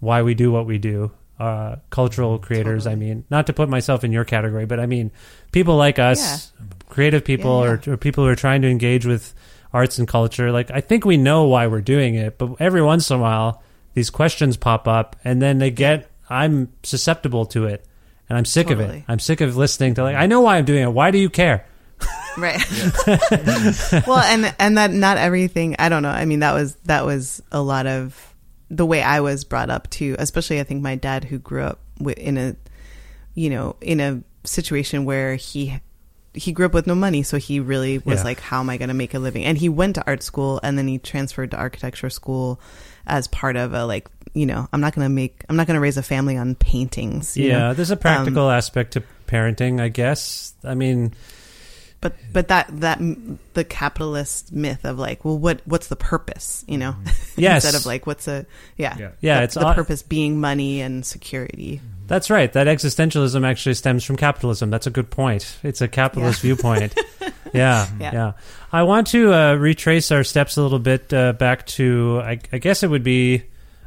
why 0.00 0.22
we 0.22 0.34
do 0.34 0.50
what 0.50 0.66
we 0.66 0.78
do. 0.78 1.12
Uh, 1.38 1.76
cultural 1.90 2.38
creators, 2.40 2.84
I 2.86 2.96
mean, 2.96 3.24
not 3.30 3.46
to 3.46 3.52
put 3.52 3.68
myself 3.68 4.02
in 4.02 4.10
your 4.10 4.24
category, 4.24 4.66
but 4.66 4.80
I 4.80 4.86
mean, 4.86 5.12
people 5.52 5.76
like 5.76 6.00
us, 6.00 6.50
creative 6.88 7.24
people, 7.24 7.62
Yeah, 7.64 7.70
Or, 7.86 7.92
or 7.92 7.96
people 7.96 8.24
who 8.24 8.30
are 8.30 8.34
trying 8.34 8.62
to 8.62 8.68
engage 8.68 9.06
with 9.06 9.34
arts 9.72 9.98
and 10.00 10.08
culture. 10.08 10.50
Like, 10.50 10.72
I 10.72 10.80
think 10.80 11.04
we 11.04 11.16
know 11.16 11.44
why 11.44 11.68
we're 11.68 11.80
doing 11.80 12.16
it, 12.16 12.38
but 12.38 12.56
every 12.58 12.82
once 12.82 13.08
in 13.10 13.18
a 13.18 13.20
while, 13.20 13.62
these 13.94 14.10
questions 14.10 14.56
pop 14.56 14.88
up, 14.88 15.14
and 15.22 15.40
then 15.40 15.58
they 15.58 15.70
get. 15.70 16.10
I'm 16.28 16.72
susceptible 16.82 17.46
to 17.46 17.66
it, 17.66 17.84
and 18.28 18.36
I'm 18.36 18.44
sick 18.44 18.70
of 18.70 18.80
it. 18.80 19.04
I'm 19.06 19.20
sick 19.20 19.40
of 19.40 19.56
listening 19.56 19.94
to 19.94 20.02
like. 20.02 20.16
I 20.16 20.26
know 20.26 20.40
why 20.40 20.56
I'm 20.56 20.64
doing 20.64 20.82
it. 20.82 20.90
Why 20.92 21.10
do 21.12 21.18
you 21.18 21.30
care? 21.30 21.66
Right. 22.36 22.62
well, 24.06 24.18
and 24.18 24.54
and 24.60 24.78
that 24.78 24.92
not 24.92 25.18
everything. 25.18 25.74
I 25.80 25.88
don't 25.88 26.04
know. 26.04 26.10
I 26.10 26.24
mean, 26.24 26.38
that 26.40 26.52
was 26.54 26.76
that 26.84 27.04
was 27.04 27.42
a 27.50 27.60
lot 27.60 27.88
of 27.88 28.27
the 28.70 28.86
way 28.86 29.02
I 29.02 29.20
was 29.20 29.44
brought 29.44 29.70
up 29.70 29.88
too. 29.90 30.16
Especially, 30.18 30.60
I 30.60 30.64
think 30.64 30.82
my 30.82 30.94
dad, 30.96 31.24
who 31.24 31.38
grew 31.38 31.62
up 31.62 31.80
in 32.16 32.36
a, 32.38 32.56
you 33.34 33.50
know, 33.50 33.76
in 33.80 34.00
a 34.00 34.22
situation 34.44 35.04
where 35.04 35.36
he 35.36 35.80
he 36.34 36.52
grew 36.52 36.66
up 36.66 36.74
with 36.74 36.86
no 36.86 36.94
money, 36.94 37.22
so 37.22 37.36
he 37.38 37.58
really 37.58 37.98
was 37.98 38.20
Yeah. 38.20 38.24
like, 38.24 38.40
"How 38.40 38.60
am 38.60 38.70
I 38.70 38.76
going 38.76 38.88
to 38.90 38.94
make 38.94 39.14
a 39.14 39.18
living?" 39.18 39.44
And 39.44 39.58
he 39.58 39.68
went 39.68 39.94
to 39.96 40.06
art 40.06 40.22
school, 40.22 40.60
and 40.62 40.76
then 40.78 40.86
he 40.86 40.98
transferred 40.98 41.50
to 41.52 41.56
architecture 41.56 42.10
school 42.10 42.60
as 43.06 43.26
part 43.26 43.56
of 43.56 43.72
a 43.72 43.84
like, 43.86 44.06
you 44.34 44.44
know, 44.46 44.68
I'm 44.72 44.80
not 44.82 44.94
going 44.94 45.06
to 45.06 45.12
make, 45.12 45.42
I'm 45.48 45.56
not 45.56 45.66
going 45.66 45.74
to 45.76 45.80
raise 45.80 45.96
a 45.96 46.02
family 46.02 46.36
on 46.36 46.54
paintings. 46.54 47.36
you 47.36 47.48
Yeah, 47.48 47.58
know? 47.58 47.74
there's 47.74 47.90
a 47.90 47.94
Um, 47.94 47.98
practical 48.00 48.50
aspect 48.50 48.92
to 48.92 49.02
parenting, 49.26 49.80
I 49.80 49.88
guess. 49.88 50.52
I 50.62 50.74
mean, 50.74 51.14
but 52.00 52.14
but 52.32 52.48
that 52.48 52.68
that 52.80 53.00
the 53.54 53.64
capitalist 53.64 54.52
myth 54.52 54.84
of 54.84 54.98
like 54.98 55.24
well 55.24 55.36
what 55.38 55.60
what's 55.64 55.88
the 55.88 55.96
purpose 55.96 56.64
you 56.68 56.78
know 56.78 56.94
Yes. 57.36 57.64
instead 57.64 57.78
of 57.80 57.86
like 57.86 58.06
what's 58.06 58.28
a 58.28 58.46
yeah 58.76 58.96
Yeah. 58.98 59.10
Yeah, 59.20 59.38
the, 59.38 59.44
it's 59.44 59.54
the 59.54 59.64
odd- 59.64 59.74
purpose 59.76 60.02
being 60.02 60.40
money 60.40 60.80
and 60.80 61.04
security 61.04 61.80
That's 62.06 62.30
right. 62.30 62.50
That 62.52 62.66
existentialism 62.68 63.44
actually 63.46 63.74
stems 63.74 64.02
from 64.02 64.16
capitalism. 64.16 64.70
That's 64.70 64.86
a 64.86 64.90
good 64.90 65.10
point. 65.10 65.58
It's 65.62 65.82
a 65.82 65.88
capitalist 65.88 66.42
Yeah. 66.42 66.54
viewpoint. 66.54 66.94
Yeah, 67.52 67.86
yeah, 68.00 68.12
Yeah. 68.12 68.32
I 68.72 68.82
want 68.84 69.08
to 69.08 69.32
uh, 69.34 69.54
retrace 69.56 70.10
our 70.10 70.24
steps 70.24 70.56
a 70.56 70.62
little 70.62 70.78
bit 70.78 71.12
uh, 71.12 71.32
back 71.34 71.66
to, 71.78 72.20
I, 72.24 72.38
I 72.52 72.58
guess 72.58 72.82
it 72.82 72.88
would 72.88 73.02
be, 73.02 73.42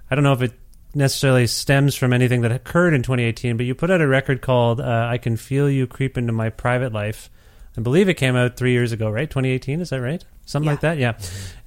I 0.10 0.16
don't 0.16 0.24
know 0.24 0.34
if 0.34 0.42
it 0.44 0.54
necessarily 0.94 1.48
stems 1.48 1.96
from 1.96 2.14
anything 2.14 2.42
that 2.42 2.52
occurred 2.52 2.94
in 2.94 3.02
2018, 3.02 3.58
but 3.58 3.66
you 3.66 3.74
put 3.74 3.90
out 3.90 4.02
a 4.02 4.08
record 4.08 4.42
called 4.42 4.80
uh, 4.82 5.08
I 5.10 5.18
Can 5.18 5.36
Feel 5.38 5.68
You 5.70 5.88
Creep 5.88 6.16
Into 6.18 6.32
My 6.34 6.50
Private 6.50 6.94
Life. 6.94 7.30
I 7.78 7.82
believe 7.82 8.10
it 8.10 8.16
came 8.16 8.36
out 8.36 8.58
three 8.58 8.74
years 8.74 8.92
ago, 8.92 9.10
right? 9.10 9.30
2018, 9.30 9.80
is 9.82 9.90
that 9.92 10.02
right? 10.02 10.24
Something 10.46 10.66
Yeah. 10.68 10.72
like 10.72 10.82
that, 10.82 10.98
yeah. 10.98 11.14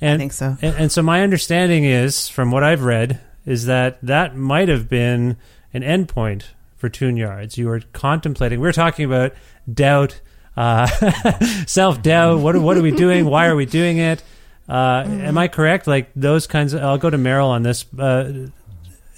And, 0.00 0.20
think 0.20 0.32
so. 0.32 0.56
And, 0.60 0.74
and 0.76 0.92
so 0.92 1.02
my 1.02 1.22
understanding 1.22 1.84
is, 1.84 2.28
from 2.28 2.50
what 2.50 2.62
I've 2.62 2.82
read, 2.82 3.20
is 3.46 3.66
that 3.66 3.98
that 4.02 4.36
might 4.36 4.68
have 4.68 4.88
been 4.88 5.36
an 5.72 5.82
endpoint 5.82 6.44
for 6.76 6.88
tune 6.90 7.16
yards. 7.16 7.56
You 7.56 7.68
were 7.68 7.80
contemplating. 7.92 8.60
We 8.60 8.68
are 8.68 8.72
talking 8.72 9.06
about 9.06 9.32
doubt, 9.72 10.20
uh, 10.56 10.86
self 11.66 12.02
doubt. 12.02 12.40
What 12.40 12.54
are, 12.56 12.60
what 12.60 12.76
are 12.76 12.82
we 12.82 12.90
doing? 12.90 13.24
Why 13.24 13.46
are 13.46 13.56
we 13.56 13.64
doing 13.66 13.98
it? 13.98 14.22
Uh, 14.68 15.04
am 15.06 15.36
I 15.38 15.48
correct? 15.48 15.86
Like 15.86 16.10
those 16.14 16.46
kinds 16.46 16.74
of. 16.74 16.82
I'll 16.82 16.98
go 16.98 17.10
to 17.10 17.18
Merrill 17.18 17.48
on 17.50 17.62
this. 17.62 17.84
Uh, 17.98 18.48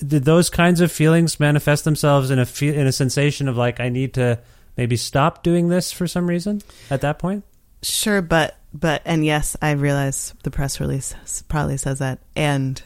did 0.04 0.24
those 0.24 0.50
kinds 0.50 0.80
of 0.80 0.92
feelings 0.92 1.40
manifest 1.40 1.84
themselves 1.84 2.30
in 2.30 2.38
a 2.38 2.46
fe- 2.46 2.74
in 2.76 2.86
a 2.86 2.92
sensation 2.92 3.48
of 3.48 3.56
like 3.56 3.80
I 3.80 3.88
need 3.88 4.14
to 4.14 4.38
maybe 4.76 4.96
stop 4.96 5.42
doing 5.42 5.68
this 5.68 5.92
for 5.92 6.06
some 6.06 6.26
reason 6.26 6.62
at 6.90 7.00
that 7.00 7.18
point? 7.18 7.44
Sure, 7.82 8.22
but 8.22 8.56
but 8.72 9.02
and 9.04 9.24
yes, 9.24 9.56
I 9.62 9.72
realize 9.72 10.34
the 10.42 10.50
press 10.50 10.80
release 10.80 11.14
probably 11.48 11.76
says 11.76 12.00
that, 12.00 12.18
and 12.34 12.80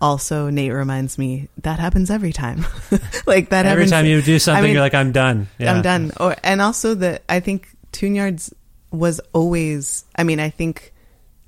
also 0.00 0.50
Nate 0.50 0.72
reminds 0.72 1.16
me 1.16 1.48
that 1.58 1.78
happens 1.78 2.10
every 2.10 2.32
time. 2.32 2.66
like 3.26 3.50
that 3.50 3.66
every 3.66 3.84
happens, 3.84 3.90
time 3.92 4.06
you 4.06 4.20
do 4.20 4.38
something, 4.38 4.58
I 4.58 4.66
mean, 4.66 4.72
you're 4.72 4.82
like, 4.82 4.94
I'm 4.94 5.12
done. 5.12 5.48
Yeah. 5.58 5.72
I'm 5.72 5.82
done. 5.82 6.12
Or 6.18 6.36
and 6.42 6.60
also 6.60 6.94
that 6.96 7.22
I 7.28 7.40
think 7.40 7.68
Tune 7.92 8.14
Yards 8.14 8.52
was 8.90 9.20
always. 9.32 10.04
I 10.16 10.24
mean, 10.24 10.40
I 10.40 10.50
think 10.50 10.92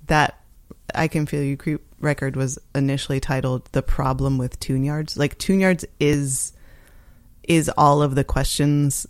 that 0.06 0.40
I 0.94 1.08
can 1.08 1.26
feel 1.26 1.42
you 1.42 1.56
creep 1.56 1.80
record 2.00 2.36
was 2.36 2.58
initially 2.74 3.20
titled 3.20 3.68
"The 3.72 3.82
Problem 3.82 4.38
with 4.38 4.58
Tune 4.60 4.84
Yards." 4.84 5.16
Like 5.16 5.36
Tune 5.38 5.60
Yards 5.60 5.84
is 5.98 6.52
is 7.42 7.68
all 7.76 8.02
of 8.02 8.14
the 8.14 8.24
questions. 8.24 9.06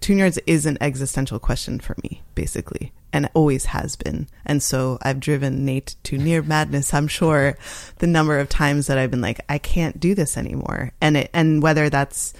Tune 0.00 0.18
Yards 0.18 0.38
is 0.46 0.66
an 0.66 0.78
existential 0.80 1.38
question 1.38 1.80
for 1.80 1.96
me, 2.02 2.22
basically, 2.34 2.92
and 3.12 3.30
always 3.34 3.66
has 3.66 3.96
been. 3.96 4.28
And 4.44 4.62
so 4.62 4.98
I've 5.02 5.20
driven 5.20 5.64
Nate 5.64 5.96
to 6.04 6.18
near 6.18 6.42
madness. 6.42 6.92
I'm 6.92 7.08
sure 7.08 7.56
the 7.98 8.06
number 8.06 8.38
of 8.38 8.48
times 8.48 8.86
that 8.86 8.98
I've 8.98 9.10
been 9.10 9.20
like, 9.20 9.40
I 9.48 9.58
can't 9.58 9.98
do 9.98 10.14
this 10.14 10.36
anymore, 10.36 10.92
and 11.00 11.16
it 11.16 11.30
and 11.32 11.62
whether 11.62 11.88
that's 11.88 12.34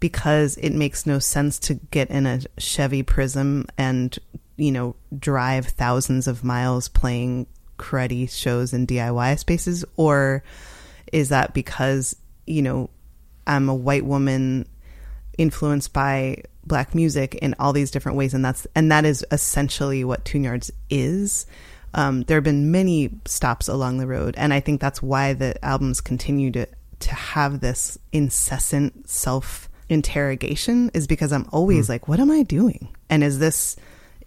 because 0.00 0.56
it 0.58 0.72
makes 0.72 1.06
no 1.06 1.18
sense 1.18 1.58
to 1.58 1.74
get 1.74 2.10
in 2.10 2.26
a 2.26 2.40
Chevy 2.58 3.02
Prizm 3.02 3.68
and 3.76 4.16
you 4.56 4.72
know 4.72 4.96
drive 5.18 5.66
thousands 5.66 6.26
of 6.26 6.44
miles 6.44 6.88
playing 6.88 7.46
cruddy 7.78 8.28
shows 8.30 8.72
in 8.72 8.86
DIY 8.86 9.38
spaces, 9.38 9.84
or 9.96 10.42
is 11.12 11.30
that 11.30 11.54
because 11.54 12.14
you 12.46 12.62
know 12.62 12.90
I'm 13.46 13.68
a 13.68 13.74
white 13.74 14.04
woman 14.04 14.68
influenced 15.38 15.92
by 15.92 16.42
black 16.68 16.94
music 16.94 17.34
in 17.36 17.54
all 17.58 17.72
these 17.72 17.90
different 17.90 18.18
ways, 18.18 18.34
and 18.34 18.44
that's 18.44 18.66
and 18.74 18.92
that 18.92 19.04
is 19.04 19.24
essentially 19.30 20.04
what 20.04 20.24
Tune 20.24 20.44
Yards 20.44 20.70
is. 20.90 21.46
Um, 21.94 22.22
there 22.22 22.36
have 22.36 22.44
been 22.44 22.70
many 22.70 23.10
stops 23.24 23.66
along 23.66 23.98
the 23.98 24.06
road, 24.06 24.34
and 24.36 24.52
I 24.52 24.60
think 24.60 24.80
that's 24.80 25.02
why 25.02 25.32
the 25.32 25.62
albums 25.64 26.00
continue 26.00 26.50
to 26.52 26.66
to 27.00 27.14
have 27.14 27.60
this 27.60 27.98
incessant 28.12 29.08
self 29.08 29.68
interrogation 29.88 30.90
is 30.92 31.06
because 31.06 31.32
I'm 31.32 31.48
always 31.50 31.86
mm. 31.86 31.90
like, 31.90 32.08
what 32.08 32.20
am 32.20 32.30
I 32.30 32.42
doing? 32.42 32.94
And 33.08 33.24
is 33.24 33.38
this 33.38 33.76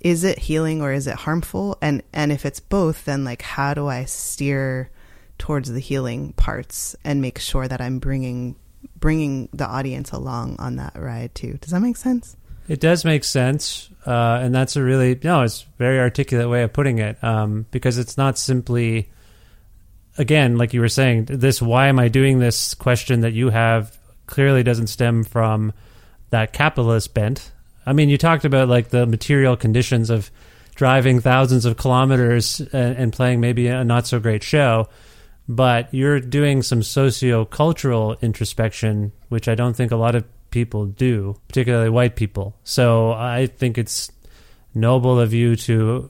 is 0.02 0.24
it 0.24 0.40
healing 0.40 0.82
or 0.82 0.92
is 0.92 1.08
it 1.08 1.16
harmful 1.16 1.78
and 1.82 2.02
and 2.12 2.32
if 2.32 2.46
it's 2.46 2.60
both 2.60 3.06
then 3.06 3.24
like 3.24 3.44
how 3.44 3.74
do 3.74 3.88
i 3.88 4.04
steer 4.04 4.90
towards 5.38 5.72
the 5.72 5.80
healing 5.80 6.34
parts 6.34 6.96
and 7.04 7.22
make 7.22 7.40
sure 7.40 7.68
that 7.68 7.80
i'm 7.80 8.00
bringing 8.00 8.56
bringing 9.00 9.50
the 9.54 9.66
audience 9.66 10.12
along 10.12 10.58
on 10.60 10.78
that 10.78 10.94
ride 10.96 11.34
too. 11.36 11.58
Does 11.62 11.72
that 11.72 11.82
make 11.82 11.98
sense? 11.98 12.36
It 12.68 12.80
does 12.80 13.04
make 13.04 13.24
sense 13.24 13.90
uh, 14.06 14.40
and 14.42 14.54
that's 14.54 14.76
a 14.76 14.84
really 14.84 15.20
no 15.24 15.42
it's 15.42 15.64
very 15.78 16.00
articulate 16.00 16.50
way 16.50 16.64
of 16.64 16.74
putting 16.74 17.00
it 17.00 17.22
um, 17.24 17.66
because 17.72 17.98
it's 17.98 18.18
not 18.18 18.38
simply 18.38 19.10
again 20.18 20.58
like 20.58 20.74
you 20.74 20.80
were 20.80 20.90
saying 20.90 21.26
this 21.26 21.62
why 21.62 21.88
am 21.88 21.98
i 21.98 22.08
doing 22.08 22.40
this 22.40 22.74
question 22.74 23.22
that 23.22 23.34
you 23.34 23.50
have 23.50 23.98
clearly 24.32 24.64
doesn't 24.64 24.88
stem 24.88 25.24
from 25.24 25.74
that 26.32 26.54
capitalist 26.54 27.14
bent. 27.14 27.52
I 27.86 27.94
mean, 27.94 28.10
you 28.10 28.18
talked 28.18 28.46
about 28.46 28.70
like 28.70 28.90
the 28.90 29.06
material 29.06 29.56
conditions 29.56 30.10
of 30.10 30.32
driving 30.74 31.20
thousands 31.20 31.66
of 31.66 31.78
kilometers 31.78 32.60
and, 32.60 32.96
and 32.98 33.14
playing 33.14 33.42
maybe 33.42 33.68
a 33.68 33.84
not 33.84 34.08
so 34.08 34.20
great 34.20 34.42
show, 34.42 34.88
but 35.56 35.94
you're 35.94 36.22
doing 36.22 36.62
some 36.62 36.82
socio-cultural 36.82 38.16
introspection, 38.22 39.12
which 39.28 39.50
I 39.50 39.56
don't 39.56 39.76
think 39.76 39.92
a 39.92 39.98
lot 39.98 40.16
of 40.16 40.24
people 40.50 40.86
do, 40.86 41.36
particularly 41.50 41.90
white 41.90 42.16
people. 42.16 42.56
So 42.64 43.12
I 43.12 43.48
think 43.48 43.78
it's 43.78 44.10
noble 44.74 45.20
of 45.20 45.34
you 45.34 45.58
to 45.58 46.10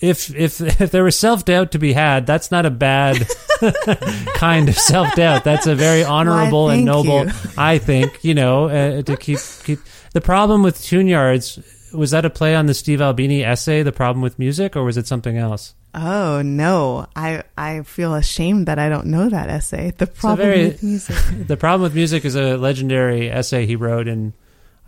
if 0.00 0.34
if 0.34 0.60
if 0.80 0.90
there 0.90 1.04
was 1.04 1.18
self 1.18 1.46
doubt 1.46 1.72
to 1.72 1.78
be 1.78 1.94
had, 1.94 2.26
that's 2.26 2.50
not 2.50 2.66
a 2.66 2.70
bad 2.70 3.26
kind 4.34 4.68
of 4.68 4.76
self 4.76 5.14
doubt. 5.14 5.44
That's 5.44 5.66
a 5.66 5.74
very 5.74 6.04
honorable 6.04 6.68
and 6.68 6.84
noble. 6.84 7.26
I 7.56 7.78
think 7.78 8.22
you 8.22 8.34
know 8.34 8.68
uh, 8.68 9.02
to 9.02 9.16
keep 9.16 9.38
keep 9.64 9.78
the 10.12 10.20
problem 10.20 10.62
with 10.62 10.82
tune 10.82 11.08
yards 11.08 11.58
was 11.94 12.10
that 12.10 12.26
a 12.26 12.30
play 12.30 12.54
on 12.54 12.66
the 12.66 12.74
Steve 12.74 13.00
Albini 13.00 13.42
essay, 13.42 13.82
"The 13.82 13.92
Problem 13.92 14.20
with 14.20 14.38
Music," 14.38 14.76
or 14.76 14.84
was 14.84 14.98
it 14.98 15.06
something 15.06 15.38
else? 15.38 15.74
Oh 15.94 16.42
no, 16.42 17.06
I 17.16 17.42
I 17.56 17.82
feel 17.82 18.14
ashamed 18.14 18.66
that 18.66 18.78
I 18.78 18.88
don't 18.88 19.06
know 19.06 19.28
that 19.28 19.48
essay. 19.48 19.92
The 19.96 20.06
problem 20.06 20.46
very- 20.48 20.64
with 20.68 20.82
music. 20.82 21.16
The 21.46 21.56
problem 21.56 21.82
with 21.82 21.94
music 21.94 22.24
is 22.24 22.34
a 22.36 22.56
legendary 22.56 23.30
essay 23.30 23.64
he 23.66 23.76
wrote 23.76 24.06
in 24.08 24.34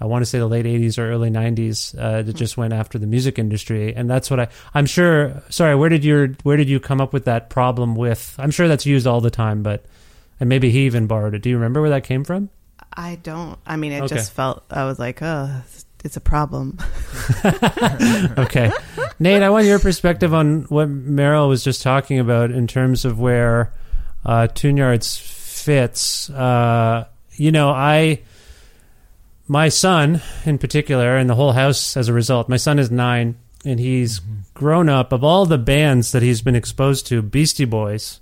I 0.01 0.05
want 0.05 0.23
to 0.23 0.27
say 0.27 0.39
the 0.39 0.47
late 0.47 0.65
80s 0.65 0.97
or 0.97 1.11
early 1.11 1.29
90s 1.31 1.99
uh, 1.99 2.23
that 2.23 2.33
just 2.37 2.57
went 2.57 2.73
after 2.73 2.99
the 2.99 3.07
music 3.09 3.37
industry 3.39 3.95
and 3.97 4.09
that's 4.09 4.31
what 4.31 4.39
I 4.39 4.49
I'm 4.75 4.87
sure 4.87 5.43
sorry 5.49 5.75
where 5.75 5.89
did 5.89 6.05
your 6.05 6.29
where 6.45 6.57
did 6.57 6.69
you 6.69 6.79
come 6.79 7.01
up 7.01 7.13
with 7.13 7.25
that 7.25 7.49
problem 7.51 7.97
with 7.97 8.35
I'm 8.39 8.51
sure 8.53 8.69
that's 8.69 8.87
used 8.87 9.07
all 9.09 9.21
the 9.21 9.31
time 9.31 9.63
but 9.65 9.85
and 10.39 10.49
maybe 10.49 10.71
he 10.71 10.87
even 10.87 11.07
borrowed 11.09 11.35
it 11.35 11.43
do 11.43 11.49
you 11.51 11.57
remember 11.57 11.81
where 11.81 11.91
that 11.91 12.05
came 12.05 12.23
from 12.23 12.51
I 12.93 13.17
don't. 13.17 13.59
I 13.67 13.77
mean, 13.77 13.93
it 13.93 14.03
Okay. 14.03 14.15
just 14.17 14.33
felt 14.33 14.65
I 14.71 14.85
was 14.85 14.99
like, 14.99 15.21
oh, 15.23 15.63
it's 16.05 16.17
a 16.17 16.21
problem. 16.21 16.79
okay. 18.39 18.71
Nate, 19.19 19.43
I 19.43 19.51
want 19.51 19.67
your 19.67 19.79
perspective 19.79 20.33
on 20.33 20.63
what 20.63 20.89
Merrill 20.89 21.49
was 21.49 21.65
just 21.65 21.83
talking 21.83 22.19
about 22.19 22.51
in 22.51 22.67
terms 22.67 23.05
of 23.05 23.19
where 23.19 23.73
uh, 24.25 24.47
Tune 24.49 24.77
Yards 24.77 25.17
fits. 25.17 26.31
Uh, 26.31 27.07
you 27.33 27.51
know, 27.53 27.71
I, 27.71 28.21
my 29.47 29.69
son 29.69 30.21
in 30.45 30.59
particular, 30.59 31.17
and 31.17 31.29
the 31.29 31.35
whole 31.35 31.53
house 31.53 31.97
as 31.97 32.09
a 32.09 32.13
result, 32.13 32.49
my 32.49 32.57
son 32.57 32.79
is 32.79 32.91
nine, 32.91 33.37
and 33.65 33.81
he's 33.81 34.21
grown 34.55 34.89
up. 34.89 35.13
Of 35.13 35.25
all 35.25 35.47
the 35.47 35.59
bands 35.59 36.13
that 36.13 36.23
he's 36.23 36.43
been 36.43 36.57
exposed 36.57 37.07
to, 37.09 37.23
Beastie 37.23 37.65
Boys 37.65 38.21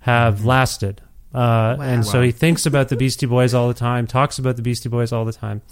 have 0.00 0.44
lasted. 0.44 1.00
Uh, 1.34 1.76
And 1.80 2.06
so 2.06 2.22
he 2.22 2.32
thinks 2.32 2.64
about 2.64 2.88
the 2.88 2.96
Beastie 2.96 3.26
Boys 3.26 3.54
all 3.54 3.68
the 3.68 3.74
time, 3.74 4.06
talks 4.06 4.38
about 4.38 4.56
the 4.56 4.62
Beastie 4.62 4.88
Boys 4.88 5.12
all 5.12 5.24
the 5.24 5.32
time. 5.32 5.62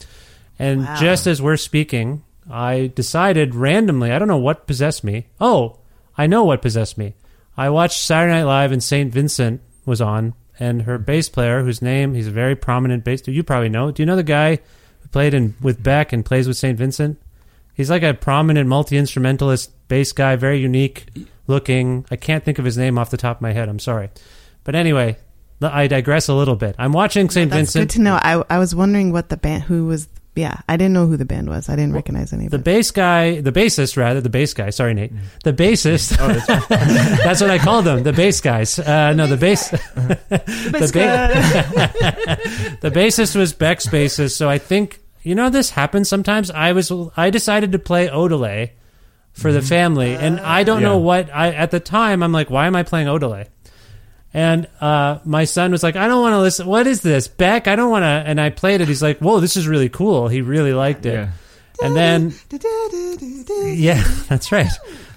And 0.58 0.84
Wow. 0.84 0.96
just 1.00 1.26
as 1.26 1.40
we're 1.42 1.56
speaking, 1.56 2.22
I 2.50 2.92
decided 2.94 3.54
randomly, 3.54 4.12
I 4.12 4.18
don't 4.18 4.28
know 4.28 4.36
what 4.36 4.66
possessed 4.66 5.04
me. 5.04 5.26
Oh, 5.40 5.78
I 6.16 6.26
know 6.26 6.44
what 6.44 6.62
possessed 6.62 6.96
me. 6.96 7.14
I 7.56 7.68
watched 7.70 8.00
Saturday 8.00 8.32
Night 8.34 8.44
Live 8.44 8.72
and 8.72 8.82
St. 8.82 9.12
Vincent 9.12 9.60
was 9.84 10.00
on, 10.00 10.34
and 10.58 10.82
her 10.82 10.98
bass 10.98 11.28
player, 11.28 11.62
whose 11.62 11.82
name, 11.82 12.14
he's 12.14 12.26
a 12.28 12.30
very 12.30 12.54
prominent 12.56 13.04
bass, 13.04 13.22
player. 13.22 13.34
you 13.34 13.42
probably 13.42 13.68
know. 13.68 13.90
Do 13.90 14.02
you 14.02 14.06
know 14.06 14.16
the 14.16 14.22
guy 14.22 14.56
who 15.00 15.08
played 15.10 15.34
in 15.34 15.54
with 15.60 15.82
Beck 15.82 16.12
and 16.12 16.24
plays 16.24 16.46
with 16.48 16.56
St. 16.56 16.78
Vincent? 16.78 17.18
He's 17.74 17.90
like 17.90 18.02
a 18.02 18.14
prominent 18.14 18.68
multi 18.68 18.96
instrumentalist 18.96 19.70
bass 19.88 20.12
guy, 20.12 20.36
very 20.36 20.58
unique 20.58 21.06
looking. 21.46 22.06
I 22.10 22.16
can't 22.16 22.42
think 22.44 22.58
of 22.58 22.64
his 22.64 22.78
name 22.78 22.96
off 22.98 23.10
the 23.10 23.16
top 23.18 23.38
of 23.38 23.42
my 23.42 23.52
head. 23.52 23.68
I'm 23.68 23.78
sorry. 23.78 24.08
But 24.64 24.74
anyway, 24.74 25.16
I 25.60 25.86
digress 25.86 26.28
a 26.28 26.34
little 26.34 26.56
bit. 26.56 26.74
I'm 26.78 26.92
watching 26.92 27.28
St. 27.28 27.50
That's 27.50 27.58
Vincent. 27.74 27.90
good 27.90 27.96
to 27.96 28.02
know. 28.02 28.14
I 28.14 28.42
I 28.48 28.58
was 28.58 28.74
wondering 28.74 29.12
what 29.12 29.28
the 29.28 29.36
band 29.36 29.64
who 29.64 29.86
was. 29.86 30.08
Yeah, 30.36 30.60
I 30.68 30.76
didn't 30.76 30.92
know 30.92 31.06
who 31.06 31.16
the 31.16 31.24
band 31.24 31.48
was. 31.48 31.70
I 31.70 31.76
didn't 31.76 31.94
recognize 31.94 32.30
any 32.34 32.44
of 32.44 32.50
The 32.50 32.58
bass 32.58 32.90
guy, 32.90 33.40
the 33.40 33.52
bassist 33.52 33.96
rather, 33.96 34.20
the 34.20 34.28
bass 34.28 34.52
guy. 34.52 34.68
Sorry, 34.68 34.92
Nate. 34.92 35.10
The 35.44 35.54
bassist. 35.54 36.14
Oh, 36.20 36.28
that's, 36.28 36.68
that's, 37.24 37.40
what 37.40 37.48
I 37.50 37.56
call 37.58 37.80
them. 37.80 38.02
The 38.02 38.12
bass 38.12 38.40
guys. 38.42 38.78
Uh, 38.78 39.14
no, 39.14 39.26
the 39.26 39.38
bass. 39.38 39.70
the, 39.70 39.78
ba- 40.92 42.38
the 42.82 42.90
bassist 42.90 43.34
was 43.34 43.54
Beck's 43.54 43.86
bassist. 43.86 44.36
So 44.36 44.48
I 44.50 44.58
think 44.58 45.00
you 45.22 45.34
know 45.34 45.48
this 45.48 45.70
happens 45.70 46.08
sometimes. 46.08 46.50
I 46.50 46.72
was 46.72 46.92
I 47.16 47.30
decided 47.30 47.72
to 47.72 47.78
play 47.78 48.08
Odelay 48.08 48.72
for 49.32 49.52
the 49.52 49.62
family, 49.62 50.14
and 50.14 50.38
I 50.40 50.64
don't 50.64 50.82
know 50.82 50.98
Yeah. 50.98 51.04
what 51.04 51.34
I 51.34 51.52
at 51.52 51.70
the 51.70 51.80
time. 51.80 52.22
I'm 52.22 52.32
like, 52.32 52.50
why 52.50 52.66
am 52.66 52.76
I 52.76 52.82
playing 52.82 53.06
Odelay? 53.06 53.46
And 54.36 54.68
uh, 54.82 55.20
my 55.24 55.44
son 55.44 55.72
was 55.72 55.82
like, 55.82 55.96
I 55.96 56.08
don't 56.08 56.20
want 56.20 56.34
to 56.34 56.40
listen. 56.40 56.66
What 56.66 56.86
is 56.86 57.00
this, 57.00 57.26
Beck? 57.26 57.66
I 57.66 57.74
don't 57.74 57.90
want 57.90 58.02
to. 58.02 58.06
And 58.06 58.38
I 58.38 58.50
played 58.50 58.82
it. 58.82 58.86
He's 58.86 59.00
like, 59.00 59.18
Whoa, 59.18 59.40
this 59.40 59.56
is 59.56 59.66
really 59.66 59.88
cool. 59.88 60.28
He 60.28 60.42
really 60.42 60.74
liked 60.74 61.06
it. 61.06 61.14
Yeah. 61.14 61.30
And 61.82 61.96
then 61.96 62.34
yeah, 63.74 64.04
that's 64.28 64.52
right. 64.52 64.70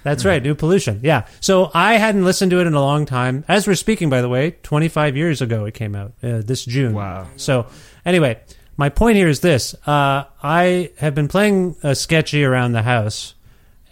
That's 0.04 0.24
right. 0.24 0.42
New 0.42 0.54
pollution. 0.54 1.00
Yeah. 1.02 1.26
So 1.40 1.70
I 1.74 1.98
hadn't 1.98 2.24
listened 2.24 2.50
to 2.52 2.60
it 2.60 2.66
in 2.66 2.72
a 2.72 2.80
long 2.80 3.04
time. 3.04 3.44
As 3.46 3.66
we're 3.66 3.74
speaking, 3.74 4.08
by 4.08 4.22
the 4.22 4.28
way, 4.30 4.52
25 4.62 5.18
years 5.18 5.42
ago 5.42 5.66
it 5.66 5.74
came 5.74 5.94
out 5.94 6.14
uh, 6.22 6.40
this 6.40 6.64
June. 6.64 6.94
Wow. 6.94 7.28
So 7.36 7.66
anyway, 8.06 8.40
my 8.78 8.88
point 8.88 9.16
here 9.16 9.28
is 9.28 9.40
this: 9.40 9.74
uh, 9.86 10.24
I 10.42 10.92
have 10.96 11.14
been 11.14 11.28
playing 11.28 11.76
uh, 11.82 11.92
sketchy 11.92 12.42
around 12.42 12.72
the 12.72 12.82
house, 12.82 13.34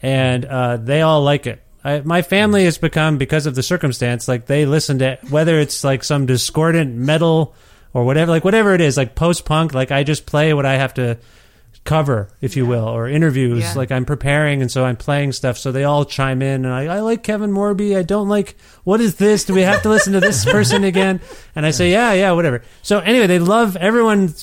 and 0.01 0.47
uh, 0.47 0.79
they 0.79 1.03
all 1.03 1.23
like 1.23 1.47
it. 1.47 1.63
I, 1.85 2.01
my 2.01 2.23
family 2.23 2.65
has 2.65 2.79
become 2.79 3.19
because 3.19 3.47
of 3.47 3.55
the 3.55 3.63
circumstance 3.63 4.27
like 4.27 4.47
they 4.47 4.67
listen 4.67 4.99
to 4.99 5.19
whether 5.31 5.59
it's 5.59 5.85
like 5.85 6.03
some 6.03 6.27
discordant 6.27 6.95
metal 6.95 7.55
or 7.95 8.05
whatever 8.05 8.31
like 8.31 8.45
whatever 8.45 8.75
it 8.75 8.81
is 8.81 8.97
like 8.97 9.15
post 9.15 9.45
punk 9.45 9.75
like 9.75 9.91
I 9.91 10.03
just 10.03 10.27
play 10.27 10.53
what 10.55 10.67
I 10.67 10.75
have 10.75 10.95
to 10.95 11.19
cover 11.85 12.29
if 12.43 12.57
you 12.57 12.67
will 12.67 12.87
or 12.87 13.09
interviews. 13.09 13.61
Yeah. 13.61 13.75
like 13.75 13.91
I'm 13.91 14.05
preparing 14.05 14.61
and 14.61 14.71
so 14.71 14.85
I'm 14.85 14.97
playing 14.97 15.33
stuff 15.33 15.57
so 15.57 15.73
they 15.73 15.85
all 15.85 16.05
chime 16.05 16.43
in 16.43 16.65
and 16.65 16.75
I, 16.75 16.97
I 16.97 17.01
like 17.01 17.23
Kevin 17.23 17.51
Morby. 17.51 17.97
I 17.97 18.03
don't 18.03 18.29
like 18.29 18.57
what 18.85 19.01
is 19.01 19.17
this? 19.17 19.45
Do 19.45 19.55
we 19.55 19.63
have 19.63 19.83
to 19.83 19.89
listen 19.89 20.13
to 20.13 20.21
this 20.21 20.45
person 20.51 20.85
again? 20.85 21.21
And 21.57 21.65
I 21.65 21.71
say 21.71 21.91
yeah 21.91 22.13
yeah 22.13 22.33
whatever. 22.33 22.63
So 22.83 22.99
anyway 22.99 23.27
they 23.27 23.39
love 23.39 23.77
everyone 23.77 24.35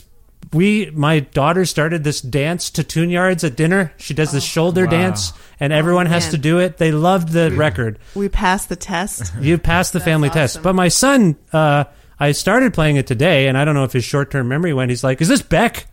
we 0.54 0.89
my 0.93 1.20
daughter 1.22 1.66
started 1.66 2.04
this 2.04 2.22
dance 2.22 2.70
to 2.72 2.84
tune 2.84 3.10
yards 3.10 3.43
at 3.43 3.56
dinner. 3.56 3.93
She 3.98 4.14
does 4.14 4.32
this 4.32 4.43
shoulder 4.43 4.86
Wow. 4.86 4.91
dance 4.91 5.34
and 5.60 5.72
everyone 5.74 6.06
has 6.08 6.30
to 6.30 6.38
do 6.38 6.60
it. 6.60 6.78
They 6.78 6.91
loved 6.91 7.30
the 7.30 7.52
record. 7.52 8.00
We 8.16 8.30
passed 8.30 8.70
the 8.70 8.76
test. 8.76 9.34
you 9.41 9.58
passed 9.58 9.93
the 9.93 10.00
family 10.00 10.30
test. 10.30 10.62
but 10.64 10.74
my 10.74 10.88
son 10.88 11.36
uh 11.54 11.86
i 12.20 12.32
started 12.32 12.74
playing 12.74 12.96
it 12.96 13.08
today 13.08 13.48
and 13.48 13.58
i 13.58 13.66
don't 13.66 13.76
know 13.76 13.84
if 13.84 13.91
his 13.93 14.04
short-term 14.06 14.48
memory 14.48 14.74
went. 14.74 14.89
He's 14.89 15.04
like 15.04 15.22
is 15.22 15.28
this 15.28 15.41
beck? 15.41 15.88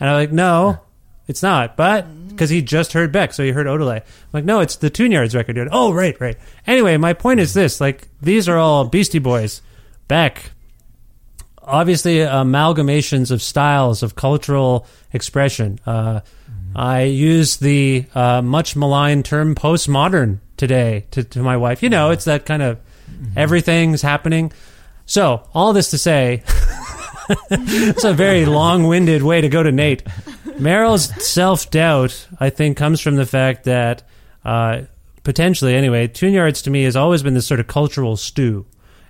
And 0.00 0.08
i'm 0.08 0.16
like 0.16 0.32
no 0.32 0.80
it's 1.26 1.42
not. 1.42 1.76
But 1.76 2.06
because 2.28 2.48
he 2.50 2.62
just 2.62 2.92
heard 2.94 3.12
beck 3.12 3.32
so 3.34 3.42
he 3.42 3.50
heard 3.50 3.66
odelay 3.66 3.96
i'm 4.00 4.04
like 4.32 4.44
no 4.44 4.60
it's 4.60 4.76
the 4.76 4.90
tune 4.90 5.12
yards 5.12 5.34
record. 5.34 5.54
Dude 5.54 5.68
oh 5.72 5.92
right 5.92 6.18
right. 6.20 6.36
Anyway 6.66 6.96
my 6.96 7.12
point 7.14 7.40
is 7.40 7.52
this 7.54 7.80
like 7.80 8.08
these 8.22 8.48
are 8.48 8.56
all 8.58 8.84
beastie 8.84 9.18
boys. 9.18 9.60
Beck 10.06 10.52
obviously 11.68 12.16
amalgamations 12.16 13.30
of 13.30 13.42
styles 13.42 14.02
of 14.02 14.14
cultural 14.14 14.86
expression. 15.12 15.78
Uh, 15.86 16.20
I 16.74 17.02
use 17.02 17.56
the 17.58 18.04
uh, 18.14 18.42
much 18.42 18.76
maligned 18.76 19.24
term 19.24 19.54
postmodern 19.54 20.38
today 20.56 21.06
to, 21.12 21.24
to 21.24 21.40
my 21.40 21.56
wife. 21.56 21.82
You 21.82 21.90
know, 21.90 22.10
it's 22.10 22.24
that 22.24 22.46
kind 22.46 22.62
of 22.62 22.78
everything's 23.36 24.02
happening. 24.02 24.52
So, 25.06 25.42
all 25.54 25.72
this 25.72 25.90
to 25.90 25.98
say, 25.98 26.42
it's 27.50 28.04
a 28.04 28.12
very 28.12 28.44
long 28.44 28.86
winded 28.86 29.22
way 29.22 29.40
to 29.40 29.48
go 29.48 29.62
to 29.62 29.72
Nate. 29.72 30.02
Merrill's 30.58 31.06
self 31.26 31.70
doubt, 31.70 32.26
I 32.38 32.50
think, 32.50 32.76
comes 32.76 33.00
from 33.00 33.16
the 33.16 33.26
fact 33.26 33.64
that, 33.64 34.02
uh, 34.44 34.82
potentially 35.22 35.74
anyway, 35.74 36.08
Tune 36.08 36.34
Yards 36.34 36.62
to 36.62 36.70
me 36.70 36.82
has 36.82 36.96
always 36.96 37.22
been 37.22 37.34
this 37.34 37.46
sort 37.46 37.60
of 37.60 37.66
cultural 37.66 38.16
stew. 38.16 38.66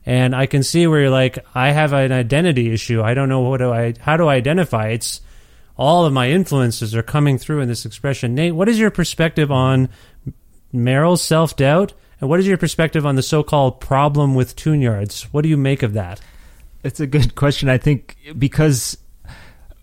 And 0.08 0.34
I 0.34 0.46
can 0.46 0.62
see 0.62 0.86
where 0.86 1.02
you're 1.02 1.10
like, 1.10 1.38
I 1.54 1.70
have 1.70 1.92
an 1.92 2.12
identity 2.12 2.72
issue. 2.72 3.02
I 3.02 3.12
don't 3.12 3.28
know 3.28 3.40
what 3.40 3.58
do 3.58 3.70
I, 3.70 3.92
how 4.00 4.16
do 4.16 4.26
I 4.26 4.36
identify? 4.36 4.88
It's 4.88 5.20
all 5.76 6.06
of 6.06 6.14
my 6.14 6.30
influences 6.30 6.94
are 6.94 7.02
coming 7.02 7.36
through 7.36 7.60
in 7.60 7.68
this 7.68 7.84
expression. 7.84 8.34
Nate, 8.34 8.54
what 8.54 8.70
is 8.70 8.78
your 8.78 8.90
perspective 8.90 9.52
on 9.52 9.90
Merrill's 10.72 11.20
self 11.20 11.56
doubt? 11.56 11.92
And 12.22 12.30
what 12.30 12.40
is 12.40 12.46
your 12.46 12.56
perspective 12.56 13.04
on 13.04 13.16
the 13.16 13.22
so 13.22 13.42
called 13.42 13.82
problem 13.82 14.34
with 14.34 14.56
tune 14.56 14.80
yards? 14.80 15.24
What 15.24 15.42
do 15.42 15.50
you 15.50 15.58
make 15.58 15.82
of 15.82 15.92
that? 15.92 16.22
It's 16.82 17.00
a 17.00 17.06
good 17.06 17.34
question. 17.34 17.68
I 17.68 17.76
think 17.76 18.16
because 18.38 18.96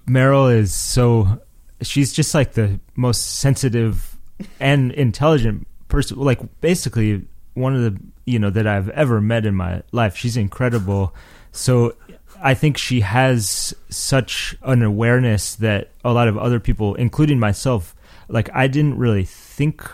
Merrill 0.08 0.48
is 0.48 0.74
so 0.74 1.40
she's 1.84 2.14
just 2.14 2.34
like 2.34 2.54
the 2.54 2.80
most 2.96 3.38
sensitive 3.38 4.18
and 4.60 4.92
intelligent 4.94 5.68
person 5.88 6.18
like 6.18 6.40
basically 6.62 7.28
one 7.56 7.76
of 7.76 7.82
the 7.82 8.00
you 8.26 8.40
know 8.40 8.50
that 8.52 8.68
I've 8.68 8.90
ever 8.90 9.20
met 9.20 9.46
in 9.46 9.56
my 9.56 9.84
life. 9.92 10.16
She's 10.16 10.38
incredible. 10.38 11.14
So 11.52 11.96
I 12.42 12.54
think 12.54 12.78
she 12.78 13.02
has 13.02 13.74
such 13.90 14.56
an 14.62 14.84
awareness 14.84 15.56
that 15.56 15.90
a 16.04 16.14
lot 16.14 16.28
of 16.28 16.38
other 16.38 16.60
people 16.60 16.96
including 16.96 17.40
myself 17.40 17.96
like 18.28 18.50
I 18.54 18.68
didn't 18.68 18.98
really 18.98 19.24
think 19.24 19.90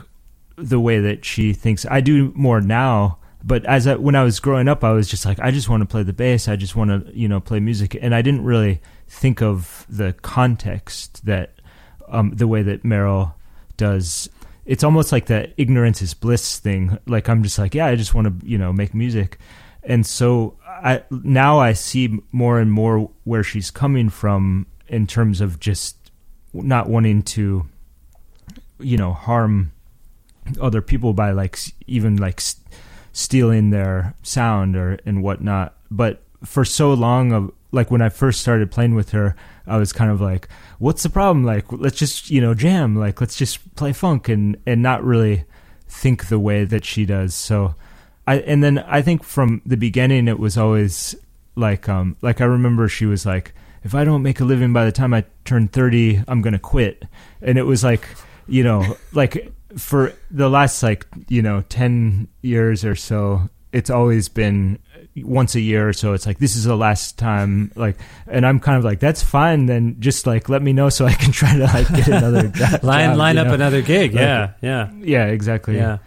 the 0.56 0.80
way 0.80 1.00
that 1.00 1.26
she 1.26 1.54
thinks. 1.54 1.86
I 1.90 2.02
do 2.02 2.32
more 2.36 2.62
now, 2.62 3.18
but 3.44 3.66
as 3.66 3.88
I, 3.88 3.96
when 3.96 4.16
I 4.16 4.24
was 4.24 4.40
growing 4.40 4.68
up, 4.68 4.84
I 4.84 4.92
was 4.92 5.08
just 5.10 5.26
like, 5.26 5.40
I 5.40 5.52
just 5.52 5.70
want 5.70 5.82
to 5.82 5.88
play 5.88 6.04
the 6.04 6.14
bass. 6.14 6.48
I 6.48 6.56
just 6.56 6.76
want 6.76 6.92
to, 6.92 7.18
you 7.18 7.28
know, 7.28 7.40
play 7.40 7.60
music, 7.60 7.98
and 8.00 8.14
I 8.14 8.22
didn't 8.22 8.44
really 8.44 8.82
think 9.08 9.42
of 9.42 9.86
the 9.90 10.14
context 10.22 11.26
that 11.26 11.54
um, 12.08 12.32
the 12.36 12.48
way 12.48 12.62
that 12.62 12.86
Merrill 12.86 13.36
does. 13.78 14.30
It's 14.72 14.86
almost 14.86 15.12
like 15.12 15.26
that 15.26 15.52
ignorance 15.58 16.02
is 16.02 16.14
bliss 16.14 16.58
thing. 16.58 16.98
Like 17.06 17.28
I'm 17.28 17.44
just 17.44 17.60
like, 17.60 17.76
yeah, 17.76 17.88
I 17.88 17.98
just 17.98 18.14
want 18.14 18.28
to, 18.28 18.48
you 18.48 18.58
know, 18.58 18.72
make 18.72 18.94
music, 18.94 19.38
and 19.84 20.06
so 20.06 20.56
I 20.66 21.04
now 21.12 21.60
I 21.60 21.74
see 21.74 22.20
more 22.32 22.58
and 22.58 22.72
more 22.72 23.12
where 23.26 23.44
she's 23.44 23.70
coming 23.70 24.08
from 24.10 24.68
in 24.88 25.08
terms 25.08 25.42
of 25.42 25.60
just 25.60 25.98
not 26.54 26.88
wanting 26.88 27.22
to, 27.36 27.66
you 28.80 28.96
know, 28.96 29.12
harm 29.12 29.74
other 30.62 30.82
people 30.82 31.12
by 31.12 31.32
like 31.32 31.60
even 31.86 32.16
like 32.16 32.42
stealing 33.12 33.72
their 33.72 34.14
sound 34.24 34.78
or 34.78 35.00
and 35.06 35.22
whatnot. 35.22 35.76
But 35.90 36.24
for 36.46 36.64
so 36.64 36.94
long 36.94 37.34
of 37.34 37.52
like 37.74 37.92
when 37.92 38.02
I 38.02 38.08
first 38.08 38.40
started 38.40 38.72
playing 38.72 38.96
with 38.96 39.10
her, 39.10 39.36
I 39.68 39.78
was 39.78 39.94
kind 39.94 40.12
of 40.12 40.22
like, 40.22 40.48
"What's 40.80 41.04
the 41.04 41.10
problem? 41.10 41.46
Like, 41.46 41.72
let's 41.72 41.98
just 41.98 42.30
you 42.30 42.42
know 42.42 42.54
jam. 42.54 42.96
Like, 42.96 43.22
let's 43.22 43.36
just 43.36 43.76
play 43.76 43.94
funk 43.94 44.30
and 44.30 44.58
and 44.66 44.82
not 44.82 45.04
really 45.04 45.46
think 45.88 46.28
the 46.28 46.40
way 46.40 46.66
that 46.66 46.86
she 46.86 47.06
does." 47.06 47.34
So, 47.36 47.76
I 48.28 48.40
and 48.40 48.64
then 48.64 48.80
I 48.80 49.02
think 49.02 49.24
from 49.24 49.62
the 49.66 49.78
beginning 49.78 50.28
it 50.28 50.40
was 50.40 50.58
always 50.58 51.16
like 51.56 51.90
um 51.90 52.18
like 52.22 52.42
I 52.42 52.46
remember 52.46 52.88
she 52.88 53.06
was 53.06 53.26
like, 53.26 53.54
"If 53.84 53.96
I 53.96 54.04
don't 54.04 54.24
make 54.24 54.40
a 54.40 54.46
living 54.46 54.74
by 54.74 54.86
the 54.86 54.92
time 54.92 55.14
I 55.14 55.26
turn 55.46 55.68
thirty, 55.68 56.24
I'm 56.28 56.42
gonna 56.42 56.60
quit," 56.60 57.06
and 57.42 57.58
it 57.58 57.64
was 57.64 57.84
like 57.84 58.08
you 58.48 58.64
know 58.64 58.98
like 59.14 59.52
for 59.78 60.14
the 60.30 60.50
last 60.50 60.84
like 60.84 61.06
you 61.28 61.42
know 61.42 61.64
10 61.70 62.28
years 62.42 62.84
or 62.84 62.96
so 62.96 63.50
it's 63.72 63.90
always 63.90 64.28
been 64.28 64.80
once 65.18 65.56
a 65.56 65.60
year 65.60 65.90
or 65.90 65.94
so 65.94 66.14
it's 66.14 66.26
like 66.26 66.38
this 66.40 66.56
is 66.56 66.64
the 66.64 66.76
last 66.76 67.18
time 67.18 67.70
like 67.76 67.98
and 68.28 68.46
i'm 68.46 68.60
kind 68.62 68.78
of 68.78 68.84
like 68.86 69.00
that's 69.02 69.22
fine 69.22 69.66
then 69.66 69.98
just 70.00 70.26
like 70.26 70.48
let 70.48 70.62
me 70.62 70.72
know 70.72 70.88
so 70.88 71.06
i 71.06 71.12
can 71.14 71.32
try 71.42 71.54
to 71.58 71.66
like 71.66 71.88
get 71.90 72.08
another 72.08 72.48
job, 72.60 72.82
Line, 72.84 73.18
line 73.18 73.38
up 73.38 73.48
know? 73.48 73.54
another 73.54 73.82
gig. 73.82 74.14
Like, 74.14 74.22
Yeah, 74.22 74.52
yeah. 74.62 74.90
yeah 75.02 75.26
exactly 75.26 75.76
Yeah. 75.76 75.98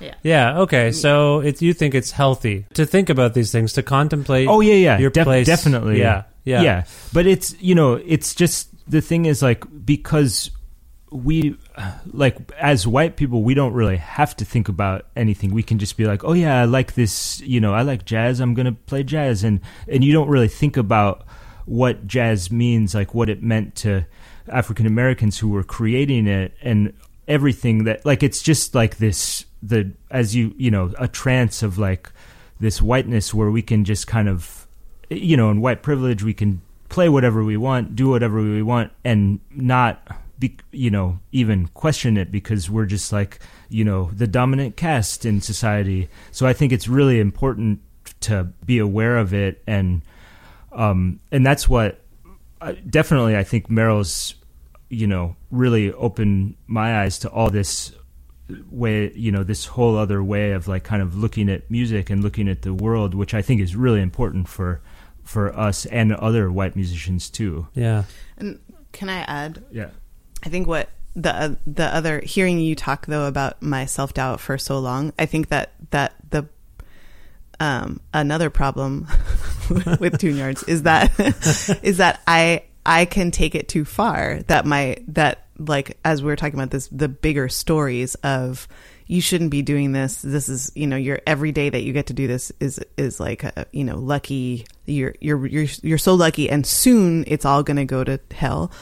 Yeah. 0.00 0.14
Yeah. 0.24 0.58
Okay. 0.62 0.90
So 0.90 1.40
it, 1.40 1.62
you 1.62 1.72
think 1.72 1.94
it's 1.94 2.10
healthy 2.10 2.66
to 2.74 2.84
think 2.84 3.08
about 3.08 3.34
these 3.34 3.52
things, 3.52 3.74
to 3.74 3.84
contemplate. 3.84 4.48
Oh 4.48 4.60
yeah, 4.60 4.74
yeah, 4.74 4.98
Your 4.98 5.10
def- 5.10 5.22
place. 5.24 5.46
definitely. 5.46 6.00
Yeah. 6.00 6.24
Yeah. 6.44 6.62
yeah. 6.62 6.84
But 7.12 7.28
it's 7.28 7.54
you 7.62 7.76
know, 7.76 7.94
it's 8.04 8.34
just 8.34 8.68
the 8.90 9.00
thing 9.00 9.26
is 9.26 9.42
like 9.42 9.62
because 9.86 10.50
we 11.12 11.56
like 12.12 12.36
as 12.58 12.86
white 12.86 13.16
people 13.16 13.42
we 13.42 13.54
don't 13.54 13.74
really 13.74 13.96
have 13.96 14.34
to 14.36 14.44
think 14.44 14.68
about 14.68 15.06
anything. 15.14 15.52
We 15.52 15.62
can 15.62 15.78
just 15.78 15.96
be 15.96 16.06
like 16.06 16.24
oh 16.24 16.32
yeah 16.32 16.60
i 16.60 16.64
like 16.64 16.94
this 16.94 17.40
you 17.40 17.60
know 17.60 17.74
i 17.74 17.82
like 17.82 18.04
jazz 18.04 18.40
i'm 18.40 18.54
gonna 18.54 18.72
play 18.72 19.02
jazz. 19.02 19.44
And 19.44 19.60
and 19.88 20.02
you 20.02 20.12
don't 20.12 20.28
really 20.28 20.48
think 20.48 20.76
about 20.76 21.26
what 21.66 22.06
jazz 22.06 22.50
means 22.50 22.94
like 22.94 23.14
what 23.14 23.28
it 23.28 23.42
meant 23.42 23.74
to 23.76 24.04
african 24.48 24.84
americans 24.84 25.38
who 25.38 25.48
were 25.48 25.62
creating 25.62 26.26
it 26.26 26.52
and 26.60 26.92
everything 27.28 27.84
that 27.84 28.04
like 28.04 28.22
it's 28.22 28.42
just 28.42 28.74
like 28.74 28.96
this 28.96 29.44
the 29.62 29.92
as 30.10 30.34
you 30.34 30.52
you 30.56 30.70
know 30.70 30.92
a 30.98 31.06
trance 31.06 31.62
of 31.62 31.78
like 31.78 32.10
this 32.58 32.82
whiteness 32.82 33.32
where 33.32 33.50
we 33.50 33.62
can 33.62 33.84
just 33.84 34.06
kind 34.06 34.28
of 34.28 34.66
you 35.08 35.36
know 35.36 35.50
in 35.50 35.60
white 35.60 35.82
privilege 35.82 36.22
we 36.22 36.34
can 36.34 36.60
play 36.88 37.08
whatever 37.08 37.44
we 37.44 37.56
want 37.56 37.94
do 37.94 38.08
whatever 38.08 38.42
we 38.42 38.62
want 38.62 38.90
and 39.04 39.38
not 39.50 40.21
be 40.42 40.56
you 40.72 40.90
know 40.90 41.18
even 41.30 41.68
question 41.68 42.16
it 42.16 42.32
because 42.32 42.68
we're 42.68 42.84
just 42.84 43.12
like 43.12 43.38
you 43.68 43.84
know 43.84 44.10
the 44.12 44.26
dominant 44.26 44.76
caste 44.76 45.24
in 45.24 45.40
society 45.40 46.08
so 46.32 46.46
i 46.46 46.52
think 46.52 46.72
it's 46.72 46.88
really 46.88 47.20
important 47.20 47.80
to 48.20 48.44
be 48.66 48.78
aware 48.78 49.16
of 49.18 49.32
it 49.32 49.62
and 49.66 50.02
um 50.72 51.20
and 51.30 51.46
that's 51.46 51.68
what 51.68 52.00
uh, 52.60 52.72
definitely 52.90 53.36
i 53.36 53.44
think 53.44 53.70
merrill's 53.70 54.34
you 54.88 55.06
know 55.06 55.36
really 55.50 55.92
opened 55.92 56.54
my 56.66 57.02
eyes 57.02 57.20
to 57.20 57.30
all 57.30 57.48
this 57.50 57.92
way 58.70 59.12
you 59.14 59.30
know 59.30 59.44
this 59.44 59.64
whole 59.64 59.96
other 59.96 60.22
way 60.24 60.50
of 60.52 60.66
like 60.66 60.82
kind 60.82 61.02
of 61.02 61.16
looking 61.16 61.48
at 61.48 61.70
music 61.70 62.10
and 62.10 62.22
looking 62.22 62.48
at 62.48 62.62
the 62.62 62.74
world 62.74 63.14
which 63.14 63.32
i 63.32 63.40
think 63.40 63.60
is 63.60 63.76
really 63.76 64.00
important 64.00 64.48
for 64.48 64.80
for 65.22 65.56
us 65.56 65.86
and 65.86 66.12
other 66.12 66.50
white 66.50 66.74
musicians 66.74 67.30
too 67.30 67.68
Yeah. 67.74 68.04
And 68.36 68.58
can 68.90 69.08
I 69.08 69.20
add? 69.20 69.62
yeah 69.70 69.90
I 70.42 70.48
think 70.48 70.66
what 70.66 70.88
the 71.14 71.34
uh, 71.34 71.54
the 71.66 71.94
other 71.94 72.20
hearing 72.20 72.58
you 72.58 72.74
talk 72.74 73.06
though 73.06 73.26
about 73.26 73.62
my 73.62 73.86
self 73.86 74.14
doubt 74.14 74.40
for 74.40 74.58
so 74.58 74.78
long, 74.78 75.12
I 75.18 75.26
think 75.26 75.48
that 75.48 75.72
that 75.90 76.14
the 76.30 76.48
um 77.60 78.00
another 78.12 78.50
problem 78.50 79.06
with 80.00 80.18
tune 80.18 80.36
yards 80.36 80.62
is 80.64 80.82
that 80.82 81.12
is 81.82 81.98
that 81.98 82.20
I 82.26 82.64
I 82.84 83.04
can 83.04 83.30
take 83.30 83.54
it 83.54 83.68
too 83.68 83.84
far. 83.84 84.40
That 84.46 84.66
my 84.66 84.98
that 85.08 85.46
like 85.58 85.98
as 86.04 86.22
we 86.22 86.26
were 86.26 86.36
talking 86.36 86.58
about 86.58 86.70
this 86.70 86.88
the 86.88 87.08
bigger 87.08 87.48
stories 87.48 88.14
of 88.16 88.66
you 89.06 89.20
shouldn't 89.20 89.50
be 89.50 89.62
doing 89.62 89.92
this. 89.92 90.22
This 90.22 90.48
is 90.48 90.72
you 90.74 90.86
know 90.86 90.96
your 90.96 91.20
every 91.26 91.52
day 91.52 91.68
that 91.68 91.82
you 91.82 91.92
get 91.92 92.06
to 92.06 92.14
do 92.14 92.26
this 92.26 92.50
is 92.58 92.80
is 92.96 93.20
like 93.20 93.44
a, 93.44 93.66
you 93.70 93.84
know 93.84 93.98
lucky. 93.98 94.66
You're 94.86 95.14
you're 95.20 95.46
you're 95.46 95.68
you're 95.82 95.98
so 95.98 96.14
lucky, 96.14 96.48
and 96.48 96.66
soon 96.66 97.24
it's 97.26 97.44
all 97.44 97.62
going 97.62 97.76
to 97.76 97.84
go 97.84 98.02
to 98.02 98.18
hell. 98.32 98.72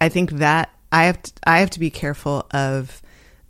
I 0.00 0.08
think 0.08 0.30
that 0.32 0.70
I 0.92 1.04
have 1.04 1.22
to, 1.22 1.32
I 1.44 1.60
have 1.60 1.70
to 1.70 1.80
be 1.80 1.90
careful 1.90 2.46
of 2.52 3.00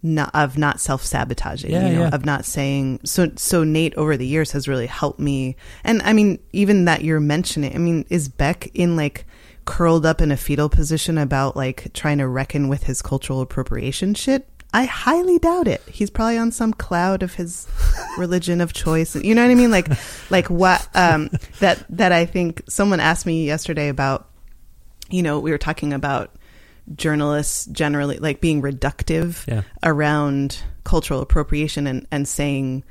not 0.02 0.30
of 0.34 0.56
not 0.56 0.80
self 0.80 1.04
sabotaging, 1.04 1.70
Yeah, 1.70 1.88
you 1.88 1.94
know, 1.94 2.00
yeah. 2.02 2.10
of 2.14 2.24
not 2.24 2.44
saying 2.44 3.00
so. 3.04 3.30
So 3.36 3.64
Nate 3.64 3.94
over 3.96 4.16
the 4.16 4.26
years 4.26 4.52
has 4.52 4.66
really 4.68 4.86
helped 4.86 5.20
me, 5.20 5.56
and 5.84 6.00
I 6.02 6.12
mean, 6.12 6.38
even 6.52 6.86
that 6.86 7.02
you're 7.04 7.20
mentioning. 7.20 7.74
I 7.74 7.78
mean, 7.78 8.04
is 8.08 8.28
Beck 8.28 8.70
in 8.74 8.96
like 8.96 9.26
curled 9.66 10.06
up 10.06 10.20
in 10.20 10.32
a 10.32 10.36
fetal 10.36 10.68
position 10.68 11.18
about 11.18 11.56
like 11.56 11.92
trying 11.92 12.18
to 12.18 12.26
reckon 12.26 12.68
with 12.68 12.84
his 12.84 13.02
cultural 13.02 13.40
appropriation 13.40 14.14
shit? 14.14 14.46
I 14.72 14.84
highly 14.84 15.38
doubt 15.38 15.66
it. 15.66 15.82
He's 15.90 16.10
probably 16.10 16.38
on 16.38 16.52
some 16.52 16.72
cloud 16.72 17.22
of 17.24 17.34
his 17.34 17.66
religion 18.18 18.60
of 18.60 18.72
choice. 18.72 19.16
You 19.16 19.34
know 19.34 19.42
what 19.42 19.50
I 19.50 19.54
mean? 19.54 19.70
Like, 19.72 19.88
like 20.30 20.48
what? 20.48 20.88
Um, 20.94 21.28
that 21.58 21.84
that 21.90 22.12
I 22.12 22.24
think 22.24 22.62
someone 22.68 23.00
asked 23.00 23.26
me 23.26 23.44
yesterday 23.46 23.88
about. 23.88 24.28
You 25.10 25.22
know, 25.24 25.40
we 25.40 25.50
were 25.50 25.58
talking 25.58 25.92
about 25.92 26.30
journalists 26.94 27.66
generally 27.66 28.18
like 28.18 28.40
being 28.40 28.62
reductive 28.62 29.46
Yeah. 29.46 29.62
around 29.82 30.62
cultural 30.84 31.20
appropriation 31.20 31.86
and, 31.86 32.06
and 32.10 32.26
saying, 32.26 32.84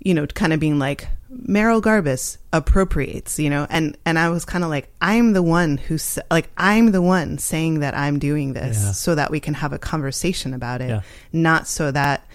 you 0.00 0.14
know, 0.14 0.26
kind 0.26 0.52
of 0.52 0.60
being 0.60 0.78
like 0.78 1.08
Merrill 1.30 1.82
Garbus 1.82 2.38
appropriates, 2.52 3.38
you 3.38 3.50
know, 3.50 3.66
and 3.68 3.96
and 4.06 4.18
I 4.18 4.30
was 4.30 4.44
kind 4.44 4.64
of 4.64 4.70
like, 4.70 4.88
I'm 5.00 5.32
the 5.34 5.42
one 5.42 5.76
who's 5.76 6.18
like, 6.30 6.48
I'm 6.56 6.90
the 6.92 7.02
one 7.02 7.38
saying 7.38 7.80
that 7.80 7.94
I'm 7.96 8.18
doing 8.18 8.54
this 8.54 8.82
Yeah. 8.82 8.92
so 8.92 9.14
that 9.14 9.30
we 9.30 9.38
can 9.40 9.54
have 9.54 9.72
a 9.72 9.78
conversation 9.78 10.54
about 10.54 10.80
it, 10.80 10.88
Yeah. 10.88 11.00
not 11.32 11.66
so 11.66 11.90
that 11.90 12.26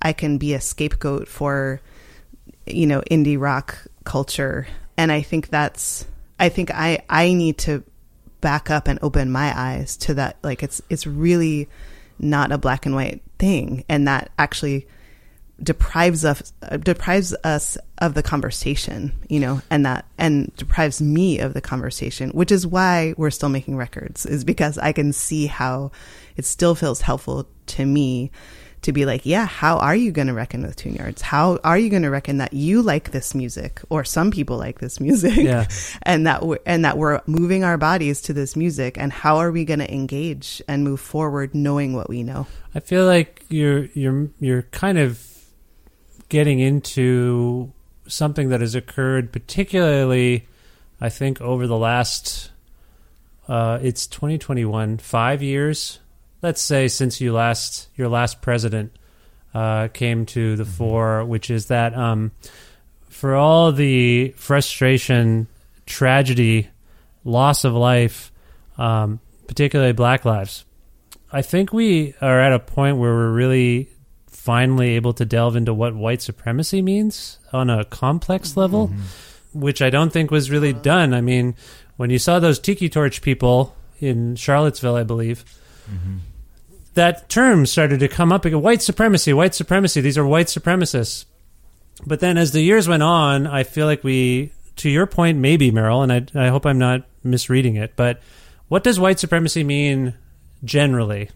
I 0.00 0.12
can 0.12 0.38
be 0.38 0.54
a 0.54 0.60
scapegoat 0.60 1.28
for, 1.28 1.80
you 2.66 2.86
know, 2.86 3.02
indie 3.10 3.38
rock 3.38 3.76
culture. 4.04 4.66
And 4.96 5.12
I 5.12 5.20
think 5.22 5.48
that's, 5.48 6.06
I 6.40 6.48
think 6.48 6.70
I 6.72 7.00
I 7.10 7.32
need 7.34 7.58
to 7.58 7.82
back 8.40 8.70
up 8.70 8.88
and 8.88 8.98
open 9.02 9.30
my 9.30 9.52
eyes 9.58 9.96
to 9.96 10.14
that 10.14 10.36
like 10.42 10.62
it's 10.62 10.80
it's 10.88 11.06
really 11.06 11.68
not 12.18 12.52
a 12.52 12.58
black 12.58 12.86
and 12.86 12.94
white 12.94 13.22
thing. 13.38 13.84
And 13.88 14.08
that 14.08 14.30
actually 14.38 14.86
deprives 15.62 16.24
us 16.24 16.52
uh, 16.62 16.76
deprives 16.76 17.34
us 17.42 17.76
of 17.98 18.14
the 18.14 18.22
conversation 18.22 19.12
you 19.28 19.40
know 19.40 19.60
and 19.70 19.84
that 19.84 20.04
and 20.16 20.54
deprives 20.54 21.02
me 21.02 21.40
of 21.40 21.52
the 21.52 21.60
conversation 21.60 22.30
which 22.30 22.52
is 22.52 22.64
why 22.64 23.12
we're 23.16 23.28
still 23.28 23.48
making 23.48 23.76
records 23.76 24.24
is 24.24 24.44
because 24.44 24.78
i 24.78 24.92
can 24.92 25.12
see 25.12 25.46
how 25.46 25.90
it 26.36 26.44
still 26.44 26.76
feels 26.76 27.00
helpful 27.00 27.48
to 27.66 27.84
me 27.84 28.30
to 28.82 28.92
be 28.92 29.04
like 29.04 29.26
yeah 29.26 29.46
how 29.46 29.78
are 29.78 29.96
you 29.96 30.12
going 30.12 30.28
to 30.28 30.34
reckon 30.34 30.62
with 30.62 30.76
tune 30.76 30.94
yards? 30.94 31.20
How 31.20 31.58
are 31.64 31.78
you 31.78 31.90
going 31.90 32.02
to 32.02 32.10
reckon 32.10 32.38
that 32.38 32.52
you 32.52 32.82
like 32.82 33.10
this 33.10 33.34
music 33.34 33.80
or 33.88 34.04
some 34.04 34.30
people 34.30 34.56
like 34.56 34.78
this 34.78 35.00
music? 35.00 35.36
Yeah. 35.36 35.66
and 36.02 36.26
that 36.26 36.44
we're, 36.44 36.58
and 36.64 36.84
that 36.84 36.96
we're 36.96 37.20
moving 37.26 37.64
our 37.64 37.76
bodies 37.76 38.20
to 38.22 38.32
this 38.32 38.54
music 38.56 38.96
and 38.98 39.12
how 39.12 39.38
are 39.38 39.50
we 39.50 39.64
going 39.64 39.80
to 39.80 39.92
engage 39.92 40.62
and 40.68 40.84
move 40.84 41.00
forward 41.00 41.54
knowing 41.54 41.94
what 41.94 42.08
we 42.08 42.22
know? 42.22 42.46
I 42.74 42.80
feel 42.80 43.06
like 43.06 43.44
you're 43.48 43.86
you're 43.94 44.28
you're 44.38 44.62
kind 44.62 44.98
of 44.98 45.24
getting 46.28 46.60
into 46.60 47.72
something 48.06 48.50
that 48.50 48.60
has 48.60 48.74
occurred 48.74 49.32
particularly 49.32 50.46
I 51.00 51.08
think 51.08 51.40
over 51.40 51.66
the 51.66 51.76
last 51.76 52.50
uh, 53.48 53.78
it's 53.82 54.06
2021 54.06 54.98
5 54.98 55.42
years 55.42 56.00
let's 56.42 56.62
say 56.62 56.88
since 56.88 57.20
you 57.20 57.32
last 57.32 57.88
your 57.96 58.08
last 58.08 58.40
president 58.40 58.92
uh, 59.54 59.88
came 59.88 60.26
to 60.26 60.56
the 60.56 60.64
fore 60.64 61.24
which 61.24 61.50
is 61.50 61.66
that 61.66 61.94
um, 61.94 62.32
for 63.08 63.34
all 63.34 63.72
the 63.72 64.30
frustration 64.36 65.46
tragedy 65.86 66.68
loss 67.24 67.64
of 67.64 67.72
life 67.74 68.30
um, 68.76 69.20
particularly 69.46 69.92
black 69.92 70.24
lives 70.24 70.64
I 71.30 71.42
think 71.42 71.72
we 71.72 72.14
are 72.20 72.40
at 72.40 72.52
a 72.52 72.58
point 72.58 72.96
where 72.96 73.12
we're 73.12 73.32
really 73.32 73.90
finally 74.28 74.90
able 74.96 75.12
to 75.12 75.26
delve 75.26 75.56
into 75.56 75.74
what 75.74 75.94
white 75.94 76.22
supremacy 76.22 76.80
means 76.80 77.38
on 77.52 77.68
a 77.68 77.84
complex 77.84 78.56
level, 78.56 78.86
which 79.52 79.82
I 79.82 79.90
don't 79.90 80.10
think 80.10 80.30
was 80.30 80.50
really 80.50 80.72
done. 80.72 81.12
I 81.12 81.20
mean, 81.20 81.54
when 81.98 82.08
you 82.08 82.18
saw 82.18 82.38
those 82.38 82.58
tiki 82.58 82.88
torch 82.88 83.20
people 83.20 83.76
in 84.00 84.36
Charlottesville, 84.36 84.96
I 84.96 85.02
believe, 85.02 85.44
that 86.94 87.28
term 87.28 87.66
started 87.66 88.00
to 88.00 88.08
come 88.08 88.32
up 88.32 88.44
again 88.44 88.62
white 88.62 88.82
supremacy, 88.82 89.32
white 89.32 89.54
supremacy. 89.54 90.00
These 90.00 90.18
are 90.18 90.26
white 90.26 90.46
supremacists. 90.46 91.24
But 92.06 92.20
then 92.20 92.38
as 92.38 92.52
the 92.52 92.62
years 92.62 92.88
went 92.88 93.02
on, 93.02 93.46
I 93.46 93.64
feel 93.64 93.86
like 93.86 94.04
we, 94.04 94.52
to 94.76 94.88
your 94.88 95.06
point, 95.06 95.38
maybe, 95.38 95.70
Meryl, 95.70 96.02
and 96.02 96.12
I, 96.12 96.46
I 96.46 96.48
hope 96.48 96.66
I'm 96.66 96.78
not 96.78 97.02
misreading 97.24 97.76
it, 97.76 97.94
but 97.96 98.20
what 98.68 98.84
does 98.84 99.00
white 99.00 99.18
supremacy 99.18 99.64
mean 99.64 100.14
generally? 100.64 101.30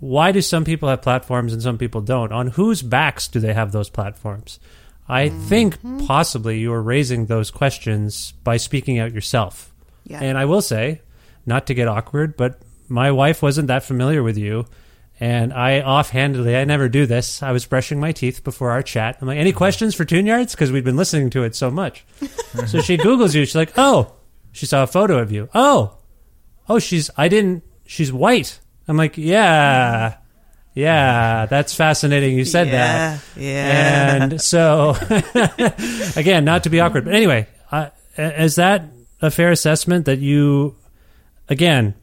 Why 0.00 0.32
do 0.32 0.42
some 0.42 0.64
people 0.64 0.88
have 0.88 1.00
platforms 1.00 1.52
and 1.52 1.62
some 1.62 1.78
people 1.78 2.02
don't? 2.02 2.32
On 2.32 2.48
whose 2.48 2.82
backs 2.82 3.28
do 3.28 3.40
they 3.40 3.54
have 3.54 3.72
those 3.72 3.88
platforms? 3.88 4.60
I 5.08 5.28
think 5.28 5.78
mm-hmm. 5.78 6.06
possibly 6.06 6.58
you 6.58 6.72
are 6.72 6.82
raising 6.82 7.26
those 7.26 7.50
questions 7.50 8.32
by 8.44 8.56
speaking 8.56 8.98
out 8.98 9.12
yourself. 9.12 9.72
Yeah. 10.04 10.20
And 10.20 10.36
I 10.36 10.44
will 10.44 10.60
say, 10.60 11.00
not 11.46 11.66
to 11.68 11.74
get 11.74 11.88
awkward, 11.88 12.36
but 12.36 12.60
my 12.88 13.10
wife 13.10 13.42
wasn't 13.42 13.68
that 13.68 13.84
familiar 13.84 14.22
with 14.22 14.38
you. 14.38 14.66
And 15.18 15.52
I 15.52 15.80
offhandedly, 15.80 16.56
I 16.56 16.64
never 16.64 16.90
do 16.90 17.06
this. 17.06 17.42
I 17.42 17.52
was 17.52 17.64
brushing 17.64 17.98
my 17.98 18.12
teeth 18.12 18.44
before 18.44 18.70
our 18.70 18.82
chat. 18.82 19.16
I'm 19.20 19.26
like, 19.26 19.38
any 19.38 19.52
questions 19.52 19.94
for 19.94 20.04
Tune 20.04 20.26
Yards? 20.26 20.54
Because 20.54 20.70
we'd 20.70 20.84
been 20.84 20.96
listening 20.96 21.30
to 21.30 21.44
it 21.44 21.54
so 21.54 21.70
much. 21.70 22.04
so 22.66 22.82
she 22.82 22.98
Googles 22.98 23.34
you. 23.34 23.46
She's 23.46 23.54
like, 23.54 23.72
oh, 23.78 24.12
she 24.52 24.66
saw 24.66 24.82
a 24.82 24.86
photo 24.86 25.18
of 25.18 25.32
you. 25.32 25.48
Oh, 25.54 25.96
oh, 26.68 26.78
she's, 26.78 27.10
I 27.16 27.28
didn't, 27.28 27.64
she's 27.86 28.12
white. 28.12 28.60
I'm 28.88 28.98
like, 28.98 29.16
yeah, 29.16 30.18
yeah, 30.74 31.46
that's 31.46 31.74
fascinating. 31.74 32.36
You 32.36 32.44
said 32.44 32.68
that. 32.68 33.22
Yeah, 33.34 33.42
yeah. 33.42 34.22
And 34.22 34.40
so, 34.40 34.94
again, 36.16 36.44
not 36.44 36.64
to 36.64 36.70
be 36.70 36.80
awkward, 36.80 37.06
but 37.06 37.14
anyway, 37.14 37.46
uh, 37.72 37.88
is 38.18 38.56
that 38.56 38.84
a 39.22 39.30
fair 39.30 39.50
assessment 39.50 40.04
that 40.04 40.18
you, 40.18 40.76
again, 41.48 41.94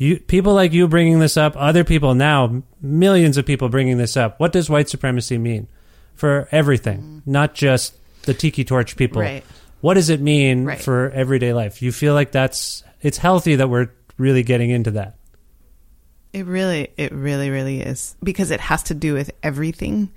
you 0.00 0.18
people 0.18 0.54
like 0.54 0.72
you 0.72 0.88
bringing 0.88 1.18
this 1.18 1.36
up, 1.36 1.52
other 1.56 1.84
people 1.84 2.14
now, 2.14 2.62
millions 2.80 3.36
of 3.36 3.44
people 3.44 3.68
bringing 3.68 3.98
this 3.98 4.16
up. 4.16 4.40
What 4.40 4.50
does 4.50 4.70
white 4.70 4.88
supremacy 4.88 5.36
mean 5.36 5.68
for 6.14 6.48
everything, 6.50 7.02
mm. 7.02 7.22
not 7.26 7.52
just 7.54 7.94
the 8.22 8.32
tiki 8.32 8.64
torch 8.64 8.96
people? 8.96 9.20
Right. 9.20 9.44
What 9.82 9.94
does 9.94 10.08
it 10.08 10.22
mean 10.22 10.64
Right. 10.64 10.80
for 10.80 11.10
everyday 11.10 11.52
life? 11.52 11.82
You 11.82 11.92
feel 11.92 12.14
like 12.14 12.32
that's 12.32 12.82
it's 13.02 13.18
healthy 13.18 13.56
that 13.56 13.68
we're 13.68 13.90
really 14.16 14.42
getting 14.42 14.70
into 14.70 14.92
that. 14.92 15.16
It 16.32 16.46
really, 16.46 16.88
it 16.96 17.12
really, 17.12 17.50
really 17.50 17.82
is 17.82 18.16
because 18.22 18.50
it 18.50 18.60
has 18.60 18.84
to 18.84 18.94
do 18.94 19.12
with 19.12 19.30
everything, 19.42 20.12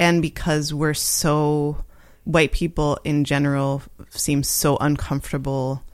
and 0.00 0.20
because 0.20 0.74
we're 0.74 0.94
so 0.94 1.84
white 2.24 2.50
people 2.50 2.98
in 3.04 3.22
general 3.22 3.82
seem 4.10 4.42
so 4.42 4.76
uncomfortable 4.78 5.84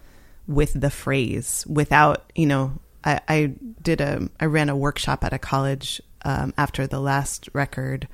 with 0.47 0.79
the 0.81 0.91
phrase 0.91 1.67
without, 1.69 2.31
you 2.35 2.47
know, 2.47 2.79
I, 3.05 3.21
I 3.29 3.53
did 3.83 4.01
a, 4.01 4.29
I 4.41 4.47
ran 4.47 4.69
a 4.69 4.77
workshop 4.77 5.25
at 5.25 5.33
a 5.33 5.39
college 5.39 6.01
um, 6.25 6.55
after 6.57 6.87
the 6.87 7.01
last 7.01 7.49
record, 7.53 8.09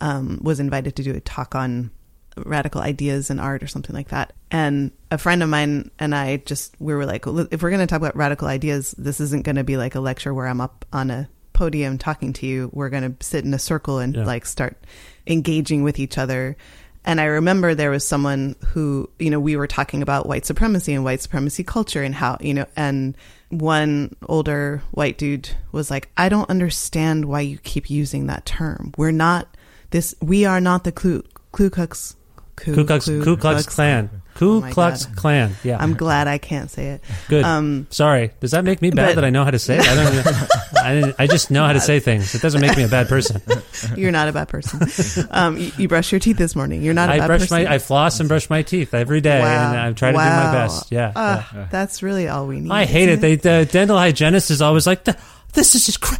um, 0.00 0.38
was 0.42 0.60
invited 0.60 0.96
to 0.96 1.02
do 1.02 1.14
a 1.14 1.20
talk 1.20 1.54
on 1.54 1.90
radical 2.36 2.80
ideas 2.80 3.30
in 3.30 3.38
art 3.38 3.62
or 3.62 3.66
something 3.66 3.94
like 3.94 4.08
that. 4.08 4.32
And 4.50 4.90
a 5.10 5.18
friend 5.18 5.42
of 5.42 5.48
mine 5.48 5.90
and 5.98 6.14
I 6.14 6.38
just 6.38 6.74
we 6.80 6.94
were 6.94 7.04
like, 7.04 7.26
if 7.26 7.62
we're 7.62 7.70
going 7.70 7.80
to 7.80 7.86
talk 7.86 7.98
about 8.00 8.16
radical 8.16 8.48
ideas, 8.48 8.94
this 8.96 9.20
isn't 9.20 9.44
going 9.44 9.56
to 9.56 9.64
be 9.64 9.76
like 9.76 9.94
a 9.94 10.00
lecture 10.00 10.32
where 10.32 10.46
I'm 10.46 10.60
up 10.60 10.84
on 10.92 11.10
a 11.10 11.28
podium 11.52 11.98
talking 11.98 12.32
to 12.34 12.46
you. 12.46 12.70
We're 12.72 12.88
going 12.88 13.14
to 13.16 13.24
sit 13.26 13.44
in 13.44 13.52
a 13.52 13.58
circle 13.58 13.98
and 13.98 14.14
Yeah. 14.16 14.24
like 14.24 14.46
start 14.46 14.82
engaging 15.26 15.82
with 15.82 15.98
each 15.98 16.16
other. 16.16 16.56
And 17.04 17.20
I 17.20 17.24
remember 17.24 17.74
there 17.74 17.90
was 17.90 18.06
someone 18.06 18.54
who, 18.68 19.10
you 19.18 19.30
know, 19.30 19.40
we 19.40 19.56
were 19.56 19.66
talking 19.66 20.02
about 20.02 20.26
white 20.26 20.46
supremacy 20.46 20.94
and 20.94 21.04
white 21.04 21.20
supremacy 21.20 21.64
culture 21.64 22.02
and 22.02 22.14
how, 22.14 22.36
you 22.40 22.54
know, 22.54 22.66
and 22.76 23.16
one 23.48 24.14
older 24.28 24.82
white 24.92 25.18
dude 25.18 25.50
was 25.72 25.90
like, 25.90 26.10
I 26.16 26.28
don't 26.28 26.48
understand 26.48 27.24
why 27.24 27.40
you 27.40 27.58
keep 27.58 27.90
using 27.90 28.26
that 28.28 28.46
term. 28.46 28.94
We're 28.96 29.10
not 29.10 29.56
this, 29.90 30.14
we 30.22 30.44
are 30.44 30.60
not 30.60 30.84
the 30.84 30.92
Ku, 30.92 31.22
Ku 31.50 31.70
Klux, 31.70 32.16
Ku 32.56 32.84
Klux, 32.84 33.06
Ku 33.06 33.36
Klux 33.36 33.66
Klan. 33.66 34.10
Ku 34.34 34.62
Oh 34.64 34.70
Klux 34.72 35.04
God. 35.06 35.16
Klan. 35.16 35.56
Yeah. 35.62 35.76
I'm 35.82 35.94
glad 35.94 36.26
I 36.26 36.38
can't 36.38 36.70
say 36.70 36.88
it. 36.92 37.04
Good. 37.28 37.44
Um, 37.44 37.86
Sorry. 37.90 38.30
Does 38.40 38.52
that 38.52 38.64
make 38.64 38.80
me 38.80 38.90
bad 38.90 39.08
but- 39.08 39.14
that 39.16 39.24
I 39.24 39.30
know 39.30 39.44
how 39.44 39.50
to 39.50 39.58
say 39.58 39.76
it? 39.78 39.86
I 39.86 39.94
don't. 39.94 41.16
I, 41.18 41.24
I 41.24 41.26
just 41.26 41.50
know 41.50 41.64
how 41.66 41.72
to 41.74 41.80
say 41.80 42.00
things. 42.00 42.34
It 42.34 42.40
doesn't 42.42 42.60
make 42.60 42.76
me 42.76 42.82
a 42.84 42.88
bad 42.88 43.08
person. 43.08 43.40
You're 43.96 44.10
not 44.10 44.28
a 44.28 44.32
bad 44.32 44.48
person. 44.48 45.28
Um, 45.30 45.56
you, 45.58 45.70
you 45.78 45.88
brushed 45.88 46.12
your 46.12 46.18
teeth 46.18 46.38
this 46.38 46.56
morning. 46.56 46.82
You're 46.82 46.94
not 46.94 47.08
a 47.08 47.12
I 47.12 47.18
bad 47.18 47.26
brush 47.26 47.40
person. 47.42 47.64
my, 47.64 47.74
I 47.74 47.78
floss 47.78 48.20
and 48.20 48.28
brush 48.28 48.48
my 48.50 48.62
teeth 48.62 48.94
every 48.94 49.20
day, 49.20 49.40
and 49.40 49.76
I 49.78 49.92
try 49.92 50.12
to 50.12 50.16
do 50.16 50.18
my 50.18 50.52
best. 50.52 50.90
Yeah. 50.90 51.12
Ah, 51.14 51.48
yeah. 51.54 51.68
That's 51.70 52.02
really 52.02 52.26
all 52.28 52.46
we 52.46 52.58
need. 52.60 52.70
I 52.72 52.84
hate 52.86 53.08
it. 53.08 53.18
isn't 53.18 53.20
They, 53.20 53.36
the 53.36 53.68
dental 53.70 53.96
hygienist 53.98 54.50
is 54.50 54.60
always 54.62 54.86
like, 54.86 55.04
"This 55.52 55.74
is 55.74 55.86
just. 55.86 56.00
Cra- 56.00 56.18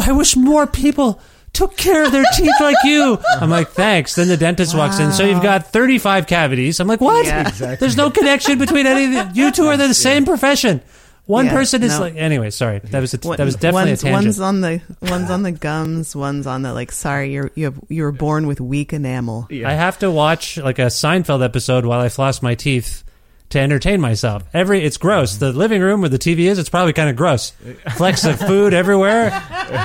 I 0.00 0.12
wish 0.12 0.36
more 0.36 0.66
people." 0.66 1.20
Took 1.52 1.76
care 1.76 2.04
of 2.04 2.12
their 2.12 2.24
teeth 2.36 2.54
like 2.60 2.76
you. 2.84 3.18
I'm 3.40 3.50
like, 3.50 3.70
thanks. 3.70 4.14
Then 4.14 4.28
the 4.28 4.36
dentist 4.36 4.76
walks 4.76 4.98
in. 5.00 5.12
So 5.12 5.24
you've 5.24 5.42
got 5.42 5.66
35 5.72 6.26
cavities. 6.26 6.78
I'm 6.78 6.86
like, 6.86 7.00
what? 7.00 7.26
Yeah. 7.26 7.48
Exactly. 7.48 7.76
There's 7.76 7.96
no 7.96 8.10
connection 8.10 8.58
between 8.58 8.86
any 8.86 9.04
of 9.18 9.34
the, 9.34 9.34
you 9.34 9.50
two 9.50 9.66
are 9.66 9.76
the 9.76 9.92
same 9.94 10.24
profession. 10.24 10.80
one 11.26 11.46
Yeah, 11.46 11.52
person 11.52 11.82
is 11.82 11.92
no. 11.94 12.00
like 12.00 12.14
anyway. 12.16 12.50
Sorry, 12.50 12.78
that 12.78 13.00
was 13.00 13.12
a, 13.14 13.18
One- 13.18 13.36
that 13.38 13.44
was 13.44 13.56
definitely 13.56 13.90
one's, 13.90 14.02
a 14.02 14.06
tangent. 14.06 14.24
One's 14.26 14.40
on 14.40 14.60
the 14.60 14.80
one's 15.02 15.30
on 15.30 15.42
the 15.42 15.52
gums. 15.52 16.14
One's 16.16 16.46
on 16.46 16.62
the 16.62 16.72
like. 16.72 16.92
Sorry, 16.92 17.32
you're 17.32 17.50
you 17.54 17.64
have 17.66 17.78
you 17.88 18.04
were 18.04 18.12
born 18.12 18.46
with 18.46 18.60
weak 18.60 18.92
enamel. 18.92 19.48
I 19.50 19.72
have 19.72 19.98
to 20.00 20.10
watch 20.10 20.58
like 20.58 20.78
a 20.78 20.86
Seinfeld 20.86 21.44
episode 21.44 21.84
while 21.84 22.00
I 22.00 22.08
floss 22.08 22.40
my 22.40 22.54
teeth 22.54 23.04
to 23.50 23.58
entertain 23.58 23.98
myself. 24.00 24.42
Every 24.52 24.84
it's 24.84 24.98
gross. 24.98 25.36
The 25.36 25.52
living 25.52 25.80
room 25.80 26.00
where 26.02 26.10
the 26.10 26.18
TV 26.18 26.40
is, 26.40 26.58
it's 26.58 26.68
probably 26.68 26.92
kind 26.92 27.08
of 27.08 27.16
gross. 27.16 27.52
Flecks 27.96 28.24
of 28.26 28.38
food 28.38 28.74
everywhere, 28.74 29.30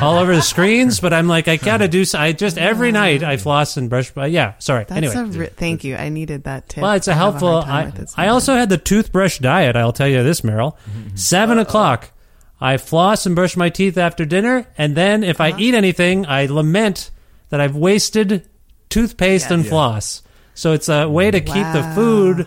all 0.01 0.17
over 0.17 0.35
the 0.35 0.41
screens. 0.41 0.99
But 0.99 1.13
I'm 1.13 1.27
like, 1.29 1.47
I 1.47 1.55
gotta 1.55 1.87
do. 1.87 2.03
I 2.13 2.33
just 2.33 2.57
every 2.57 2.91
night 2.91 3.23
I 3.23 3.37
floss 3.37 3.77
and 3.77 3.89
brush. 3.89 4.11
But 4.11 4.31
yeah, 4.31 4.53
sorry. 4.59 4.83
That's 4.83 4.97
anyway, 4.97 5.15
a 5.15 5.23
ri- 5.39 5.47
thank 5.47 5.83
you. 5.85 5.95
I 5.95 6.09
needed 6.09 6.43
that 6.43 6.67
tip. 6.67 6.81
well, 6.83 6.91
it's 6.93 7.07
a 7.07 7.13
helpful. 7.13 7.61
hard 7.61 7.67
I, 7.69 7.85
with 7.85 7.99
it 7.99 8.09
I 8.17 8.27
also 8.27 8.55
had 8.55 8.67
the 8.69 8.77
toothbrush 8.77 9.39
diet. 9.39 9.75
I'll 9.77 9.93
tell 9.93 10.09
you 10.09 10.23
this, 10.23 10.43
Merrill. 10.43 10.77
Seven 11.15 11.57
o'clock, 11.57 12.11
I 12.59 12.75
floss 12.77 13.25
and 13.25 13.33
brush 13.33 13.55
my 13.55 13.69
teeth 13.69 13.97
after 13.97 14.25
dinner, 14.25 14.67
and 14.77 14.95
then 14.95 15.23
if 15.23 15.39
Uh-huh. 15.39 15.55
I 15.55 15.59
eat 15.59 15.73
anything, 15.73 16.25
I 16.25 16.47
lament 16.47 17.11
that 17.49 17.61
I've 17.61 17.75
wasted 17.77 18.47
toothpaste 18.89 19.51
and 19.51 19.63
Yes. 19.63 19.69
floss. 19.69 20.21
So 20.53 20.73
it's 20.73 20.89
a 20.89 21.07
way 21.09 21.31
to 21.31 21.39
keep 21.39 21.65
the 21.73 21.91
food. 21.95 22.45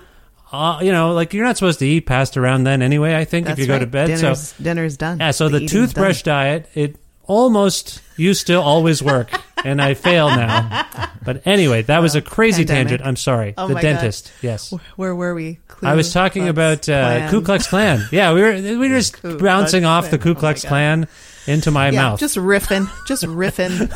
Uh, 0.52 0.78
you 0.82 0.92
know, 0.92 1.12
like 1.12 1.34
you're 1.34 1.44
not 1.44 1.56
supposed 1.56 1.78
to 1.80 1.86
eat 1.86 2.02
past 2.06 2.36
around 2.36 2.64
then 2.64 2.80
anyway. 2.82 3.14
I 3.16 3.24
think 3.24 3.46
That's 3.46 3.58
if 3.58 3.66
you 3.66 3.72
go 3.72 3.78
to 3.78 3.86
bed, 3.86 4.06
dinner's, 4.06 4.48
so 4.52 4.62
dinner's 4.62 4.96
done. 4.96 5.18
yeah. 5.18 5.32
So 5.32 5.48
the, 5.48 5.56
eating's 5.56 5.72
toothbrush 5.72 6.22
diet 6.22 6.68
it 6.74 6.96
almost 7.24 8.00
used 8.16 8.46
to 8.46 8.54
always 8.60 9.02
work, 9.02 9.28
and 9.64 9.82
I 9.82 9.94
fail 9.94 10.28
now. 10.28 10.86
But 11.24 11.44
anyway, 11.46 11.82
that 11.82 11.98
was 12.00 12.14
a 12.14 12.22
crazy 12.22 12.64
Pandemic. 12.64 12.88
tangent. 12.88 13.08
I'm 13.08 13.16
sorry. 13.16 13.54
Oh 13.58 13.66
the 13.66 13.74
my 13.74 13.82
God. 13.82 13.88
dentist. 13.94 14.32
Yes. 14.40 14.70
Wh- 14.70 14.98
Where 14.98 15.14
were 15.14 15.34
we? 15.34 15.58
Ku 15.66 15.84
I 15.86 15.94
was 15.94 16.12
talking 16.12 16.44
Klux 16.44 16.86
about 16.88 16.88
uh, 16.88 17.30
Ku 17.30 17.42
Klux 17.42 17.66
Klan. 17.66 18.06
Yeah, 18.12 18.32
we 18.32 18.40
were 18.42 18.52
we 18.54 18.76
were 18.76 18.88
just 18.88 19.20
Ku 19.20 19.38
bouncing 19.38 19.82
Klux 19.82 20.06
off 20.06 20.10
the 20.12 20.18
Ku 20.18 20.30
Oh 20.30 20.34
Klux 20.36 20.62
God. 20.62 20.68
Klan 20.68 21.08
into 21.48 21.70
my 21.72 21.90
yeah, 21.90 22.02
mouth. 22.02 22.20
just 22.20 22.36
riffing, 22.36 22.88
just 23.06 23.24
riffing. 23.24 23.90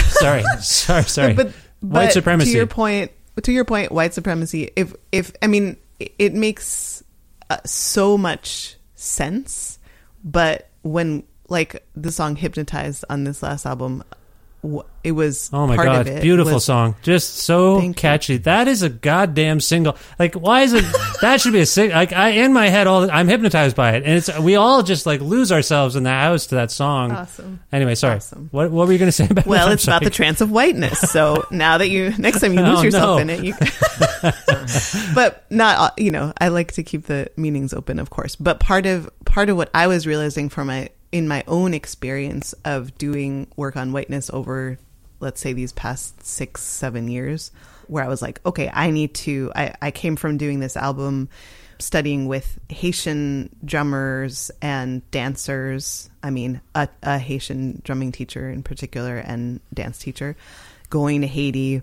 sorry, 0.20 0.42
sorry, 0.60 1.02
sorry. 1.04 1.34
But, 1.34 1.52
White 1.80 2.12
supremacy. 2.12 2.52
To 2.52 2.56
your 2.56 2.66
point, 2.66 3.12
to 3.42 3.52
your 3.52 3.64
point, 3.64 3.92
white 3.92 4.14
supremacy. 4.14 4.70
If 4.76 4.94
if 5.12 5.32
I 5.42 5.46
mean, 5.46 5.76
it- 5.98 6.34
makes 6.34 7.02
uh, 7.50 7.58
so 7.64 8.16
much 8.18 8.76
sense. 8.94 9.78
But 10.24 10.68
when 10.82 11.22
like 11.48 11.84
the 11.94 12.10
song 12.10 12.36
"Hypnotized" 12.36 13.04
on 13.08 13.24
this 13.24 13.42
last 13.42 13.66
album, 13.66 14.02
it 15.04 15.12
was 15.12 15.50
Oh 15.52 15.66
my 15.66 15.76
god, 15.76 16.06
beautiful 16.20 16.54
was- 16.54 16.64
song. 16.64 16.96
Just 17.02 17.36
so 17.36 17.78
Thank 17.78 17.96
you. 17.96 18.00
catchy. 18.00 18.36
That 18.38 18.66
is 18.68 18.82
a 18.82 18.88
goddamn 18.88 19.60
single. 19.60 19.96
Like 20.18 20.34
why 20.34 20.62
is 20.62 20.72
it 20.72 20.84
that 21.20 21.40
should 21.40 21.52
be 21.52 21.60
a 21.60 21.66
sing 21.66 21.90
like 21.90 22.12
I 22.12 22.30
in 22.30 22.52
my 22.52 22.68
head 22.68 22.86
all 22.86 23.02
the- 23.02 23.12
I'm 23.14 23.28
hypnotized 23.28 23.76
by 23.76 23.92
it. 23.92 24.02
And 24.04 24.14
it's 24.14 24.38
we 24.38 24.56
all 24.56 24.82
just 24.82 25.06
like 25.06 25.20
lose 25.20 25.52
ourselves 25.52 25.94
in 25.96 26.02
the 26.02 26.10
house 26.10 26.46
to 26.48 26.56
that 26.56 26.70
song. 26.70 27.12
Awesome. 27.12 27.60
Anyway, 27.72 27.94
sorry. 27.94 28.16
Awesome. 28.16 28.48
What 28.50 28.70
what 28.70 28.86
were 28.86 28.92
you 28.92 28.98
going 28.98 29.08
to 29.08 29.12
say 29.12 29.28
about 29.30 29.46
Well, 29.46 29.70
it's 29.70 29.84
about 29.84 30.02
the 30.02 30.10
trance 30.10 30.40
of 30.40 30.50
whiteness. 30.50 30.98
So 31.00 31.46
now 31.50 31.78
that 31.78 31.88
you 31.88 32.12
next 32.18 32.40
time 32.40 32.52
you 32.54 32.60
lose 32.62 32.80
Oh, 32.80 32.82
yourself 32.82 33.16
no. 33.16 33.22
in 33.22 33.30
it, 33.30 33.44
you. 33.44 33.54
but 35.14 35.44
not 35.50 35.78
uh, 35.78 35.90
you 35.96 36.10
know 36.10 36.32
I 36.40 36.48
like 36.48 36.72
to 36.72 36.82
keep 36.82 37.06
the 37.06 37.30
meanings 37.36 37.72
open, 37.72 37.98
of 37.98 38.10
course. 38.10 38.36
But 38.36 38.60
part 38.60 38.86
of 38.86 39.08
part 39.24 39.48
of 39.50 39.56
what 39.56 39.70
I 39.74 39.86
was 39.86 40.06
realizing 40.06 40.48
for 40.48 40.64
my 40.64 40.88
in 41.16 41.26
my 41.26 41.42
own 41.46 41.72
experience 41.72 42.52
of 42.62 42.96
doing 42.98 43.46
work 43.56 43.74
on 43.74 43.92
whiteness 43.92 44.28
over, 44.28 44.78
let's 45.18 45.40
say 45.40 45.54
these 45.54 45.72
past 45.72 46.22
six 46.22 46.62
seven 46.62 47.08
years, 47.08 47.52
where 47.86 48.04
I 48.04 48.08
was 48.08 48.20
like, 48.20 48.38
okay, 48.44 48.70
I 48.72 48.90
need 48.90 49.14
to. 49.14 49.50
I 49.56 49.74
I 49.80 49.90
came 49.90 50.16
from 50.16 50.36
doing 50.36 50.60
this 50.60 50.76
album. 50.76 51.28
Studying 51.78 52.26
with 52.26 52.58
Haitian 52.70 53.54
drummers 53.62 54.50
and 54.62 55.10
dancers. 55.10 56.08
I 56.22 56.30
mean, 56.30 56.62
a, 56.74 56.88
a 57.02 57.18
Haitian 57.18 57.82
drumming 57.84 58.12
teacher 58.12 58.48
in 58.48 58.62
particular 58.62 59.18
and 59.18 59.60
dance 59.74 59.98
teacher. 59.98 60.36
Going 60.88 61.20
to 61.20 61.26
Haiti, 61.26 61.82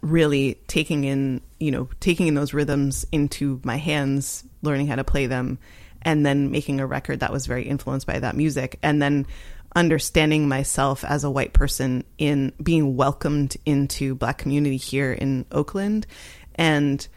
really 0.00 0.58
taking 0.66 1.04
in 1.04 1.42
you 1.60 1.70
know 1.70 1.88
taking 2.00 2.26
in 2.26 2.34
those 2.34 2.52
rhythms 2.52 3.06
into 3.12 3.60
my 3.64 3.76
hands 3.76 4.42
learning 4.62 4.88
how 4.88 4.96
to 4.96 5.04
play 5.04 5.26
them 5.26 5.58
and 6.02 6.24
then 6.24 6.50
making 6.50 6.80
a 6.80 6.86
record 6.86 7.20
that 7.20 7.32
was 7.32 7.46
very 7.46 7.64
influenced 7.64 8.06
by 8.06 8.18
that 8.18 8.36
music 8.36 8.78
and 8.82 9.00
then 9.00 9.26
understanding 9.74 10.48
myself 10.48 11.04
as 11.04 11.24
a 11.24 11.30
white 11.30 11.52
person 11.52 12.04
in 12.18 12.52
being 12.62 12.96
welcomed 12.96 13.56
into 13.64 14.14
black 14.14 14.38
community 14.38 14.76
here 14.76 15.12
in 15.12 15.46
Oakland 15.50 16.06
and 16.54 17.08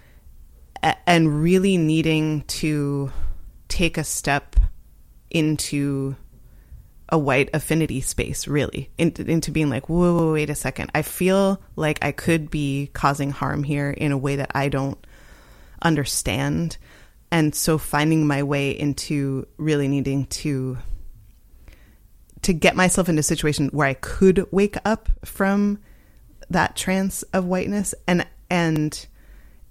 and 1.05 1.41
really 1.41 1.77
needing 1.77 2.41
to 2.43 3.11
take 3.67 3.97
a 3.97 4.03
step 4.03 4.55
into 5.31 6.15
a 7.09 7.17
white 7.17 7.49
affinity 7.53 8.01
space, 8.01 8.47
really, 8.47 8.89
into, 8.97 9.23
into 9.23 9.51
being 9.51 9.69
like, 9.69 9.89
whoa, 9.89 10.15
whoa, 10.15 10.33
wait 10.33 10.49
a 10.49 10.55
second. 10.55 10.91
I 10.95 11.01
feel 11.01 11.61
like 11.75 12.03
I 12.03 12.11
could 12.11 12.49
be 12.49 12.89
causing 12.93 13.31
harm 13.31 13.63
here 13.63 13.89
in 13.89 14.11
a 14.11 14.17
way 14.17 14.37
that 14.37 14.51
I 14.55 14.69
don't 14.69 14.97
understand. 15.81 16.77
And 17.31 17.53
so 17.53 17.77
finding 17.77 18.27
my 18.27 18.43
way 18.43 18.71
into 18.71 19.47
really 19.57 19.87
needing 19.87 20.25
to 20.27 20.77
to 22.43 22.53
get 22.53 22.75
myself 22.75 23.09
into 23.09 23.21
a 23.21 23.23
situation 23.23 23.69
where 23.69 23.87
I 23.87 23.95
could 23.95 24.45
wake 24.51 24.77
up 24.85 25.09
from 25.25 25.79
that 26.49 26.75
trance 26.75 27.23
of 27.23 27.45
whiteness. 27.45 27.95
And 28.07 28.25
and 28.49 29.05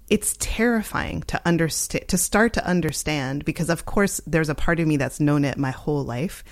it's 0.09 0.35
terrifying 0.39 1.23
to 1.23 1.41
understand 1.45 2.07
to 2.09 2.17
start 2.17 2.53
to 2.53 2.67
understand 2.67 3.45
because 3.45 3.69
of 3.69 3.85
course 3.85 4.21
there's 4.27 4.49
a 4.49 4.55
part 4.55 4.79
of 4.79 4.87
me 4.87 4.97
that's 4.97 5.19
known 5.19 5.45
it 5.45 5.57
my 5.57 5.71
whole 5.71 6.03
life. 6.03 6.43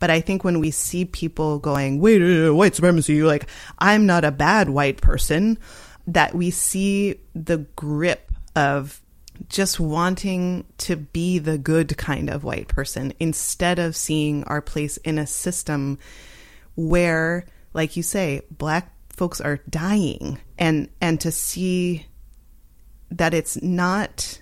But 0.00 0.10
i 0.10 0.20
think 0.20 0.44
when 0.44 0.60
we 0.60 0.70
see 0.70 1.04
people 1.04 1.58
going 1.58 2.00
wait 2.00 2.22
uh, 2.22 2.54
white 2.54 2.74
supremacy 2.74 3.22
like 3.22 3.46
i'm 3.78 4.06
not 4.06 4.24
a 4.24 4.32
bad 4.32 4.68
white 4.68 5.00
person. 5.00 5.58
That 6.06 6.34
we 6.34 6.50
see 6.50 7.20
the 7.34 7.58
grip 7.76 8.32
of 8.56 9.00
just 9.48 9.78
wanting 9.80 10.64
to 10.78 10.96
be 10.96 11.38
the 11.38 11.58
good 11.58 11.96
kind 11.96 12.28
of 12.30 12.44
white 12.44 12.68
person 12.68 13.12
instead 13.20 13.78
of 13.78 13.94
seeing 13.96 14.44
our 14.44 14.60
place 14.60 14.96
in 14.98 15.18
a 15.18 15.26
system 15.26 15.98
where 16.74 17.44
like 17.74 17.96
you 17.96 18.02
say 18.02 18.42
black 18.50 18.92
folks 19.10 19.40
are 19.40 19.58
dying. 19.68 20.38
And 20.58 20.88
and 21.00 21.20
to 21.20 21.30
see 21.30 22.06
that 23.10 23.34
it's 23.34 23.60
not 23.62 24.40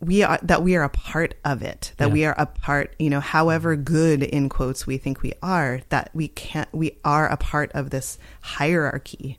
we 0.00 0.22
are 0.22 0.38
that 0.42 0.62
we 0.62 0.76
are 0.76 0.82
a 0.82 0.90
part 0.90 1.34
of 1.44 1.62
it 1.62 1.92
that 1.96 2.08
Yeah. 2.08 2.12
we 2.12 2.24
are 2.26 2.34
a 2.36 2.44
part 2.46 2.94
you 2.98 3.08
know 3.08 3.20
however 3.20 3.76
good 3.76 4.22
in 4.22 4.48
quotes 4.50 4.86
we 4.86 4.98
think 4.98 5.22
we 5.22 5.32
are 5.42 5.80
that 5.88 6.10
we 6.12 6.28
can't 6.28 6.68
we 6.74 6.98
are 7.04 7.26
a 7.28 7.36
part 7.36 7.72
of 7.72 7.90
this 7.90 8.18
hierarchy. 8.40 9.38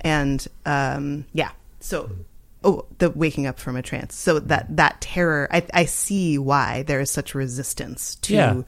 And 0.00 0.46
um 0.66 1.26
yeah. 1.32 1.50
So 1.80 2.10
oh 2.64 2.86
the 2.98 3.10
waking 3.10 3.46
up 3.46 3.58
from 3.60 3.76
a 3.76 3.82
trance. 3.82 4.14
So 4.16 4.38
that 4.40 4.76
that 4.76 5.00
terror 5.00 5.46
i 5.52 5.62
i 5.72 5.84
see 5.84 6.38
why 6.38 6.82
there 6.82 7.00
is 7.00 7.10
such 7.10 7.34
resistance 7.34 8.16
to 8.22 8.34
Yeah. 8.34 8.62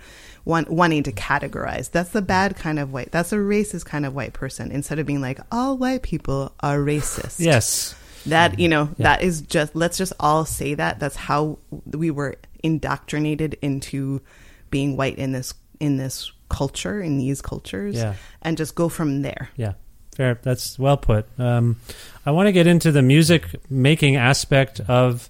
want, 0.45 0.71
wanting 0.71 1.03
to 1.05 1.13
categorize. 1.13 1.91
That's 1.91 2.11
the 2.11 2.23
bad 2.23 2.57
kind 2.57 2.79
of 2.79 2.93
white 2.93 3.11
that's 3.11 3.33
a 3.33 3.37
racist 3.37 3.85
kind 3.87 4.07
of 4.07 4.15
white 4.15 4.33
person 4.35 4.71
instead 4.71 4.99
of 4.99 5.07
being 5.07 5.21
like 5.21 5.41
all 5.51 5.77
white 5.79 6.03
people 6.03 6.53
are 6.61 6.79
racist. 6.79 7.41
Yes. 7.41 7.95
that 8.27 8.59
you 8.59 8.69
know 8.69 8.91
that 8.99 9.23
is 9.23 9.41
just 9.43 9.75
let's 9.75 9.97
just 9.99 10.13
all 10.21 10.45
say 10.45 10.75
that. 10.75 10.99
That's 11.01 11.17
how 11.17 11.59
we 11.87 12.11
were 12.11 12.37
indoctrinated 12.63 13.57
into 13.63 14.21
being 14.71 14.97
white 14.97 15.17
in 15.19 15.33
this 15.33 15.55
in 15.81 15.97
this 15.97 16.33
culture 16.49 17.01
in 17.01 17.19
these 17.19 17.43
cultures 17.43 17.97
Yeah. 17.97 18.15
and 18.43 18.57
just 18.57 18.75
go 18.75 18.89
from 18.89 19.23
there. 19.23 19.49
Yeah, 19.57 19.73
fair. 20.17 20.41
That's 20.43 20.79
well 20.79 20.97
put. 20.97 21.27
Um, 21.39 21.77
I 22.25 22.31
want 22.31 22.47
to 22.47 22.53
get 22.53 22.67
into 22.67 22.91
the 22.91 23.03
music 23.03 23.45
making 23.71 24.17
aspect 24.17 24.81
of 24.81 25.29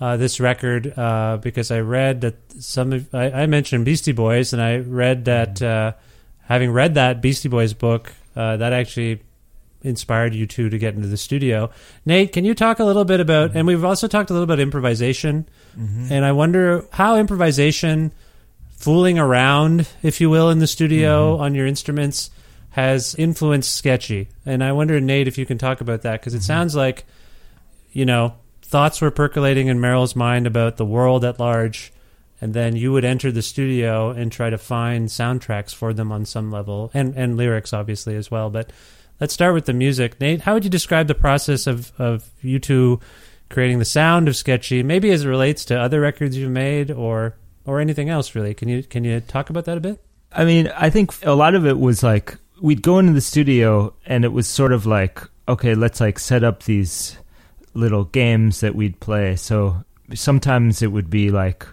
uh, 0.00 0.16
this 0.18 0.38
record 0.38 0.96
uh, 0.96 1.38
because 1.38 1.70
I 1.70 1.80
read 1.80 2.20
that 2.20 2.36
some 2.60 2.92
of 2.92 3.14
I, 3.14 3.30
I 3.30 3.46
mentioned 3.46 3.84
Beastie 3.84 4.12
Boys, 4.12 4.52
and 4.52 4.60
I 4.60 4.76
read 4.76 5.24
that 5.24 5.62
uh, 5.62 5.92
having 6.42 6.70
read 6.70 6.94
that 6.94 7.22
Beastie 7.22 7.48
Boys 7.48 7.72
book, 7.72 8.12
uh, 8.36 8.58
that 8.58 8.72
actually 8.72 9.22
inspired 9.82 10.34
you 10.34 10.46
two 10.46 10.68
to 10.68 10.78
get 10.78 10.94
into 10.94 11.08
the 11.08 11.16
studio. 11.16 11.70
Nate, 12.04 12.32
can 12.32 12.44
you 12.44 12.54
talk 12.54 12.78
a 12.78 12.84
little 12.84 13.04
bit 13.04 13.20
about? 13.20 13.56
And 13.56 13.66
we've 13.66 13.84
also 13.84 14.06
talked 14.06 14.30
a 14.30 14.34
little 14.34 14.44
about 14.44 14.60
improvisation, 14.60 15.48
and 16.12 16.24
I 16.24 16.32
wonder 16.32 16.84
how 16.92 17.16
improvisation, 17.16 18.12
fooling 18.76 19.18
around, 19.18 19.88
if 20.02 20.20
you 20.20 20.28
will, 20.28 20.50
in 20.50 20.58
the 20.58 20.66
studio 20.66 21.38
on 21.38 21.54
your 21.54 21.66
instruments 21.66 22.30
has 22.76 23.14
influenced 23.14 23.74
sketchy 23.74 24.28
and 24.44 24.62
i 24.62 24.70
wonder 24.70 25.00
nate 25.00 25.26
if 25.26 25.38
you 25.38 25.46
can 25.46 25.56
talk 25.56 25.80
about 25.80 26.02
that 26.02 26.20
because 26.20 26.34
it 26.34 26.38
mm-hmm. 26.38 26.44
sounds 26.44 26.76
like 26.76 27.06
you 27.92 28.04
know 28.04 28.34
thoughts 28.60 29.00
were 29.00 29.10
percolating 29.10 29.68
in 29.68 29.80
Merrill's 29.80 30.14
mind 30.16 30.46
about 30.46 30.76
the 30.76 30.84
world 30.84 31.24
at 31.24 31.40
large 31.40 31.90
and 32.40 32.52
then 32.52 32.76
you 32.76 32.92
would 32.92 33.04
enter 33.04 33.32
the 33.32 33.40
studio 33.40 34.10
and 34.10 34.30
try 34.30 34.50
to 34.50 34.58
find 34.58 35.08
soundtracks 35.08 35.74
for 35.74 35.94
them 35.94 36.12
on 36.12 36.26
some 36.26 36.50
level 36.50 36.90
and 36.92 37.16
and 37.16 37.38
lyrics 37.38 37.72
obviously 37.72 38.14
as 38.14 38.30
well 38.30 38.50
but 38.50 38.70
let's 39.20 39.32
start 39.32 39.54
with 39.54 39.64
the 39.64 39.72
music 39.72 40.20
nate 40.20 40.42
how 40.42 40.52
would 40.52 40.64
you 40.64 40.70
describe 40.70 41.06
the 41.06 41.14
process 41.14 41.66
of 41.66 41.92
of 41.98 42.28
you 42.42 42.58
two 42.58 43.00
creating 43.48 43.78
the 43.78 43.84
sound 43.84 44.28
of 44.28 44.36
Sketchy, 44.36 44.82
maybe 44.82 45.10
as 45.10 45.24
it 45.24 45.28
relates 45.28 45.64
to 45.66 45.78
other 45.78 46.00
records 46.00 46.36
you've 46.36 46.50
made 46.50 46.90
or 46.90 47.36
or 47.64 47.80
anything 47.80 48.08
else 48.08 48.34
really. 48.34 48.54
Can 48.54 48.68
you 48.68 48.82
can 48.82 49.04
you 49.04 49.20
talk 49.20 49.50
about 49.50 49.64
that 49.66 49.78
a 49.78 49.80
bit? 49.80 50.02
I 50.32 50.44
mean, 50.44 50.70
I 50.76 50.90
think 50.90 51.14
a 51.24 51.32
lot 51.32 51.54
of 51.54 51.66
it 51.66 51.78
was 51.78 52.02
like 52.02 52.36
we'd 52.60 52.82
go 52.82 52.98
into 52.98 53.12
the 53.12 53.20
studio 53.20 53.94
and 54.06 54.24
it 54.24 54.32
was 54.32 54.48
sort 54.48 54.72
of 54.72 54.86
like, 54.86 55.20
okay, 55.48 55.74
let's 55.74 56.00
like 56.00 56.18
set 56.18 56.44
up 56.44 56.62
these 56.62 57.16
little 57.74 58.04
games 58.04 58.60
that 58.60 58.74
we'd 58.74 58.98
play. 59.00 59.36
So 59.36 59.84
sometimes 60.14 60.82
it 60.82 60.88
would 60.88 61.10
be 61.10 61.30
like 61.30 61.66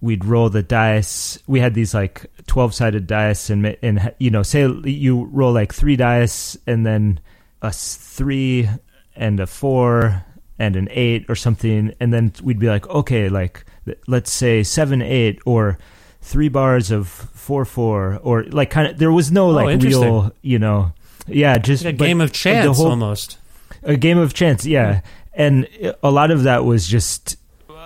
we'd 0.00 0.24
roll 0.24 0.50
the 0.50 0.62
dice. 0.62 1.38
We 1.46 1.60
had 1.60 1.74
these 1.74 1.94
like 1.94 2.26
12 2.46 2.74
sided 2.74 3.06
dice 3.06 3.50
and, 3.50 3.76
and, 3.82 4.14
you 4.18 4.30
know, 4.30 4.42
say 4.42 4.68
you 4.84 5.24
roll 5.32 5.52
like 5.52 5.72
three 5.72 5.96
dice 5.96 6.56
and 6.66 6.84
then 6.84 7.20
a 7.62 7.72
three 7.72 8.68
and 9.14 9.40
a 9.40 9.46
four 9.46 10.24
and 10.58 10.76
an 10.76 10.88
eight 10.90 11.24
or 11.28 11.34
something. 11.34 11.94
And 11.98 12.12
then 12.12 12.32
we'd 12.42 12.58
be 12.58 12.68
like, 12.68 12.86
okay, 12.88 13.28
like 13.28 13.64
let's 14.06 14.32
say 14.32 14.62
seven, 14.62 15.00
eight 15.00 15.40
or 15.46 15.78
three 16.26 16.48
bars 16.48 16.90
of 16.90 17.06
four, 17.08 17.64
four 17.64 18.18
or 18.22 18.42
like 18.50 18.68
kind 18.70 18.88
of, 18.90 18.98
there 18.98 19.12
was 19.12 19.30
no 19.30 19.46
Oh, 19.50 19.50
like 19.54 19.68
interesting. 19.74 20.02
real, 20.02 20.32
you 20.42 20.58
know, 20.58 20.92
yeah, 21.28 21.56
just 21.58 21.84
Like 21.84 21.94
a 21.94 21.98
game 21.98 22.20
of 22.20 22.32
chance 22.32 22.76
whole- 22.76 22.90
almost. 22.90 23.38
a 23.82 23.96
game 23.96 24.18
of 24.18 24.34
chance 24.34 24.66
yeah 24.66 25.00
and 25.34 25.68
a 26.02 26.10
lot 26.10 26.30
of 26.32 26.42
that 26.44 26.64
was 26.64 26.86
just 26.88 27.36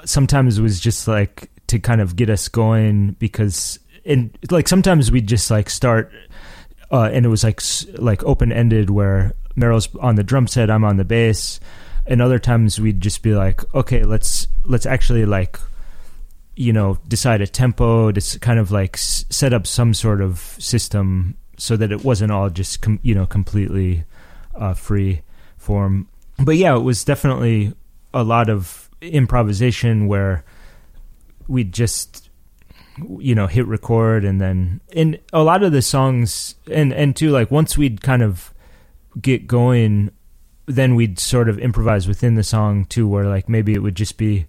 sometimes 0.04 0.58
it 0.58 0.62
was 0.62 0.80
just 0.80 1.06
like 1.08 1.50
to 1.66 1.78
kind 1.78 2.00
of 2.00 2.16
get 2.16 2.30
us 2.30 2.48
going 2.48 3.12
because 3.18 3.78
and 4.06 4.30
like 4.50 4.66
sometimes 4.68 5.10
we'd 5.12 5.26
just 5.26 5.50
like 5.50 5.68
start 5.68 6.10
uh, 6.90 7.10
and 7.12 7.26
it 7.26 7.28
was 7.28 7.44
like 7.44 7.60
like 7.98 8.22
open 8.24 8.52
ended 8.52 8.88
where 8.88 9.32
Merrill's 9.56 9.88
on 10.00 10.14
the 10.14 10.22
drum 10.24 10.46
set 10.46 10.70
I'm 10.70 10.84
on 10.84 10.96
the 10.96 11.04
bass 11.04 11.60
and 12.06 12.22
other 12.22 12.38
times 12.38 12.80
we'd 12.80 13.00
just 13.02 13.22
be 13.22 13.34
like 13.34 13.60
okay 13.74 14.04
let's 14.04 14.46
let's 14.64 14.86
actually 14.86 15.26
like 15.26 15.58
you 16.56 16.72
know 16.72 16.98
decide 17.08 17.40
a 17.40 17.46
tempo 17.46 18.12
to 18.12 18.38
kind 18.40 18.58
of 18.58 18.70
like 18.70 18.96
s- 18.96 19.24
set 19.30 19.52
up 19.52 19.66
some 19.66 19.94
sort 19.94 20.20
of 20.20 20.38
system 20.58 21.36
so 21.56 21.76
that 21.76 21.92
it 21.92 22.04
wasn't 22.04 22.32
all 22.32 22.50
just 22.50 22.80
com- 22.82 23.00
you 23.02 23.14
know 23.14 23.26
completely 23.26 24.04
uh, 24.54 24.74
free 24.74 25.22
form. 25.56 26.08
But 26.38 26.56
yeah, 26.56 26.74
it 26.74 26.80
was 26.80 27.04
definitely 27.04 27.74
a 28.12 28.24
lot 28.24 28.48
of 28.48 28.88
improvisation 29.00 30.06
where 30.08 30.44
we'd 31.48 31.72
just 31.72 32.28
you 33.18 33.34
know 33.34 33.46
hit 33.46 33.66
record 33.66 34.24
and 34.24 34.40
then 34.40 34.80
in 34.92 35.18
a 35.32 35.42
lot 35.42 35.62
of 35.62 35.72
the 35.72 35.80
songs 35.80 36.54
and 36.70 36.92
and 36.92 37.16
too 37.16 37.30
like 37.30 37.50
once 37.50 37.78
we'd 37.78 38.02
kind 38.02 38.22
of 38.22 38.52
get 39.20 39.46
going 39.46 40.10
then 40.66 40.94
we'd 40.94 41.18
sort 41.18 41.48
of 41.48 41.58
improvise 41.58 42.06
within 42.06 42.34
the 42.34 42.42
song 42.42 42.84
too 42.84 43.08
where 43.08 43.24
like 43.24 43.48
maybe 43.48 43.72
it 43.72 43.82
would 43.82 43.94
just 43.94 44.16
be 44.18 44.46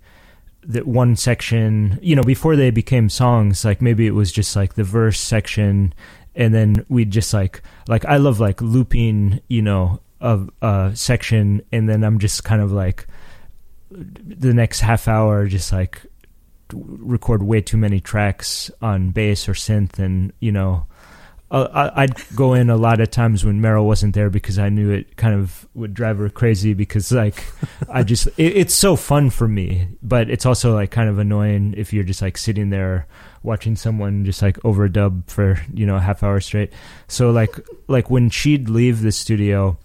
that 0.64 0.88
one 0.88 1.16
section 1.16 1.98
you 2.02 2.16
know 2.16 2.24
before 2.24 2.56
they 2.56 2.70
became 2.70 3.10
songs 3.10 3.66
like 3.66 3.82
maybe 3.82 4.06
it 4.06 4.12
was 4.12 4.32
just 4.32 4.56
like 4.56 4.76
the 4.76 4.84
verse 4.84 5.20
section 5.20 5.94
and 6.36 6.54
then 6.54 6.86
we'd 6.88 7.12
just 7.12 7.34
like 7.34 7.62
like 7.88 8.06
i 8.06 8.18
love 8.18 8.40
like 8.40 8.62
looping 8.62 9.42
you 9.48 9.62
know 9.62 10.00
of 10.20 10.50
a 10.62 10.92
section 10.94 11.62
and 11.72 11.90
then 11.90 12.04
i'm 12.04 12.20
just 12.20 12.44
kind 12.44 12.62
of 12.62 12.72
like 12.72 13.08
the 13.90 14.54
next 14.54 14.82
half 14.82 15.08
hour 15.08 15.48
just 15.48 15.72
like 15.72 16.02
record 16.74 17.44
way 17.44 17.60
too 17.60 17.78
many 17.78 18.00
tracks 18.00 18.72
on 18.82 19.12
bass 19.12 19.50
or 19.50 19.54
synth 19.54 20.00
and 20.00 20.32
you 20.40 20.52
know 20.52 20.86
uh, 21.52 21.92
I'd 21.96 22.14
go 22.36 22.54
in 22.54 22.70
a 22.70 22.78
lot 22.78 23.02
of 23.02 23.12
times 23.12 23.44
when 23.44 23.62
Merrill 23.62 23.86
wasn't 23.86 24.16
there 24.16 24.30
because 24.30 24.58
I 24.58 24.70
knew 24.70 24.90
it 24.90 25.18
kind 25.18 25.36
of 25.36 25.68
would 25.74 25.94
drive 25.94 26.18
her 26.18 26.30
crazy 26.30 26.74
because 26.74 27.12
like 27.12 27.44
I 27.90 28.04
just 28.04 28.28
it, 28.38 28.58
it's 28.58 28.74
so 28.74 28.96
fun 28.96 29.30
for 29.30 29.48
me 29.48 29.90
but 30.02 30.30
it's 30.30 30.46
also 30.46 30.74
like 30.74 30.92
kind 30.92 31.10
of 31.10 31.20
annoying 31.20 31.74
if 31.78 31.94
you're 31.94 32.04
just 32.04 32.22
like 32.22 32.38
sitting 32.38 32.70
there 32.70 33.06
watching 33.44 33.76
someone 33.76 34.24
just 34.24 34.42
like 34.42 34.58
overdub 34.60 35.30
for 35.30 35.62
you 35.74 35.86
know 35.86 35.96
a 35.98 36.00
half 36.00 36.24
hour 36.24 36.40
straight 36.40 36.72
so 37.08 37.32
like 37.32 37.60
like 37.88 38.10
when 38.10 38.30
she'd 38.30 38.70
leave 38.70 39.02
the 39.02 39.12
studio 39.12 39.78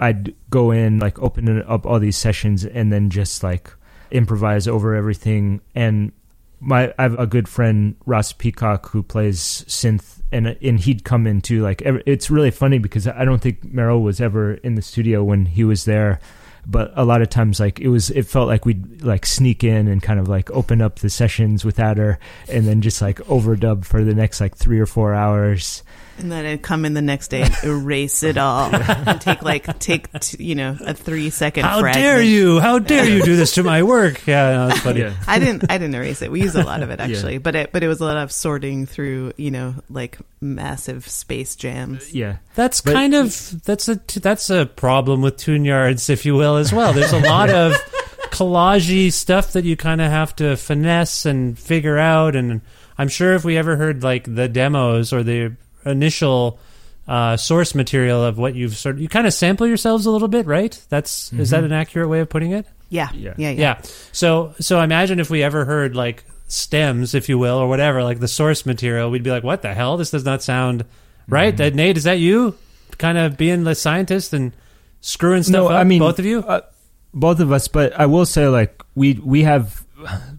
I'd 0.00 0.34
go 0.48 0.70
in, 0.70 0.98
like 0.98 1.18
open 1.20 1.62
up 1.62 1.84
all 1.84 2.00
these 2.00 2.16
sessions, 2.16 2.64
and 2.64 2.90
then 2.90 3.10
just 3.10 3.42
like 3.42 3.70
improvise 4.10 4.66
over 4.66 4.94
everything. 4.94 5.60
And 5.74 6.12
my 6.60 6.92
I 6.98 7.02
have 7.02 7.18
a 7.18 7.26
good 7.26 7.48
friend 7.48 7.96
Ross 8.06 8.32
Peacock 8.32 8.90
who 8.90 9.02
plays 9.02 9.64
synth, 9.66 10.20
and 10.30 10.46
and 10.62 10.78
he'd 10.78 11.04
come 11.04 11.26
in 11.26 11.40
too. 11.40 11.62
Like 11.62 11.82
it's 11.84 12.30
really 12.30 12.50
funny 12.50 12.78
because 12.78 13.08
I 13.08 13.24
don't 13.24 13.40
think 13.40 13.64
Merrill 13.64 14.02
was 14.02 14.20
ever 14.20 14.54
in 14.54 14.74
the 14.74 14.82
studio 14.82 15.24
when 15.24 15.46
he 15.46 15.64
was 15.64 15.84
there. 15.84 16.20
But 16.66 16.92
a 16.94 17.04
lot 17.04 17.22
of 17.22 17.30
times, 17.30 17.58
like 17.58 17.80
it 17.80 17.88
was, 17.88 18.10
it 18.10 18.26
felt 18.26 18.46
like 18.46 18.66
we'd 18.66 19.02
like 19.02 19.24
sneak 19.24 19.64
in 19.64 19.88
and 19.88 20.02
kind 20.02 20.20
of 20.20 20.28
like 20.28 20.50
open 20.50 20.82
up 20.82 20.98
the 20.98 21.08
sessions 21.08 21.64
without 21.64 21.96
her, 21.96 22.18
and 22.48 22.66
then 22.66 22.82
just 22.82 23.00
like 23.00 23.16
overdub 23.20 23.86
for 23.86 24.04
the 24.04 24.14
next 24.14 24.40
like 24.40 24.54
three 24.56 24.78
or 24.78 24.86
four 24.86 25.14
hours. 25.14 25.82
And 26.22 26.30
then 26.32 26.46
I'd 26.46 26.62
come 26.62 26.84
in 26.84 26.94
the 26.94 27.02
next 27.02 27.28
day 27.28 27.42
and 27.42 27.54
erase 27.64 28.22
it 28.22 28.36
all 28.38 28.74
and 28.74 29.20
take 29.20 29.42
like 29.42 29.78
take 29.78 30.10
t- 30.20 30.42
you 30.42 30.54
know 30.54 30.76
a 30.80 30.94
three 30.94 31.30
second. 31.30 31.64
How 31.64 31.80
fragment. 31.80 32.02
dare 32.04 32.22
you? 32.22 32.60
How 32.60 32.78
dare 32.78 33.08
you 33.08 33.22
do 33.22 33.36
this 33.36 33.54
to 33.54 33.62
my 33.62 33.82
work? 33.82 34.26
Yeah, 34.26 34.52
no, 34.52 34.68
that's 34.68 34.80
funny. 34.84 35.00
Yeah. 35.00 35.14
I 35.26 35.38
didn't 35.38 35.70
I 35.70 35.78
didn't 35.78 35.94
erase 35.94 36.22
it. 36.22 36.30
We 36.30 36.42
used 36.42 36.56
a 36.56 36.64
lot 36.64 36.82
of 36.82 36.90
it 36.90 36.98
Yeah. 37.00 37.06
actually, 37.06 37.38
but 37.38 37.54
it 37.54 37.72
but 37.72 37.82
it 37.82 37.88
was 37.88 38.00
a 38.00 38.04
lot 38.04 38.16
of 38.18 38.30
sorting 38.32 38.86
through 38.86 39.32
you 39.36 39.50
know 39.50 39.74
like 39.88 40.18
massive 40.40 41.06
space 41.08 41.56
jams. 41.56 42.14
Yeah, 42.14 42.36
That's 42.54 42.80
But- 42.80 42.94
kind 42.94 43.14
of 43.14 43.62
that's 43.64 43.88
a 43.88 43.96
that's 44.20 44.50
a 44.50 44.66
problem 44.66 45.20
with 45.22 45.36
tune 45.36 45.64
yards, 45.64 46.08
if 46.10 46.24
you 46.24 46.34
will, 46.34 46.56
as 46.56 46.72
well. 46.72 46.92
There's 46.92 47.12
a 47.12 47.18
lot 47.20 47.50
of 47.50 47.74
collagey 48.30 49.12
stuff 49.12 49.52
that 49.52 49.64
you 49.64 49.76
kind 49.76 50.00
of 50.00 50.10
have 50.10 50.34
to 50.36 50.56
finesse 50.56 51.26
and 51.26 51.58
figure 51.58 51.98
out. 51.98 52.36
And 52.36 52.60
I'm 52.98 53.08
sure 53.08 53.34
if 53.34 53.44
we 53.44 53.56
ever 53.56 53.76
heard 53.76 54.02
like 54.02 54.32
the 54.32 54.48
demos 54.48 55.12
or 55.12 55.22
the 55.22 55.56
initial 55.84 56.58
uh, 57.08 57.36
source 57.36 57.74
material 57.74 58.22
of 58.24 58.38
what 58.38 58.54
you've 58.54 58.76
sort 58.76 58.96
of, 58.96 59.00
you 59.02 59.08
kind 59.08 59.26
of 59.26 59.32
sample 59.34 59.66
yourselves 59.66 60.06
a 60.06 60.10
little 60.10 60.28
bit, 60.28 60.46
right? 60.46 60.80
That's 60.88 61.32
is 61.32 61.50
that 61.50 61.64
an 61.64 61.72
accurate 61.72 62.08
way 62.08 62.20
of 62.20 62.28
putting 62.28 62.52
it? 62.52 62.66
Yeah, 62.88 63.08
Yeah. 63.12 63.34
yeah, 63.36 63.50
yeah. 63.50 63.60
Yeah. 63.60 63.80
So 64.12 64.54
so 64.60 64.80
imagine 64.80 65.18
if 65.20 65.30
we 65.30 65.42
ever 65.42 65.64
heard 65.64 65.96
like 65.96 66.24
stems, 66.48 67.14
if 67.14 67.28
you 67.28 67.38
will, 67.38 67.56
or 67.58 67.68
whatever, 67.68 68.02
like 68.02 68.20
the 68.20 68.28
source 68.28 68.66
material, 68.66 69.10
we'd 69.10 69.22
be 69.22 69.30
like, 69.30 69.44
"What 69.44 69.62
the 69.62 69.74
hell? 69.74 69.96
This 69.96 70.10
does 70.10 70.24
not 70.24 70.42
sound 70.42 70.84
right." 71.28 71.56
That 71.56 71.74
Nate, 71.74 71.96
is 71.96 72.04
that 72.04 72.18
you? 72.18 72.56
Kind 72.98 73.16
of 73.18 73.36
being 73.36 73.64
the 73.64 73.74
scientist 73.74 74.32
and 74.32 74.52
screwing 75.00 75.42
stuff 75.42 75.52
no, 75.54 75.66
up. 75.68 75.72
I 75.72 75.84
mean 75.84 76.00
both 76.00 76.18
of 76.18 76.26
you. 76.26 76.40
uh, 76.40 76.62
both 77.14 77.40
of 77.40 77.50
us. 77.52 77.68
But 77.68 77.92
I 77.98 78.06
will 78.06 78.26
say, 78.26 78.46
like 78.48 78.82
we 78.94 79.14
we 79.14 79.42
have 79.44 79.84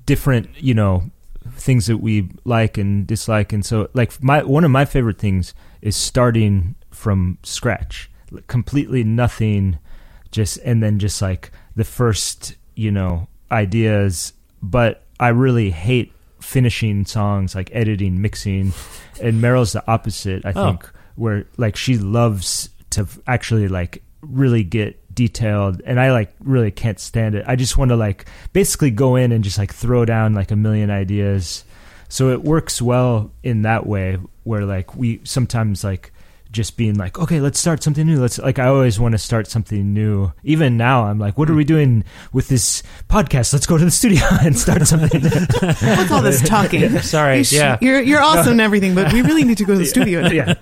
different, 0.06 0.50
you 0.58 0.74
know, 0.74 1.04
things 1.62 1.86
that 1.88 1.98
we 1.98 2.30
like 2.44 2.78
and 2.78 3.06
dislike, 3.08 3.54
and 3.54 3.66
so 3.66 3.90
like 3.94 4.22
my 4.24 4.44
one 4.44 4.64
of 4.64 4.72
my 4.72 4.86
favorite 4.86 5.18
things 5.20 5.54
is 5.82 5.96
starting 5.96 6.76
from 6.92 7.38
scratch, 7.44 8.10
like, 8.32 8.48
completely 8.48 9.04
nothing, 9.04 9.80
just 10.32 10.58
and 10.66 10.82
then 10.84 11.00
just 11.00 11.22
like 11.22 11.52
the 11.76 11.84
first, 11.84 12.56
you 12.76 12.92
know, 12.92 13.28
ideas. 13.52 14.34
But 14.62 15.04
I 15.20 15.30
really 15.30 15.72
hate 15.72 16.14
finishing 16.40 17.06
songs, 17.06 17.56
like 17.56 17.70
editing, 17.74 18.22
mixing, 18.22 18.74
and 19.22 19.42
Merrill's 19.42 19.74
the 19.74 19.84
opposite. 19.88 20.46
I 20.46 20.52
Oh. 20.56 20.66
think 20.66 20.90
where 21.16 21.46
like 21.58 21.76
she 21.76 21.98
loves 21.98 22.70
to 22.92 23.08
actually 23.28 23.68
like 23.68 24.04
really 24.22 24.64
get 24.64 25.01
detailed 25.14 25.82
and 25.86 26.00
I 26.00 26.12
like 26.12 26.34
really 26.40 26.72
can't 26.72 27.00
stand 27.00 27.36
it. 27.36 27.46
I 27.48 27.56
just 27.56 27.78
want 27.78 27.90
to 27.90 27.96
like 27.96 28.26
basically 28.54 28.92
go 28.92 29.16
in 29.16 29.32
and 29.32 29.44
just 29.44 29.58
like 29.58 29.74
throw 29.74 30.06
down 30.06 30.34
like 30.34 30.52
a 30.52 30.56
million 30.56 30.90
ideas. 30.90 31.64
So 32.10 32.30
it 32.30 32.44
works 32.44 32.82
well 32.82 33.32
in 33.44 33.62
that 33.64 33.86
way 33.86 34.18
where 34.44 34.66
like 34.66 34.96
we 34.96 35.22
sometimes 35.24 35.84
like 35.84 36.12
just 36.52 36.76
being 36.76 36.96
like, 36.96 37.18
okay, 37.18 37.40
let's 37.40 37.58
start 37.60 37.82
something 37.82 38.06
new. 38.06 38.20
Let's 38.20 38.38
like 38.38 38.60
I 38.60 38.68
always 38.68 39.00
want 39.00 39.14
to 39.14 39.18
start 39.18 39.48
something 39.48 39.94
new. 39.94 40.32
Even 40.44 40.76
now 40.78 41.06
I'm 41.06 41.18
like, 41.18 41.38
what 41.38 41.50
are 41.50 41.54
we 41.54 41.64
doing 41.64 42.04
with 42.34 42.50
this 42.50 42.84
podcast? 43.10 43.54
Let's 43.54 43.66
go 43.66 43.78
to 43.78 43.86
the 43.86 43.92
studio 43.92 44.22
and 44.42 44.58
start 44.58 44.86
something. 44.86 45.22
What's 45.22 46.12
all 46.12 46.22
this 46.22 46.42
talking? 46.48 47.00
Sorry, 47.00 47.38
You 47.40 47.44
sh- 47.46 47.54
yeah. 47.54 47.78
you're 47.82 48.02
you're 48.02 48.22
awesome 48.22 48.54
and 48.54 48.62
everything, 48.62 48.96
but 48.96 49.14
we 49.14 49.22
really 49.22 49.44
need 49.46 49.58
to 49.60 49.66
go 49.66 49.74
to 49.74 49.80
the 49.80 49.86
studio. 49.96 50.28
yeah. 50.28 50.54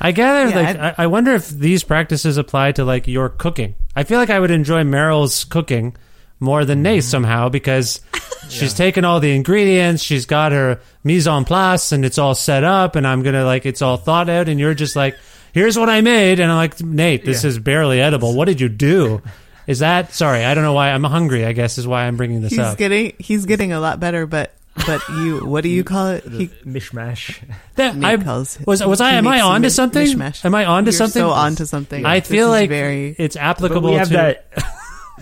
I 0.00 0.12
gather, 0.12 0.50
Yeah, 0.50 0.56
like, 0.60 0.76
I, 0.98 1.04
I 1.04 1.06
wonder 1.06 1.32
if 1.32 1.48
these 1.48 1.82
practices 1.84 2.36
apply 2.36 2.72
to 2.72 2.84
like 2.84 3.06
your 3.06 3.28
cooking. 3.30 3.74
I 3.96 4.04
feel 4.04 4.18
like 4.18 4.30
I 4.30 4.38
would 4.40 4.50
enjoy 4.50 4.84
Merrill's 4.84 5.44
cooking 5.44 5.96
more 6.40 6.64
than 6.64 6.82
Nate 6.82 7.00
mm-hmm. 7.00 7.08
somehow 7.10 7.48
because 7.48 8.00
she's 8.48 8.74
taken 8.74 9.04
all 9.04 9.20
the 9.20 9.34
ingredients, 9.34 10.02
she's 10.02 10.26
got 10.26 10.52
her 10.52 10.80
mise 11.02 11.26
en 11.26 11.44
place, 11.44 11.92
and 11.92 12.04
it's 12.04 12.18
all 12.18 12.34
set 12.34 12.64
up, 12.64 12.96
and 12.96 13.06
I'm 13.06 13.22
gonna 13.22 13.44
like 13.44 13.66
it's 13.66 13.82
all 13.82 13.96
thought 13.96 14.28
out, 14.28 14.48
and 14.48 14.58
you're 14.60 14.74
just 14.74 14.96
like, 14.96 15.16
here's 15.52 15.78
what 15.78 15.88
I 15.88 16.00
made, 16.00 16.40
and 16.40 16.50
I'm 16.50 16.56
like, 16.58 16.80
Nate, 16.82 17.24
this 17.24 17.44
Yeah. 17.44 17.48
is 17.50 17.58
barely 17.58 18.00
edible. 18.00 18.34
What 18.34 18.46
did 18.46 18.60
you 18.60 18.68
do? 18.68 19.22
Is 19.66 19.78
that 19.78 20.12
sorry? 20.12 20.44
I 20.44 20.52
don't 20.52 20.62
know 20.62 20.74
why 20.74 20.90
I'm 20.90 21.04
hungry. 21.04 21.46
I 21.46 21.52
guess 21.52 21.78
is 21.78 21.86
why 21.86 22.04
I'm 22.04 22.18
bringing 22.18 22.42
this 22.42 22.50
He's 22.50 22.58
up. 22.58 22.76
getting 22.76 23.14
he's 23.18 23.46
getting 23.46 23.72
a 23.72 23.80
lot 23.80 23.98
better, 23.98 24.26
but 24.26 24.52
but 24.86 25.00
you 25.08 25.38
what 25.46 25.62
do 25.62 25.70
you 25.70 25.82
call 25.92 26.08
it? 26.08 26.24
He, 26.24 26.48
Mishmash. 26.66 27.42
That- 27.76 27.96
Nate 27.96 28.20
I, 28.20 28.22
calls 28.22 28.60
it- 28.60 28.66
was 28.66 28.84
was 28.84 29.00
I 29.00 29.12
am 29.12 29.26
I 29.26 29.36
makes 29.36 29.44
onto 29.46 29.62
mish- 29.68 29.72
something? 29.72 30.06
mishmash. 30.06 30.44
Am 30.44 30.54
I 30.54 30.66
onto 30.66 30.90
You're 30.90 30.98
something? 30.98 31.18
So 31.22 31.30
onto 31.30 31.64
something. 31.64 32.04
I 32.04 32.20
This 32.20 32.28
feel 32.28 32.50
like 32.50 32.68
very 32.68 33.16
it's 33.18 33.36
But 33.36 33.42
applicable 33.42 33.92
we 33.92 33.96
have 33.96 34.08
to 34.08 34.12
that 34.12 34.52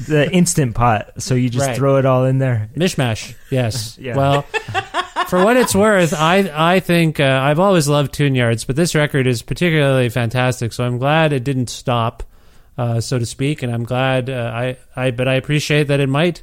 the 0.06 0.30
instant 0.32 0.74
pot. 0.74 1.10
So 1.22 1.34
you 1.34 1.50
just 1.50 1.66
Right. 1.66 1.76
throw 1.76 1.96
it 1.96 2.06
all 2.06 2.24
in 2.24 2.38
there. 2.38 2.70
Mishmash. 2.76 3.34
Yes. 3.50 3.98
Yeah. 4.00 4.16
Well, 4.16 4.42
for 5.28 5.44
what 5.44 5.56
it's 5.56 5.74
worth, 5.74 6.14
I 6.14 6.50
I 6.54 6.80
think 6.80 7.20
uh, 7.20 7.40
I've 7.42 7.60
always 7.60 7.88
loved 7.88 8.12
Tune 8.12 8.34
Yards, 8.34 8.64
but 8.64 8.76
this 8.76 8.94
record 8.94 9.26
is 9.26 9.42
particularly 9.42 10.08
fantastic. 10.08 10.72
So 10.72 10.84
I'm 10.84 10.98
glad 10.98 11.32
it 11.32 11.44
didn't 11.44 11.68
stop, 11.70 12.22
uh, 12.78 13.00
so 13.00 13.18
to 13.18 13.26
speak, 13.26 13.62
and 13.62 13.72
I'm 13.72 13.84
glad 13.84 14.28
uh, 14.30 14.50
I 14.54 14.76
I 14.96 15.10
but 15.10 15.28
I 15.28 15.34
appreciate 15.34 15.84
that 15.88 16.00
it 16.00 16.08
might. 16.08 16.42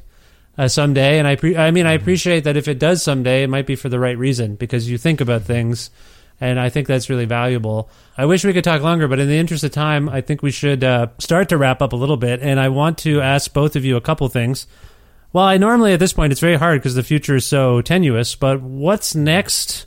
Uh, 0.58 0.68
someday, 0.68 1.18
and 1.18 1.26
I 1.26 1.36
pre- 1.36 1.56
I 1.56 1.70
mean, 1.70 1.86
I 1.86 1.92
appreciate 1.92 2.44
that 2.44 2.56
if 2.56 2.68
it 2.68 2.78
does 2.78 3.02
someday, 3.02 3.44
it 3.44 3.48
might 3.48 3.66
be 3.66 3.76
for 3.76 3.88
the 3.88 3.98
right 3.98 4.18
reason 4.18 4.56
because 4.56 4.90
you 4.90 4.98
think 4.98 5.20
about 5.22 5.42
things, 5.42 5.90
and 6.40 6.58
I 6.58 6.70
think 6.70 6.86
that's 6.88 7.10
really 7.10 7.26
valuable. 7.26 7.90
I 8.16 8.24
wish 8.24 8.44
we 8.44 8.52
could 8.52 8.64
talk 8.64 8.82
longer, 8.82 9.06
but 9.08 9.18
in 9.20 9.28
the 9.28 9.36
interest 9.38 9.62
of 9.64 9.72
time, 9.72 10.08
I 10.08 10.20
think 10.20 10.42
we 10.42 10.50
should 10.50 10.82
uh, 10.82 11.08
start 11.18 11.48
to 11.50 11.58
wrap 11.58 11.82
up 11.82 11.92
a 11.92 11.96
little 11.96 12.16
bit. 12.16 12.40
And 12.40 12.58
I 12.58 12.68
want 12.70 12.98
to 12.98 13.20
ask 13.20 13.52
both 13.52 13.76
of 13.76 13.84
you 13.84 13.96
a 13.96 14.00
couple 14.00 14.28
things. 14.28 14.66
Well, 15.32 15.44
I 15.44 15.58
normally 15.58 15.92
at 15.92 16.00
this 16.00 16.12
point 16.12 16.32
it's 16.32 16.40
very 16.40 16.56
hard 16.56 16.80
because 16.80 16.94
the 16.94 17.02
future 17.02 17.36
is 17.36 17.46
so 17.46 17.82
tenuous. 17.82 18.34
But 18.34 18.60
what's 18.62 19.14
next? 19.14 19.86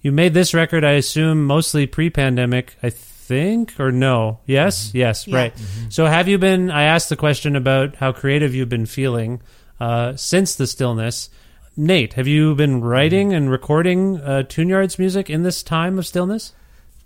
You 0.00 0.12
made 0.12 0.34
this 0.34 0.52
record, 0.52 0.84
I 0.84 0.92
assume, 0.92 1.46
mostly 1.46 1.86
pre-pandemic. 1.86 2.76
I 2.82 2.90
think, 2.90 3.78
or 3.78 3.92
no? 3.92 4.40
Yes, 4.46 4.90
yes, 4.92 5.26
Yeah. 5.28 5.36
right. 5.36 5.52
So, 5.88 6.06
have 6.06 6.26
you 6.28 6.38
been? 6.38 6.70
I 6.70 6.82
asked 6.82 7.08
the 7.08 7.16
question 7.16 7.54
about 7.56 7.94
how 7.96 8.10
creative 8.12 8.52
you've 8.54 8.68
been 8.68 8.84
feeling 8.86 9.40
uh, 9.80 10.16
since 10.16 10.56
the 10.56 10.66
stillness. 10.66 11.30
Nate, 11.76 12.14
have 12.14 12.26
you 12.26 12.54
been 12.54 12.80
writing 12.82 13.32
and 13.32 13.50
recording 13.50 14.20
uh, 14.20 14.42
Tune 14.42 14.68
Yards 14.68 14.98
music 14.98 15.30
in 15.30 15.42
this 15.42 15.62
time 15.62 15.98
of 15.98 16.06
stillness? 16.06 16.52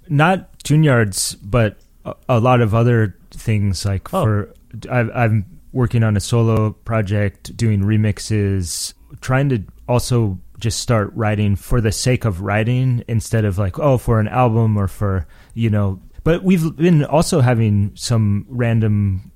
Not 0.09 0.59
tune 0.61 0.83
yards, 0.83 1.35
but 1.37 1.79
a, 2.05 2.14
a 2.29 2.41
lot 2.41 2.61
of 2.61 2.75
other 2.75 3.17
things. 3.31 3.85
Like 3.85 4.12
Oh. 4.12 4.25
for 4.25 4.55
I, 4.91 5.25
I'm 5.25 5.47
working 5.73 6.03
on 6.03 6.17
a 6.17 6.21
solo 6.21 6.71
project, 6.73 7.57
doing 7.57 7.83
remixes, 7.83 8.95
trying 9.21 9.49
to 9.51 9.62
also 9.89 10.39
just 10.59 10.81
start 10.81 11.12
writing 11.14 11.55
for 11.55 11.81
the 11.81 11.93
sake 11.93 12.25
of 12.25 12.41
writing 12.41 13.05
instead 13.09 13.45
of 13.45 13.59
like 13.59 13.79
oh 13.79 13.99
for 13.99 14.19
an 14.21 14.29
album 14.29 14.77
or 14.77 14.89
for 14.89 15.27
you 15.55 15.71
know. 15.71 16.01
But 16.25 16.43
we've 16.43 16.75
been 16.77 17.05
also 17.05 17.41
having 17.41 17.93
some 17.95 18.47
random 18.49 19.31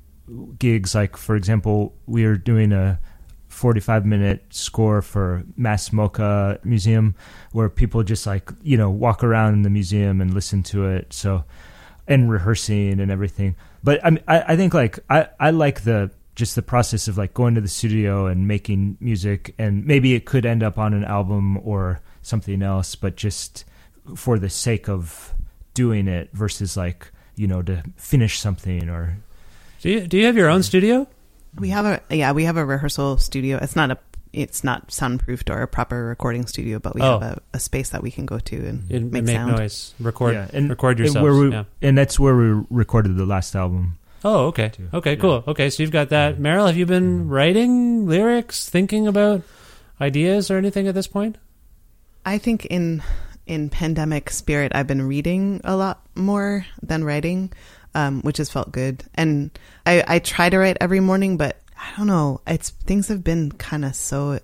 gigs. 0.58 0.94
Like 0.94 1.16
for 1.16 1.36
example, 1.36 1.94
we 2.06 2.24
are 2.24 2.36
doing 2.36 2.72
a 2.72 2.98
45 3.60 4.06
minute 4.06 4.42
score 4.48 5.02
for 5.02 5.44
MASS 5.54 5.90
MoCA 5.90 6.64
Museum 6.64 7.14
where 7.52 7.68
people 7.68 8.02
just 8.02 8.26
like, 8.26 8.50
you 8.62 8.78
know, 8.78 8.88
walk 8.88 9.22
around 9.22 9.52
in 9.52 9.62
the 9.62 9.68
museum 9.68 10.22
and 10.22 10.32
listen 10.32 10.62
to 10.62 10.86
it. 10.86 11.12
So, 11.12 11.44
and 12.08 12.30
rehearsing 12.30 13.00
and 13.00 13.10
everything. 13.10 13.56
But 13.84 14.02
I, 14.02 14.10
mean, 14.10 14.24
I, 14.26 14.54
I 14.54 14.56
think 14.56 14.72
like, 14.72 14.98
I, 15.10 15.28
I 15.38 15.50
like 15.50 15.82
the, 15.82 16.10
just 16.34 16.54
the 16.54 16.62
process 16.62 17.06
of 17.06 17.18
like 17.18 17.34
going 17.34 17.54
to 17.54 17.60
the 17.60 17.68
studio 17.68 18.26
and 18.26 18.48
making 18.48 18.96
music 18.98 19.54
and 19.58 19.84
maybe 19.84 20.14
it 20.14 20.24
could 20.24 20.46
end 20.46 20.62
up 20.62 20.78
on 20.78 20.94
an 20.94 21.04
album 21.04 21.58
or 21.58 22.00
something 22.22 22.62
else, 22.62 22.94
but 22.94 23.14
just 23.14 23.66
for 24.16 24.38
the 24.38 24.48
sake 24.48 24.88
of 24.88 25.34
doing 25.74 26.08
it 26.08 26.30
versus 26.32 26.78
like, 26.78 27.12
you 27.36 27.46
know, 27.46 27.60
to 27.60 27.82
finish 27.96 28.38
something 28.40 28.88
or 28.88 29.18
Do 29.82 29.90
you 29.90 30.06
do 30.06 30.16
you 30.16 30.24
have 30.24 30.36
your 30.36 30.48
own 30.48 30.62
studio? 30.62 31.06
We 31.58 31.70
have 31.70 31.84
a 31.86 32.00
yeah, 32.14 32.32
we 32.32 32.44
have 32.44 32.56
a 32.56 32.64
rehearsal 32.64 33.18
studio. 33.18 33.58
It's 33.60 33.76
not 33.76 33.90
a 33.90 33.98
it's 34.32 34.62
not 34.62 34.88
soundproofed 34.92 35.50
or 35.50 35.60
a 35.62 35.66
proper 35.66 36.04
recording 36.06 36.46
studio, 36.46 36.78
but 36.78 36.94
we 36.94 37.02
Oh. 37.02 37.18
have 37.18 37.22
a, 37.38 37.42
a 37.54 37.58
space 37.60 37.88
that 37.90 38.02
we 38.02 38.12
can 38.12 38.26
go 38.26 38.38
to 38.38 38.56
and 38.56 38.88
And 38.90 39.10
make, 39.10 39.24
make 39.24 39.34
sound. 39.34 39.56
noise, 39.56 39.92
record, 39.98 40.34
Yeah, 40.34 40.46
and- 40.52 40.70
record 40.70 40.98
and 40.98 41.06
yourselves. 41.06 41.24
where 41.24 41.34
we- 41.34 41.50
yeah. 41.50 41.64
and 41.82 41.98
that's 41.98 42.20
where 42.20 42.36
we 42.36 42.64
recorded 42.70 43.16
the 43.16 43.26
last 43.26 43.56
album. 43.56 43.98
Oh, 44.24 44.46
okay. 44.48 44.70
Okay, 44.94 45.16
cool. 45.16 45.42
Okay, 45.48 45.68
so 45.70 45.82
you've 45.82 45.90
got 45.90 46.10
that. 46.10 46.38
Merrill, 46.38 46.66
have 46.66 46.76
you 46.76 46.86
been 46.86 47.20
mm-hmm. 47.22 47.28
writing 47.30 48.06
lyrics, 48.06 48.68
thinking 48.68 49.08
about 49.08 49.42
ideas 50.00 50.48
or 50.50 50.58
anything 50.58 50.86
at 50.86 50.94
this 50.94 51.08
point? 51.08 51.36
I 52.24 52.38
think 52.38 52.66
in 52.66 53.02
in 53.46 53.68
pandemic 53.68 54.30
spirit, 54.30 54.70
I've 54.76 54.86
been 54.86 55.02
reading 55.08 55.60
a 55.64 55.74
lot 55.74 56.06
more 56.14 56.66
than 56.82 57.02
writing, 57.02 57.50
um, 57.94 58.22
which 58.22 58.38
has 58.38 58.50
felt 58.50 58.72
good. 58.72 59.04
And 59.14 59.50
I, 59.86 60.04
I 60.06 60.18
try 60.18 60.48
to 60.50 60.58
write 60.58 60.76
every 60.80 61.00
morning, 61.00 61.36
but 61.36 61.60
I 61.76 61.96
don't 61.96 62.06
know. 62.06 62.40
It's 62.46 62.70
things 62.70 63.08
have 63.08 63.24
been 63.24 63.52
kind 63.52 63.84
of 63.84 63.94
so. 63.94 64.38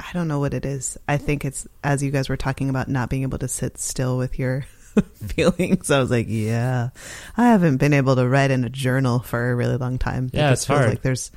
I 0.00 0.12
don't 0.12 0.26
know 0.26 0.40
what 0.40 0.52
it 0.52 0.66
is. 0.66 0.98
I 1.06 1.16
think 1.16 1.44
it's 1.44 1.66
as 1.84 2.02
you 2.02 2.10
guys 2.10 2.28
were 2.28 2.36
talking 2.36 2.68
about 2.68 2.88
not 2.88 3.08
being 3.08 3.22
able 3.22 3.38
to 3.38 3.46
sit 3.48 3.78
still 3.78 4.18
with 4.18 4.36
your 4.38 4.66
feelings. 5.14 5.90
I 5.90 6.00
was 6.00 6.10
like, 6.10 6.26
yeah, 6.28 6.90
I 7.36 7.44
haven't 7.48 7.76
been 7.76 7.92
able 7.92 8.16
to 8.16 8.28
write 8.28 8.50
in 8.50 8.64
a 8.64 8.68
journal 8.70 9.20
for 9.20 9.52
a 9.52 9.54
really 9.54 9.76
long 9.76 9.98
time. 9.98 10.28
Yeah, 10.32 10.48
It 10.50 10.54
it's 10.54 10.64
feels 10.64 10.78
hard. 10.78 10.90
Like 10.90 11.02
there's 11.02 11.30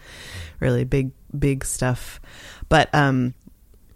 really 0.59 0.83
big, 0.83 1.11
big 1.37 1.63
stuff. 1.63 2.19
But 2.67 2.93
um, 2.95 3.35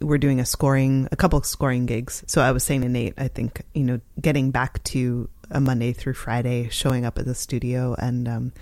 we're 0.02 0.20
doing 0.20 0.40
a 0.40 0.46
scoring, 0.46 1.08
a 1.12 1.16
couple 1.16 1.40
of 1.40 1.46
scoring 1.46 1.86
gigs. 1.88 2.24
So 2.28 2.42
I 2.42 2.52
was 2.52 2.64
saying 2.64 2.82
to 2.82 2.90
Nate, 2.90 3.16
I 3.18 3.28
think 3.28 3.64
you 3.74 3.84
know, 3.84 4.00
getting 4.22 4.52
back 4.52 4.84
to 4.86 5.30
a 5.52 5.60
Monday 5.60 5.94
through 5.94 6.14
Friday, 6.14 6.70
showing 6.70 7.06
up 7.06 7.18
at 7.18 7.26
the 7.26 7.36
studio, 7.36 7.96
and 7.98 8.28
um, 8.28 8.54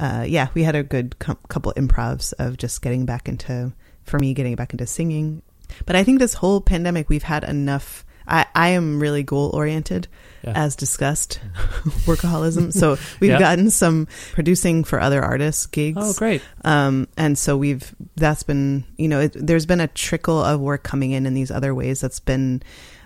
uh, 0.00 0.24
yeah, 0.26 0.48
we 0.54 0.62
had 0.62 0.74
a 0.74 0.82
good 0.82 1.18
com- 1.18 1.38
couple 1.48 1.72
improvs 1.76 2.32
of 2.38 2.56
just 2.56 2.82
getting 2.82 3.06
back 3.06 3.28
into, 3.28 3.72
for 4.04 4.18
me, 4.18 4.34
getting 4.34 4.54
back 4.54 4.72
into 4.72 4.86
singing. 4.86 5.42
But 5.86 5.96
I 5.96 6.04
think 6.04 6.18
this 6.18 6.34
whole 6.34 6.60
pandemic, 6.60 7.08
we've 7.08 7.22
had 7.22 7.44
enough. 7.44 8.04
I, 8.26 8.46
I 8.54 8.68
am 8.70 9.00
really 9.00 9.22
goal 9.22 9.50
oriented, 9.54 10.08
Yeah. 10.44 10.52
as 10.54 10.76
discussed, 10.76 11.40
workaholism. 12.06 12.72
So 12.72 12.96
we've 13.20 13.30
Yeah. 13.30 13.38
gotten 13.38 13.70
some 13.70 14.06
producing 14.32 14.84
for 14.84 15.00
other 15.00 15.22
artists 15.22 15.66
gigs. 15.66 15.98
Oh, 16.00 16.12
great. 16.14 16.42
Um, 16.64 17.08
and 17.16 17.36
so 17.38 17.56
we've 17.56 17.94
that's 18.16 18.42
been 18.42 18.84
you 18.96 19.08
know 19.08 19.20
it, 19.20 19.34
there's 19.34 19.66
been 19.66 19.80
a 19.80 19.88
trickle 19.88 20.42
of 20.42 20.60
work 20.60 20.82
coming 20.82 21.10
in 21.12 21.26
in 21.26 21.34
these 21.34 21.50
other 21.50 21.74
ways. 21.74 22.00
That's 22.00 22.20
been 22.20 22.62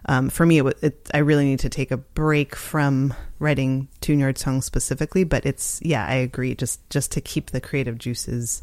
um, 0.08 0.28
for 0.30 0.46
me. 0.46 0.60
It, 0.60 0.78
it, 0.82 1.10
I 1.12 1.18
really 1.18 1.44
need 1.44 1.60
to 1.60 1.68
take 1.68 1.90
a 1.90 1.96
break 1.96 2.54
from 2.54 3.12
writing 3.38 3.88
tune 4.00 4.20
yard 4.20 4.38
songs 4.38 4.64
specifically. 4.64 5.24
But 5.24 5.44
it's 5.46 5.80
yeah, 5.82 6.06
I 6.06 6.14
agree. 6.14 6.54
Just 6.54 6.88
just 6.90 7.12
to 7.12 7.20
keep 7.20 7.50
the 7.50 7.60
creative 7.60 7.98
juices 7.98 8.62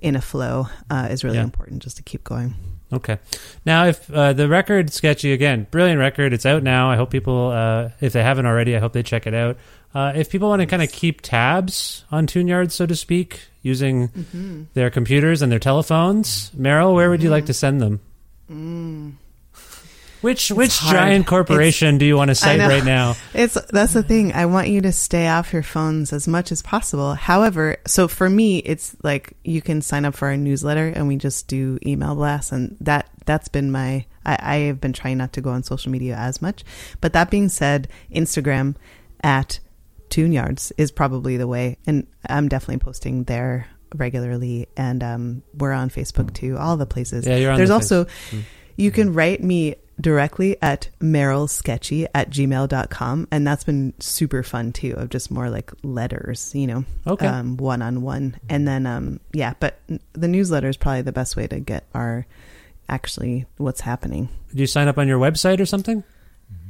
in 0.00 0.16
a 0.16 0.20
flow 0.22 0.66
uh, 0.90 1.08
is 1.10 1.22
really 1.24 1.36
Yeah. 1.36 1.44
important. 1.44 1.82
Just 1.82 1.96
to 1.98 2.02
keep 2.02 2.24
going. 2.24 2.54
Okay. 2.92 3.18
Now, 3.64 3.86
if 3.86 4.10
uh, 4.12 4.32
the 4.32 4.48
record 4.48 4.92
sketchy 4.92 5.32
again, 5.32 5.66
brilliant 5.70 6.00
record. 6.00 6.32
It's 6.32 6.44
out 6.46 6.62
now. 6.64 6.90
I 6.90 6.96
hope 6.96 7.10
people, 7.10 7.50
uh, 7.50 7.90
if 8.00 8.12
they 8.12 8.22
haven't 8.22 8.46
already, 8.46 8.74
I 8.76 8.80
hope 8.80 8.92
they 8.92 9.02
check 9.04 9.26
it 9.28 9.34
out. 9.34 9.56
Uh, 9.94 10.12
if 10.16 10.30
people 10.30 10.48
want 10.48 10.60
to 10.60 10.66
kind 10.66 10.82
of 10.82 10.90
keep 10.90 11.20
tabs 11.20 12.04
on 12.10 12.26
TuneYard, 12.26 12.70
so 12.72 12.86
to 12.86 12.96
speak, 12.96 13.42
using 13.62 14.08
Mm-hmm. 14.08 14.62
their 14.74 14.90
computers 14.90 15.40
and 15.42 15.52
their 15.52 15.58
telephones, 15.60 16.50
Merrill, 16.54 16.94
where 16.94 17.10
would 17.10 17.22
you 17.22 17.30
like 17.30 17.46
to 17.46 17.54
send 17.54 17.80
them? 17.80 18.00
Which 20.20 20.50
which 20.50 20.76
hard. 20.76 20.96
giant 20.96 21.26
corporation 21.26 21.96
do 21.98 22.04
you 22.04 22.16
want 22.16 22.28
to 22.28 22.34
cite 22.34 22.60
right 22.60 22.84
now? 22.84 23.16
It's 23.34 23.54
that's 23.70 23.94
the 23.94 24.02
thing. 24.02 24.32
I 24.32 24.46
want 24.46 24.68
you 24.68 24.80
to 24.82 24.92
stay 24.92 25.28
off 25.28 25.52
your 25.52 25.62
phones 25.62 26.12
as 26.12 26.28
much 26.28 26.52
as 26.52 26.62
possible. 26.62 27.14
However, 27.14 27.76
so 27.86 28.08
for 28.08 28.28
me, 28.28 28.58
it's 28.58 28.94
like 29.02 29.34
you 29.44 29.62
can 29.62 29.80
sign 29.82 30.04
up 30.04 30.14
for 30.14 30.28
our 30.28 30.36
newsletter, 30.36 30.88
and 30.88 31.08
we 31.08 31.16
just 31.16 31.48
do 31.48 31.78
email 31.86 32.14
blasts, 32.14 32.52
and 32.52 32.76
that 32.80 33.08
that's 33.24 33.48
been 33.48 33.70
my. 33.70 34.04
I, 34.26 34.38
I 34.40 34.56
have 34.66 34.80
been 34.80 34.92
trying 34.92 35.18
not 35.18 35.32
to 35.34 35.40
go 35.40 35.50
on 35.50 35.62
social 35.62 35.90
media 35.90 36.16
as 36.16 36.42
much, 36.42 36.64
but 37.00 37.14
that 37.14 37.30
being 37.30 37.48
said, 37.48 37.88
Instagram 38.12 38.76
at 39.22 39.60
Tune 40.10 40.32
Yards 40.32 40.72
is 40.76 40.90
probably 40.90 41.36
the 41.38 41.46
way, 41.46 41.78
and 41.86 42.06
I'm 42.28 42.48
definitely 42.48 42.78
posting 42.78 43.24
there 43.24 43.66
regularly, 43.94 44.68
and 44.76 45.02
um, 45.02 45.42
we're 45.54 45.72
on 45.72 45.88
Facebook 45.88 46.34
too. 46.34 46.58
All 46.58 46.76
the 46.76 46.86
places. 46.86 47.26
Yeah, 47.26 47.36
you're 47.36 47.50
on 47.52 47.56
There's 47.56 47.70
the 47.70 47.74
also 47.74 48.04
face. 48.04 48.40
Mm. 48.40 48.44
you 48.76 48.90
can 48.90 49.14
write 49.14 49.42
me 49.42 49.76
directly 50.00 50.56
at 50.62 50.88
merylsketchy 51.00 52.06
at 52.14 52.30
gmail.com 52.30 53.28
and 53.30 53.46
that's 53.46 53.64
been 53.64 53.92
super 54.00 54.42
fun 54.42 54.72
too 54.72 54.94
of 54.96 55.10
just 55.10 55.30
more 55.30 55.50
like 55.50 55.70
letters 55.82 56.52
you 56.54 56.66
know 56.66 56.84
Okay. 57.06 57.26
um, 57.26 57.56
one-on-one 57.56 58.36
and 58.48 58.66
then 58.66 58.86
um 58.86 59.20
yeah 59.32 59.54
but 59.60 59.78
the 60.12 60.28
newsletter 60.28 60.68
is 60.68 60.76
probably 60.76 61.02
the 61.02 61.12
best 61.12 61.36
way 61.36 61.46
to 61.46 61.60
get 61.60 61.84
our 61.94 62.26
actually 62.88 63.46
what's 63.58 63.80
happening 63.82 64.28
Do 64.54 64.60
you 64.60 64.66
sign 64.66 64.88
up 64.88 64.98
on 64.98 65.06
your 65.08 65.18
website 65.18 65.60
or 65.60 65.66
something? 65.66 66.02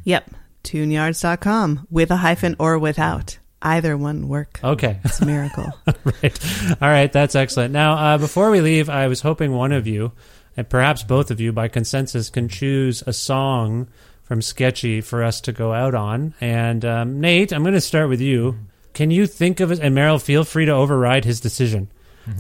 yep 0.05 0.29
tuneyards.com 0.65 1.87
with 1.91 2.11
a 2.11 2.17
hyphen 2.17 2.57
or 2.59 2.79
without 2.79 3.39
either 3.63 3.97
one 3.97 4.29
work 4.29 4.59
Okay. 4.65 4.99
it's 5.05 5.21
a 5.21 5.27
miracle 5.27 5.73
right. 6.23 6.39
All 6.83 6.89
right. 6.89 7.13
That's 7.13 7.35
excellent. 7.35 7.73
Now, 7.73 7.93
uh, 7.95 8.19
before 8.19 8.51
we 8.51 8.61
leave, 8.63 8.89
I 8.89 9.07
was 9.09 9.21
hoping 9.21 9.53
one 9.53 9.73
of 9.73 9.87
you, 9.87 10.13
and 10.57 10.69
perhaps 10.69 11.03
both 11.03 11.31
of 11.31 11.41
you, 11.41 11.53
by 11.53 11.69
consensus, 11.69 12.31
can 12.31 12.49
choose 12.49 13.03
a 13.07 13.13
song 13.13 13.89
from 14.23 14.43
Sketchy 14.43 15.01
for 15.01 15.25
us 15.25 15.41
to 15.43 15.53
go 15.53 15.73
out 15.73 15.95
on. 15.95 16.35
And 16.41 16.85
um, 16.85 17.21
Nate, 17.21 17.53
I'm 17.53 17.63
going 17.63 17.75
to 17.75 17.81
start 17.81 18.09
with 18.09 18.21
you. 18.21 18.59
Can 18.93 19.11
you 19.11 19.27
think 19.27 19.61
of 19.61 19.73
it? 19.73 19.81
And 19.81 19.95
Merrill, 19.95 20.19
feel 20.19 20.45
free 20.45 20.67
to 20.67 20.73
override 20.73 21.25
his 21.25 21.41
decision. 21.41 21.91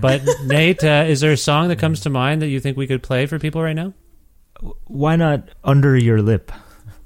But 0.01 0.23
Nate, 0.45 0.85
uh, 0.85 1.05
is 1.09 1.21
there 1.21 1.33
a 1.33 1.37
song 1.37 1.69
that 1.69 1.79
comes 1.79 2.01
to 2.01 2.11
mind 2.11 2.43
that 2.43 2.49
you 2.49 2.61
think 2.61 2.77
we 2.77 2.87
could 2.87 3.03
play 3.03 3.27
for 3.27 3.39
people 3.39 3.63
right 3.63 3.75
now? 3.75 3.95
Why 4.85 5.17
not 5.17 5.49
under 5.65 5.97
your 5.97 6.21
lip? 6.21 6.53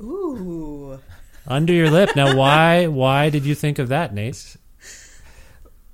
ooh 0.01 0.99
Under 1.47 1.73
your 1.73 1.91
lip. 1.91 2.17
Now, 2.17 2.37
why? 2.37 2.87
Why 2.87 3.31
did 3.31 3.45
you 3.45 3.55
think 3.55 3.79
of 3.79 3.89
that, 3.89 4.15
Nate? 4.15 4.57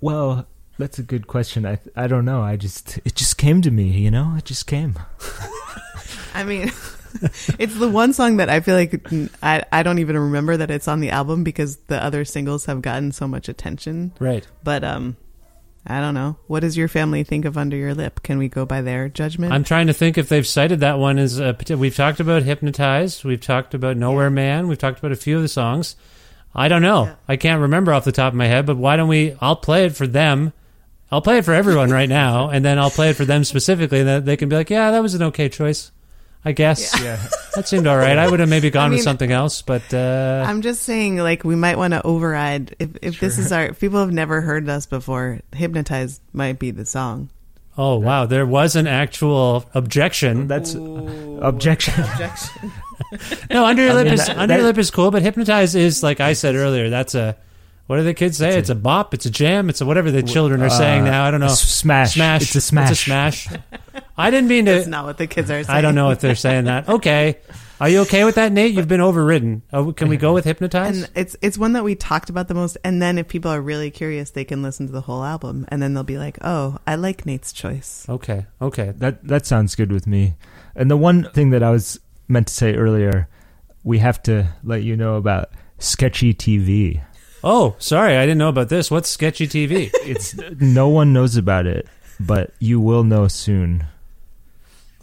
Well, 0.03 0.47
That's 0.81 0.99
a 0.99 1.03
good 1.03 1.26
question. 1.26 1.66
I 1.66 1.78
I 1.95 2.07
don't 2.07 2.24
know. 2.24 2.43
I 2.43 2.57
just 2.57 2.99
it 3.05 3.14
just 3.14 3.37
came 3.37 3.62
to 3.62 3.70
me. 3.70 3.85
You 3.85 4.11
know, 4.11 4.35
it 4.37 4.45
just 4.45 4.66
came. 4.66 4.99
I 6.35 6.45
mean, 6.45 6.72
it's 7.59 7.78
the 7.78 7.89
one 7.89 8.12
song 8.12 8.39
that 8.39 8.49
I 8.49 8.61
feel 8.61 8.76
like 8.76 9.07
I, 9.43 9.64
I 9.70 9.83
don't 9.83 9.99
even 9.99 10.16
remember 10.16 10.57
that 10.57 10.70
it's 10.70 10.89
on 10.89 11.01
the 11.01 11.11
album 11.11 11.45
because 11.45 11.76
the 11.89 12.03
other 12.03 12.24
singles 12.24 12.64
have 12.66 12.83
gotten 12.83 13.12
so 13.12 13.28
much 13.28 13.49
attention. 13.49 14.12
Right. 14.18 14.47
But 14.62 14.85
um, 14.85 15.16
I 15.87 16.01
don't 16.01 16.14
know. 16.14 16.37
What 16.47 16.61
does 16.61 16.76
your 16.76 16.89
family 16.89 17.24
think 17.24 17.45
of 17.45 17.57
Under 17.57 17.76
Your 17.76 17.95
Lip? 17.95 18.22
Can 18.22 18.39
we 18.39 18.49
go 18.49 18.64
by 18.64 18.83
their 18.83 19.09
judgment? 19.09 19.53
I'm 19.53 19.64
trying 19.64 19.89
to 19.89 19.93
think 19.93 20.18
if 20.18 20.28
they've 20.28 20.47
cited 20.47 20.81
that 20.81 20.99
one 20.99 21.18
as 21.18 21.41
a, 21.41 21.57
we've 21.70 21.97
talked 21.97 22.20
about 22.20 22.43
Hypnotized, 22.43 23.24
we've 23.24 23.41
talked 23.41 23.74
about 23.74 23.97
Nowhere 23.97 24.31
Man, 24.31 24.68
we've 24.68 24.78
talked 24.78 24.99
about 24.99 25.12
a 25.12 25.16
few 25.16 25.37
of 25.37 25.43
the 25.43 25.49
songs. 25.49 25.97
I 26.55 26.68
don't 26.68 26.83
know. 26.83 27.05
Yeah. 27.05 27.14
I 27.28 27.37
can't 27.37 27.62
remember 27.62 27.93
off 27.93 28.05
the 28.05 28.12
top 28.12 28.33
of 28.33 28.37
my 28.37 28.47
head, 28.47 28.66
but 28.66 28.76
why 28.76 28.97
don't 28.97 29.09
we? 29.09 29.37
I'll 29.41 29.57
play 29.57 29.85
it 29.85 29.97
for 29.97 30.07
them. 30.07 30.53
I'll 31.13 31.21
play 31.23 31.39
it 31.39 31.45
for 31.45 31.53
everyone 31.55 31.91
right 31.91 32.09
now, 32.09 32.51
and 32.51 32.65
then 32.65 32.79
I'll 32.79 32.91
play 32.91 33.11
it 33.11 33.17
for 33.17 33.25
them 33.25 33.43
specifically, 33.45 34.01
and 34.01 34.09
then 34.09 34.25
they 34.25 34.37
can 34.37 34.49
be 34.49 34.57
like, 34.57 34.71
"Yeah, 34.71 34.91
that 34.93 35.03
was 35.03 35.15
an 35.15 35.23
okay 35.25 35.49
choice." 35.49 35.91
I 36.43 36.53
guess 36.53 36.99
Yeah. 37.03 37.17
that 37.55 37.69
seemed 37.69 37.87
all 37.87 37.99
right. 37.99 38.17
I 38.17 38.27
would 38.27 38.41
have 38.41 38.49
maybe 38.49 38.71
gone 38.71 38.93
I 38.93 38.95
with 38.95 39.03
something 39.03 39.31
else, 39.31 39.61
but 39.61 39.93
uh, 39.93 40.43
I'm 40.49 40.63
just 40.63 40.85
saying, 40.85 41.19
like, 41.19 41.45
we 41.45 41.55
might 41.55 41.77
want 41.77 41.93
to 41.93 42.03
override. 42.03 42.77
If, 42.79 42.91
if 43.03 43.21
this 43.21 43.37
is 43.39 43.53
our, 43.53 43.67
if 43.67 43.81
people 43.81 44.01
have 44.01 44.11
never 44.13 44.41
heard 44.41 44.67
us 44.67 44.87
before, 44.87 45.41
Hypnotized 45.55 46.23
might 46.33 46.59
be 46.59 46.71
the 46.71 46.87
song. 46.87 47.29
oh 47.77 47.97
wow, 47.99 48.25
there 48.25 48.47
was 48.47 48.75
an 48.77 48.87
actual 48.87 49.67
objection. 49.75 50.47
That's 50.49 50.75
objection. 50.75 51.95
Objection. 52.05 52.73
no, 53.51 53.67
under 53.67 53.83
your 53.83 53.93
I 53.93 53.95
lip 53.97 54.05
mean, 54.07 54.15
is 54.15 54.27
that- 54.27 54.39
under 54.39 54.55
your 54.55 54.63
that- 54.63 54.69
lip 54.69 54.79
is 54.79 54.91
cool, 54.91 55.11
but 55.11 55.21
hypnotize 55.23 55.75
is 55.75 56.03
like 56.03 56.21
I 56.21 56.33
said 56.33 56.55
earlier. 56.55 56.89
That's 56.89 57.15
a 57.15 57.37
what 57.91 57.97
do 57.97 58.05
the 58.05 58.14
kids 58.14 58.36
say? 58.36 58.57
It's 58.57 58.70
a, 58.70 58.76
bop. 58.76 59.14
It's 59.14 59.26
a 59.26 59.30
jam. 59.30 59.68
It's 59.68 59.80
a 59.80 59.84
whatever 59.84 60.12
the 60.12 60.22
children 60.22 60.62
are 60.62 60.70
saying 60.70 61.03
uh, 61.03 61.11
now. 61.11 61.24
I 61.24 61.32
don't 61.32 61.41
know. 61.41 61.49
smash. 61.49 62.14
Smash. 62.14 62.43
It's 62.43 62.55
a 62.55 62.61
smash. 62.61 62.91
It's 62.93 63.01
a 63.01 63.03
smash. 63.03 63.49
I 64.16 64.30
didn't 64.30 64.49
mean 64.49 64.66
That's 64.66 64.84
to. 64.84 64.91
not 64.91 65.07
what 65.07 65.18
the 65.18 65.26
kids 65.26 65.51
are 65.51 65.64
saying. 65.64 65.76
I 65.76 65.80
don't 65.80 65.97
know 65.97 66.11
if 66.11 66.20
they're 66.20 66.36
saying 66.36 66.66
that. 66.66 66.88
Okay, 66.88 67.38
are 67.80 67.88
you 67.88 68.03
okay 68.03 68.22
with 68.22 68.36
that, 68.36 68.53
Nate? 68.53 68.74
You've 68.74 68.86
been 68.86 69.01
overridden. 69.01 69.62
Oh, 69.72 69.93
can 69.93 70.09
we 70.09 70.16
go 70.16 70.32
with 70.32 70.45
hypnotize? 70.45 71.03
And 71.03 71.11
it's 71.16 71.34
it's 71.43 71.59
one 71.59 71.72
that 71.72 71.82
we 71.82 71.97
talked 71.97 72.30
about 72.30 72.47
the 72.47 72.55
most. 72.55 72.78
And 72.84 73.03
then 73.03 73.18
if 73.18 73.26
people 73.26 73.51
are 73.51 73.61
really 73.61 73.91
curious, 73.91 74.30
they 74.30 74.45
can 74.45 74.62
listen 74.62 74.86
to 74.86 74.93
the 74.93 75.01
whole 75.01 75.24
album, 75.24 75.66
and 75.66 75.82
then 75.82 75.93
they'll 75.93 76.05
be 76.05 76.16
like, 76.16 76.38
"Oh, 76.43 76.78
I 76.86 76.95
like 76.95 77.26
Nate's 77.26 77.53
choice." 77.53 78.07
okay, 78.09 78.47
okay. 78.62 78.93
That 78.99 79.26
that 79.26 79.47
sounds 79.47 79.74
good 79.74 79.91
with 79.91 80.07
me. 80.07 80.36
And 80.76 80.88
the 80.88 80.97
one 80.97 81.28
thing 81.32 81.51
that 81.51 81.64
I 81.64 81.70
was 81.70 81.99
meant 82.28 82.47
to 82.47 82.55
say 82.55 82.76
earlier, 82.76 83.28
we 83.82 83.99
have 83.99 84.22
to 84.24 84.47
let 84.62 84.84
you 84.84 84.97
know 84.97 85.16
about 85.16 85.51
sketchy 85.80 86.32
TV. 86.34 87.03
Oh, 87.43 87.74
sorry, 87.78 88.16
I 88.16 88.22
didn't 88.22 88.38
know 88.38 88.49
about 88.49 88.68
this. 88.68 88.91
What's 88.91 89.09
sketchy 89.11 89.47
TV? 89.49 89.91
It's 90.05 90.34
no 90.61 90.88
one 90.88 91.12
knows 91.12 91.36
about 91.36 91.66
it, 91.66 91.86
but 92.18 92.53
you 92.59 92.80
will 92.80 93.05
know 93.05 93.28
soon. 93.28 93.86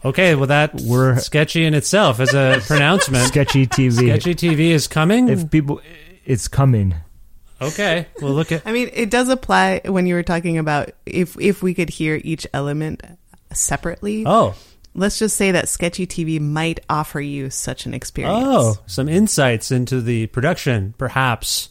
Okay, 0.06 0.36
well 0.36 0.48
that 0.48 0.76
We're- 0.76 1.18
sketchy 1.20 1.66
in 1.66 1.74
itself 1.74 2.20
as 2.20 2.34
a 2.34 2.62
pronouncement. 2.68 3.28
Sketchy 3.28 3.66
TV. 3.68 3.92
sketchy 3.94 4.36
TV 4.36 4.70
is 4.70 4.88
coming. 4.88 5.28
If 5.30 5.50
people, 5.50 5.82
it's 6.26 6.48
coming. 6.48 6.94
okay, 7.62 8.06
we'll 8.22 8.34
look 8.34 8.52
at. 8.52 8.62
I 8.68 8.72
mean, 8.72 8.90
it 8.94 9.10
does 9.10 9.30
apply 9.30 9.82
when 9.86 10.06
you 10.06 10.14
were 10.14 10.24
talking 10.24 10.60
about 10.60 10.92
if 11.08 11.36
if 11.42 11.64
we 11.64 11.74
could 11.74 11.90
hear 11.90 12.22
each 12.24 12.46
element 12.54 13.02
separately. 13.52 14.24
Oh, 14.26 14.56
Let's 14.94 15.20
just 15.20 15.36
say 15.38 15.52
that 15.52 15.70
sketchy 15.70 16.08
TV 16.08 16.40
might 16.42 16.80
offer 16.90 17.22
you 17.22 17.52
such 17.52 17.86
an 17.86 17.94
experience. 17.94 18.44
Oh, 18.48 18.78
some 18.88 19.08
insights 19.08 19.70
into 19.72 20.02
the 20.02 20.26
production, 20.28 20.96
perhaps, 20.98 21.70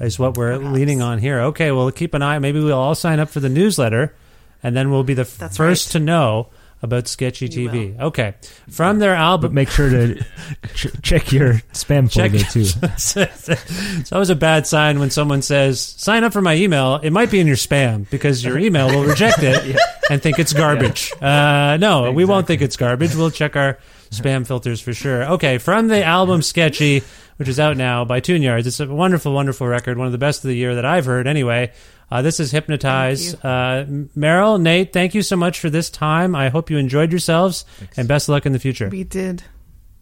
is 0.00 0.18
what 0.18 0.36
we're 0.36 0.56
leaning 0.56 1.02
on 1.02 1.18
here. 1.18 1.40
Okay, 1.40 1.72
well, 1.72 1.90
keep 1.90 2.14
an 2.14 2.22
eye. 2.22 2.38
Maybe 2.38 2.60
we'll 2.60 2.78
all 2.78 2.94
sign 2.94 3.18
up 3.20 3.28
for 3.28 3.40
the 3.40 3.48
newsletter, 3.48 4.14
and 4.62 4.76
then 4.76 4.90
we'll 4.90 5.04
be 5.04 5.14
the 5.14 5.24
That's 5.24 5.56
first 5.56 5.88
right. 5.88 5.92
to 5.92 6.04
know 6.04 6.48
about 6.82 7.08
Sketchy 7.08 7.46
You 7.46 7.68
TV. 7.70 7.98
Okay, 7.98 8.34
from 8.70 8.98
their 8.98 9.14
album. 9.14 9.48
But 9.50 9.54
make 9.54 9.70
sure 9.70 9.88
to 9.88 10.14
ch- 10.74 11.02
check 11.02 11.32
your 11.32 11.54
spam 11.72 12.10
Check- 12.10 12.32
folder 12.32 12.44
too. 12.44 12.66
it's 14.00 14.12
always 14.12 14.30
a 14.30 14.36
bad 14.36 14.66
sign 14.66 14.98
when 14.98 15.10
someone 15.10 15.40
says, 15.40 15.80
sign 15.80 16.22
up 16.24 16.32
for 16.34 16.42
my 16.42 16.54
email. 16.54 16.96
It 16.96 17.10
might 17.10 17.30
be 17.30 17.40
in 17.40 17.46
your 17.46 17.56
spam 17.56 18.08
because 18.10 18.44
your 18.44 18.58
email 18.66 18.88
will 18.88 19.04
reject 19.04 19.38
it 19.42 19.76
and 20.10 20.20
think 20.22 20.38
it's 20.38 20.52
garbage. 20.52 21.12
Uh, 21.20 21.78
no, 21.80 22.12
we 22.12 22.24
won't 22.26 22.46
think 22.46 22.60
it's 22.60 22.76
garbage. 22.76 23.14
We'll 23.14 23.30
check 23.30 23.56
our 23.56 23.78
spam 24.10 24.46
filters 24.46 24.80
for 24.80 24.92
sure. 24.92 25.24
Okay, 25.32 25.56
from 25.58 25.88
the 25.88 26.04
album 26.04 26.42
Sketchy, 26.42 27.02
which 27.36 27.48
is 27.48 27.58
out 27.60 27.76
now 27.76 28.04
by 28.04 28.20
Tune 28.20 28.42
Yards. 28.42 28.66
It's 28.66 28.80
a 28.80 28.86
wonderful, 28.86 29.32
wonderful 29.32 29.66
record. 29.66 29.98
One 29.98 30.06
of 30.06 30.12
the 30.12 30.18
best 30.18 30.44
of 30.44 30.48
the 30.48 30.56
year 30.56 30.74
that 30.76 30.84
I've 30.84 31.04
heard 31.06 31.26
anyway. 31.26 31.72
Uh, 32.10 32.22
this 32.22 32.38
is 32.40 32.50
Hypnotize. 32.52 33.32
Thank 33.34 33.44
Uh, 33.44 33.84
Merrill, 34.14 34.58
Nate, 34.58 34.92
thank 34.92 35.14
you 35.14 35.22
so 35.22 35.36
much 35.36 35.58
for 35.60 35.68
this 35.70 35.90
time. 35.90 36.34
I 36.36 36.48
hope 36.50 36.70
you 36.70 36.78
enjoyed 36.78 37.10
yourselves 37.10 37.64
and 37.96 38.06
best 38.06 38.28
of 38.28 38.32
luck 38.32 38.46
in 38.46 38.52
the 38.52 38.58
future. 38.60 38.88
We 38.88 39.02
did. 39.04 39.42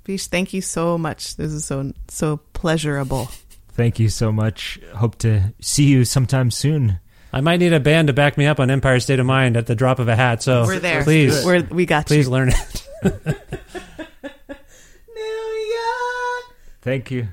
Vish, 0.04 0.26
thank 0.26 0.52
you 0.52 0.60
so 0.60 0.98
much. 0.98 1.36
This 1.36 1.50
is 1.52 1.64
so 1.64 1.92
so 2.08 2.36
pleasurable. 2.52 3.30
Thank 3.72 3.98
you 3.98 4.10
so 4.10 4.30
much. 4.30 4.78
Hope 4.94 5.16
to 5.20 5.54
see 5.60 5.84
you 5.86 6.04
sometime 6.04 6.50
soon. 6.50 7.00
I 7.32 7.40
might 7.40 7.56
need 7.56 7.72
a 7.72 7.80
band 7.80 8.06
to 8.08 8.12
back 8.12 8.36
me 8.38 8.46
up 8.46 8.60
on 8.60 8.70
Empire 8.70 9.00
State 9.00 9.18
of 9.18 9.26
Mind 9.26 9.56
at 9.56 9.66
the 9.66 9.74
drop 9.74 9.98
of 9.98 10.06
a 10.08 10.14
hat. 10.14 10.42
So 10.42 10.66
We're 10.66 10.78
there. 10.78 11.02
Please, 11.02 11.44
We're, 11.44 11.62
we 11.64 11.86
got 11.86 12.06
please 12.06 12.26
you. 12.26 12.30
learn 12.30 12.50
it. 12.50 12.88
New 15.08 15.22
York. 15.22 16.44
Thank 16.84 17.10
you. 17.10 17.28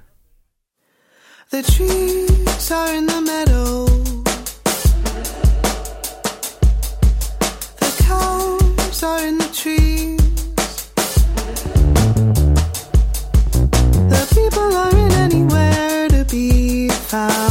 The 1.50 1.62
trees 1.62 2.72
are 2.72 2.94
in 2.96 3.06
the 3.06 3.20
meadow. 3.20 3.86
The 7.82 8.04
cows 8.08 9.04
are 9.04 9.20
in 9.28 9.40
the 9.40 9.50
trees. 9.54 10.22
The 14.08 14.24
people 14.34 14.74
aren't 14.74 15.14
anywhere 15.16 16.08
to 16.08 16.24
be 16.32 16.88
found. 16.88 17.51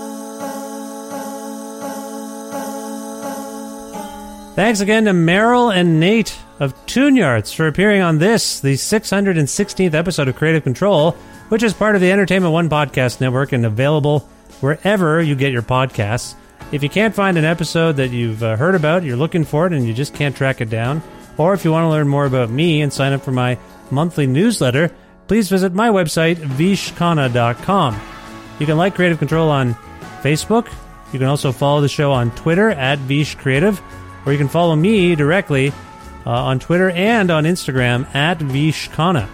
Thanks 4.55 4.81
again 4.81 5.05
to 5.05 5.13
Merrill 5.13 5.71
and 5.71 5.99
Nate 5.99 6.37
of 6.59 6.73
Tune 6.85 7.15
Yards 7.15 7.53
for 7.53 7.67
appearing 7.67 8.01
on 8.01 8.17
this, 8.17 8.59
the 8.59 8.73
616th 8.73 9.93
episode 9.93 10.27
of 10.27 10.35
Creative 10.35 10.61
Control, 10.61 11.13
which 11.49 11.63
is 11.63 11.73
part 11.73 11.95
of 11.95 12.01
the 12.01 12.11
Entertainment 12.11 12.51
One 12.53 12.69
Podcast 12.69 13.21
Network 13.21 13.53
and 13.53 13.65
available 13.65 14.19
wherever 14.59 15.21
you 15.21 15.35
get 15.35 15.53
your 15.53 15.61
podcasts. 15.61 16.35
If 16.73 16.83
you 16.83 16.89
can't 16.89 17.15
find 17.15 17.37
an 17.37 17.45
episode 17.45 17.93
that 17.93 18.09
you've 18.09 18.43
uh, 18.43 18.57
heard 18.57 18.75
about, 18.75 19.03
you're 19.03 19.17
looking 19.17 19.45
for 19.45 19.67
it 19.67 19.73
and 19.73 19.87
you 19.87 19.93
just 19.93 20.13
can't 20.13 20.35
track 20.35 20.59
it 20.59 20.69
down, 20.69 21.01
or 21.37 21.53
if 21.53 21.63
you 21.63 21.71
want 21.71 21.85
to 21.85 21.89
learn 21.89 22.09
more 22.09 22.25
about 22.25 22.49
me 22.49 22.81
and 22.81 22.91
sign 22.91 23.13
up 23.13 23.21
for 23.23 23.31
my 23.31 23.57
monthly 23.89 24.27
newsletter, 24.27 24.91
please 25.27 25.49
visit 25.49 25.73
my 25.73 25.89
website, 25.89 26.35
vishkhanna.com. 26.35 27.99
You 28.59 28.65
can 28.65 28.77
like 28.77 28.95
Creative 28.95 29.17
Control 29.17 29.49
on 29.49 29.75
Facebook. 30.21 30.67
You 31.13 31.19
can 31.19 31.27
also 31.29 31.51
follow 31.53 31.81
the 31.81 31.89
show 31.89 32.11
on 32.11 32.31
Twitter 32.31 32.69
at 32.69 32.99
Vish 32.99 33.35
Creative, 33.35 33.81
or 34.25 34.31
you 34.31 34.37
can 34.37 34.47
follow 34.47 34.75
me 34.75 35.15
directly 35.15 35.71
uh, 36.25 36.29
on 36.29 36.59
Twitter 36.59 36.91
and 36.91 37.31
on 37.31 37.45
Instagram 37.45 38.13
at 38.15 38.39
Vishkhanna. 38.39 39.27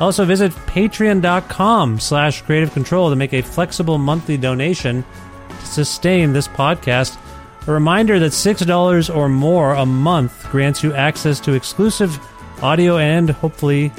Also 0.00 0.24
visit 0.24 0.52
patreon.com 0.52 1.98
slash 2.00 2.42
creative 2.42 2.72
control 2.72 3.10
to 3.10 3.16
make 3.16 3.32
a 3.32 3.42
flexible 3.42 3.98
monthly 3.98 4.36
donation 4.36 5.04
to 5.48 5.66
sustain 5.66 6.32
this 6.32 6.48
podcast. 6.48 7.18
A 7.66 7.72
reminder 7.72 8.18
that 8.18 8.32
$6 8.32 9.14
or 9.14 9.28
more 9.28 9.72
a 9.72 9.86
month 9.86 10.48
grants 10.50 10.82
you 10.84 10.92
access 10.94 11.40
to 11.40 11.54
exclusive 11.54 12.18
audio 12.62 12.98
and 12.98 13.30
hopefully 13.30 13.90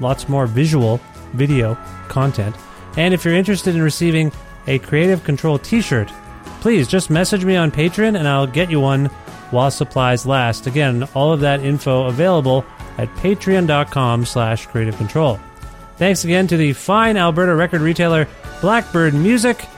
lots 0.00 0.28
more 0.28 0.46
visual 0.46 1.00
video 1.32 1.74
content. 2.08 2.54
And 2.96 3.14
if 3.14 3.24
you're 3.24 3.34
interested 3.34 3.74
in 3.74 3.82
receiving 3.82 4.32
a 4.66 4.78
Creative 4.80 5.22
Control 5.22 5.58
t 5.58 5.80
shirt, 5.80 6.08
please 6.60 6.88
just 6.88 7.10
message 7.10 7.44
me 7.44 7.56
on 7.56 7.70
Patreon 7.70 8.18
and 8.18 8.26
I'll 8.26 8.46
get 8.46 8.70
you 8.70 8.80
one 8.80 9.10
while 9.50 9.70
supplies 9.70 10.26
last. 10.26 10.66
Again, 10.66 11.08
all 11.14 11.32
of 11.32 11.40
that 11.40 11.60
info 11.60 12.06
available 12.06 12.64
at 12.98 13.08
patreon.com 13.16 14.24
slash 14.24 14.66
creative 14.66 14.96
control. 14.96 15.38
Thanks 15.96 16.24
again 16.24 16.46
to 16.48 16.56
the 16.56 16.72
fine 16.74 17.16
Alberta 17.16 17.54
record 17.54 17.80
retailer 17.80 18.28
Blackbyrd 18.60 19.12
Myoozik. 19.12 19.68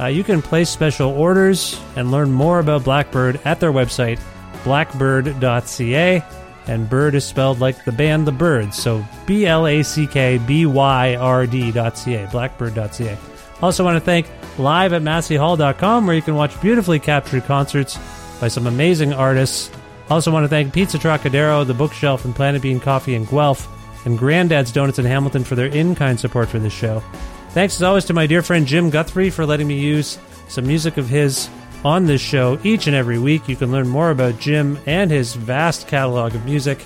Uh, 0.00 0.06
you 0.06 0.24
can 0.24 0.42
place 0.42 0.70
special 0.70 1.10
orders 1.10 1.80
and 1.96 2.10
learn 2.10 2.32
more 2.32 2.58
about 2.58 2.82
Blackbyrd 2.82 3.44
at 3.46 3.60
their 3.60 3.72
website, 3.72 4.18
blackbyrd.ca. 4.64 6.24
And 6.66 6.88
bird 6.88 7.14
is 7.14 7.24
spelled 7.24 7.58
like 7.58 7.84
the 7.84 7.92
band 7.92 8.26
The 8.26 8.32
Byrds, 8.32 8.76
so 8.76 9.04
B 9.26 9.46
L 9.46 9.66
A 9.66 9.82
C 9.82 10.06
K 10.06 10.38
B 10.38 10.64
Y 10.64 11.16
R 11.16 11.46
D.ca, 11.46 12.26
blackbyrd.ca. 12.26 13.18
Also, 13.60 13.84
want 13.84 13.96
to 13.96 14.00
thank 14.00 14.28
live 14.58 14.92
at 14.92 15.02
masseyhall.com, 15.02 16.06
where 16.06 16.14
you 16.14 16.22
can 16.22 16.36
watch 16.36 16.60
beautifully 16.60 17.00
captured 17.00 17.44
concerts 17.44 17.98
by 18.42 18.48
some 18.48 18.66
amazing 18.66 19.12
artists. 19.12 19.70
Also, 20.10 20.32
want 20.32 20.42
to 20.42 20.48
thank 20.48 20.74
Pizza 20.74 20.98
Trocadero, 20.98 21.64
The 21.64 21.74
Bookshelf, 21.74 22.24
and 22.24 22.34
Planet 22.34 22.60
Bean 22.60 22.80
Coffee 22.80 23.14
in 23.14 23.24
Guelph, 23.24 23.68
and 24.04 24.18
Granddad's 24.18 24.72
Donuts 24.72 24.98
in 24.98 25.04
Hamilton 25.04 25.44
for 25.44 25.54
their 25.54 25.68
in 25.68 25.94
kind 25.94 26.18
support 26.18 26.48
for 26.48 26.58
this 26.58 26.72
show. 26.72 27.00
Thanks 27.50 27.76
as 27.76 27.84
always 27.84 28.04
to 28.06 28.14
my 28.14 28.26
dear 28.26 28.42
friend 28.42 28.66
Jim 28.66 28.90
Guthrie 28.90 29.30
for 29.30 29.46
letting 29.46 29.68
me 29.68 29.78
use 29.78 30.18
some 30.48 30.66
music 30.66 30.96
of 30.96 31.08
his 31.08 31.48
on 31.84 32.06
this 32.06 32.20
show 32.20 32.58
each 32.64 32.88
and 32.88 32.96
every 32.96 33.16
week. 33.16 33.48
You 33.48 33.54
can 33.54 33.70
learn 33.70 33.86
more 33.86 34.10
about 34.10 34.40
Jim 34.40 34.76
and 34.86 35.08
his 35.08 35.36
vast 35.36 35.86
catalog 35.86 36.34
of 36.34 36.44
music 36.44 36.84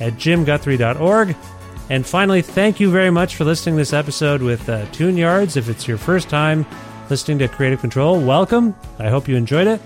at 0.00 0.14
jimguthrie.org. 0.14 1.36
And 1.88 2.04
finally, 2.04 2.42
thank 2.42 2.80
you 2.80 2.90
very 2.90 3.10
much 3.10 3.36
for 3.36 3.44
listening 3.44 3.76
to 3.76 3.82
this 3.82 3.92
episode 3.92 4.42
with 4.42 4.68
uh, 4.68 4.86
Tune 4.90 5.16
Yards. 5.16 5.56
If 5.56 5.68
it's 5.68 5.86
your 5.86 5.98
first 5.98 6.28
time 6.28 6.66
listening 7.08 7.38
to 7.38 7.46
Creative 7.46 7.80
Control, 7.80 8.20
welcome. 8.20 8.74
I 8.98 9.08
hope 9.08 9.28
you 9.28 9.36
enjoyed 9.36 9.68
it. 9.68 9.80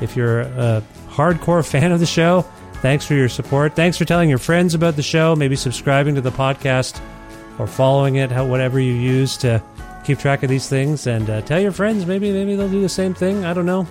If 0.00 0.16
you're 0.16 0.40
a 0.40 0.82
hardcore 1.08 1.68
fan 1.68 1.92
of 1.92 2.00
the 2.00 2.06
show, 2.06 2.42
thanks 2.76 3.06
for 3.06 3.14
your 3.14 3.28
support. 3.28 3.76
Thanks 3.76 3.96
for 3.96 4.04
telling 4.04 4.28
your 4.28 4.38
friends 4.38 4.74
about 4.74 4.96
the 4.96 5.02
show, 5.02 5.36
maybe 5.36 5.56
subscribing 5.56 6.14
to 6.16 6.20
the 6.20 6.30
podcast 6.30 7.00
or 7.58 7.66
following 7.66 8.16
it, 8.16 8.30
whatever 8.30 8.80
you 8.80 8.94
use 8.94 9.36
to 9.38 9.62
keep 10.04 10.18
track 10.18 10.42
of 10.42 10.48
these 10.48 10.68
things. 10.68 11.06
And 11.06 11.28
uh, 11.28 11.42
tell 11.42 11.60
your 11.60 11.72
friends, 11.72 12.06
maybe 12.06 12.32
maybe 12.32 12.56
they'll 12.56 12.68
do 12.68 12.80
the 12.80 12.88
same 12.88 13.14
thing. 13.14 13.44
I 13.44 13.54
don't 13.54 13.66
know. 13.66 13.86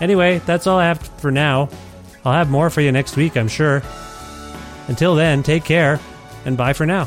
Anyway, 0.00 0.38
that's 0.46 0.66
all 0.66 0.78
I 0.78 0.86
have 0.86 0.98
for 1.18 1.30
now. 1.30 1.68
I'll 2.24 2.32
have 2.32 2.50
more 2.50 2.70
for 2.70 2.80
you 2.80 2.92
next 2.92 3.16
week, 3.16 3.36
I'm 3.36 3.48
sure. 3.48 3.82
Until 4.88 5.14
then, 5.14 5.42
take 5.42 5.64
care 5.64 6.00
and 6.44 6.56
bye 6.56 6.72
for 6.72 6.86
now. 6.86 7.06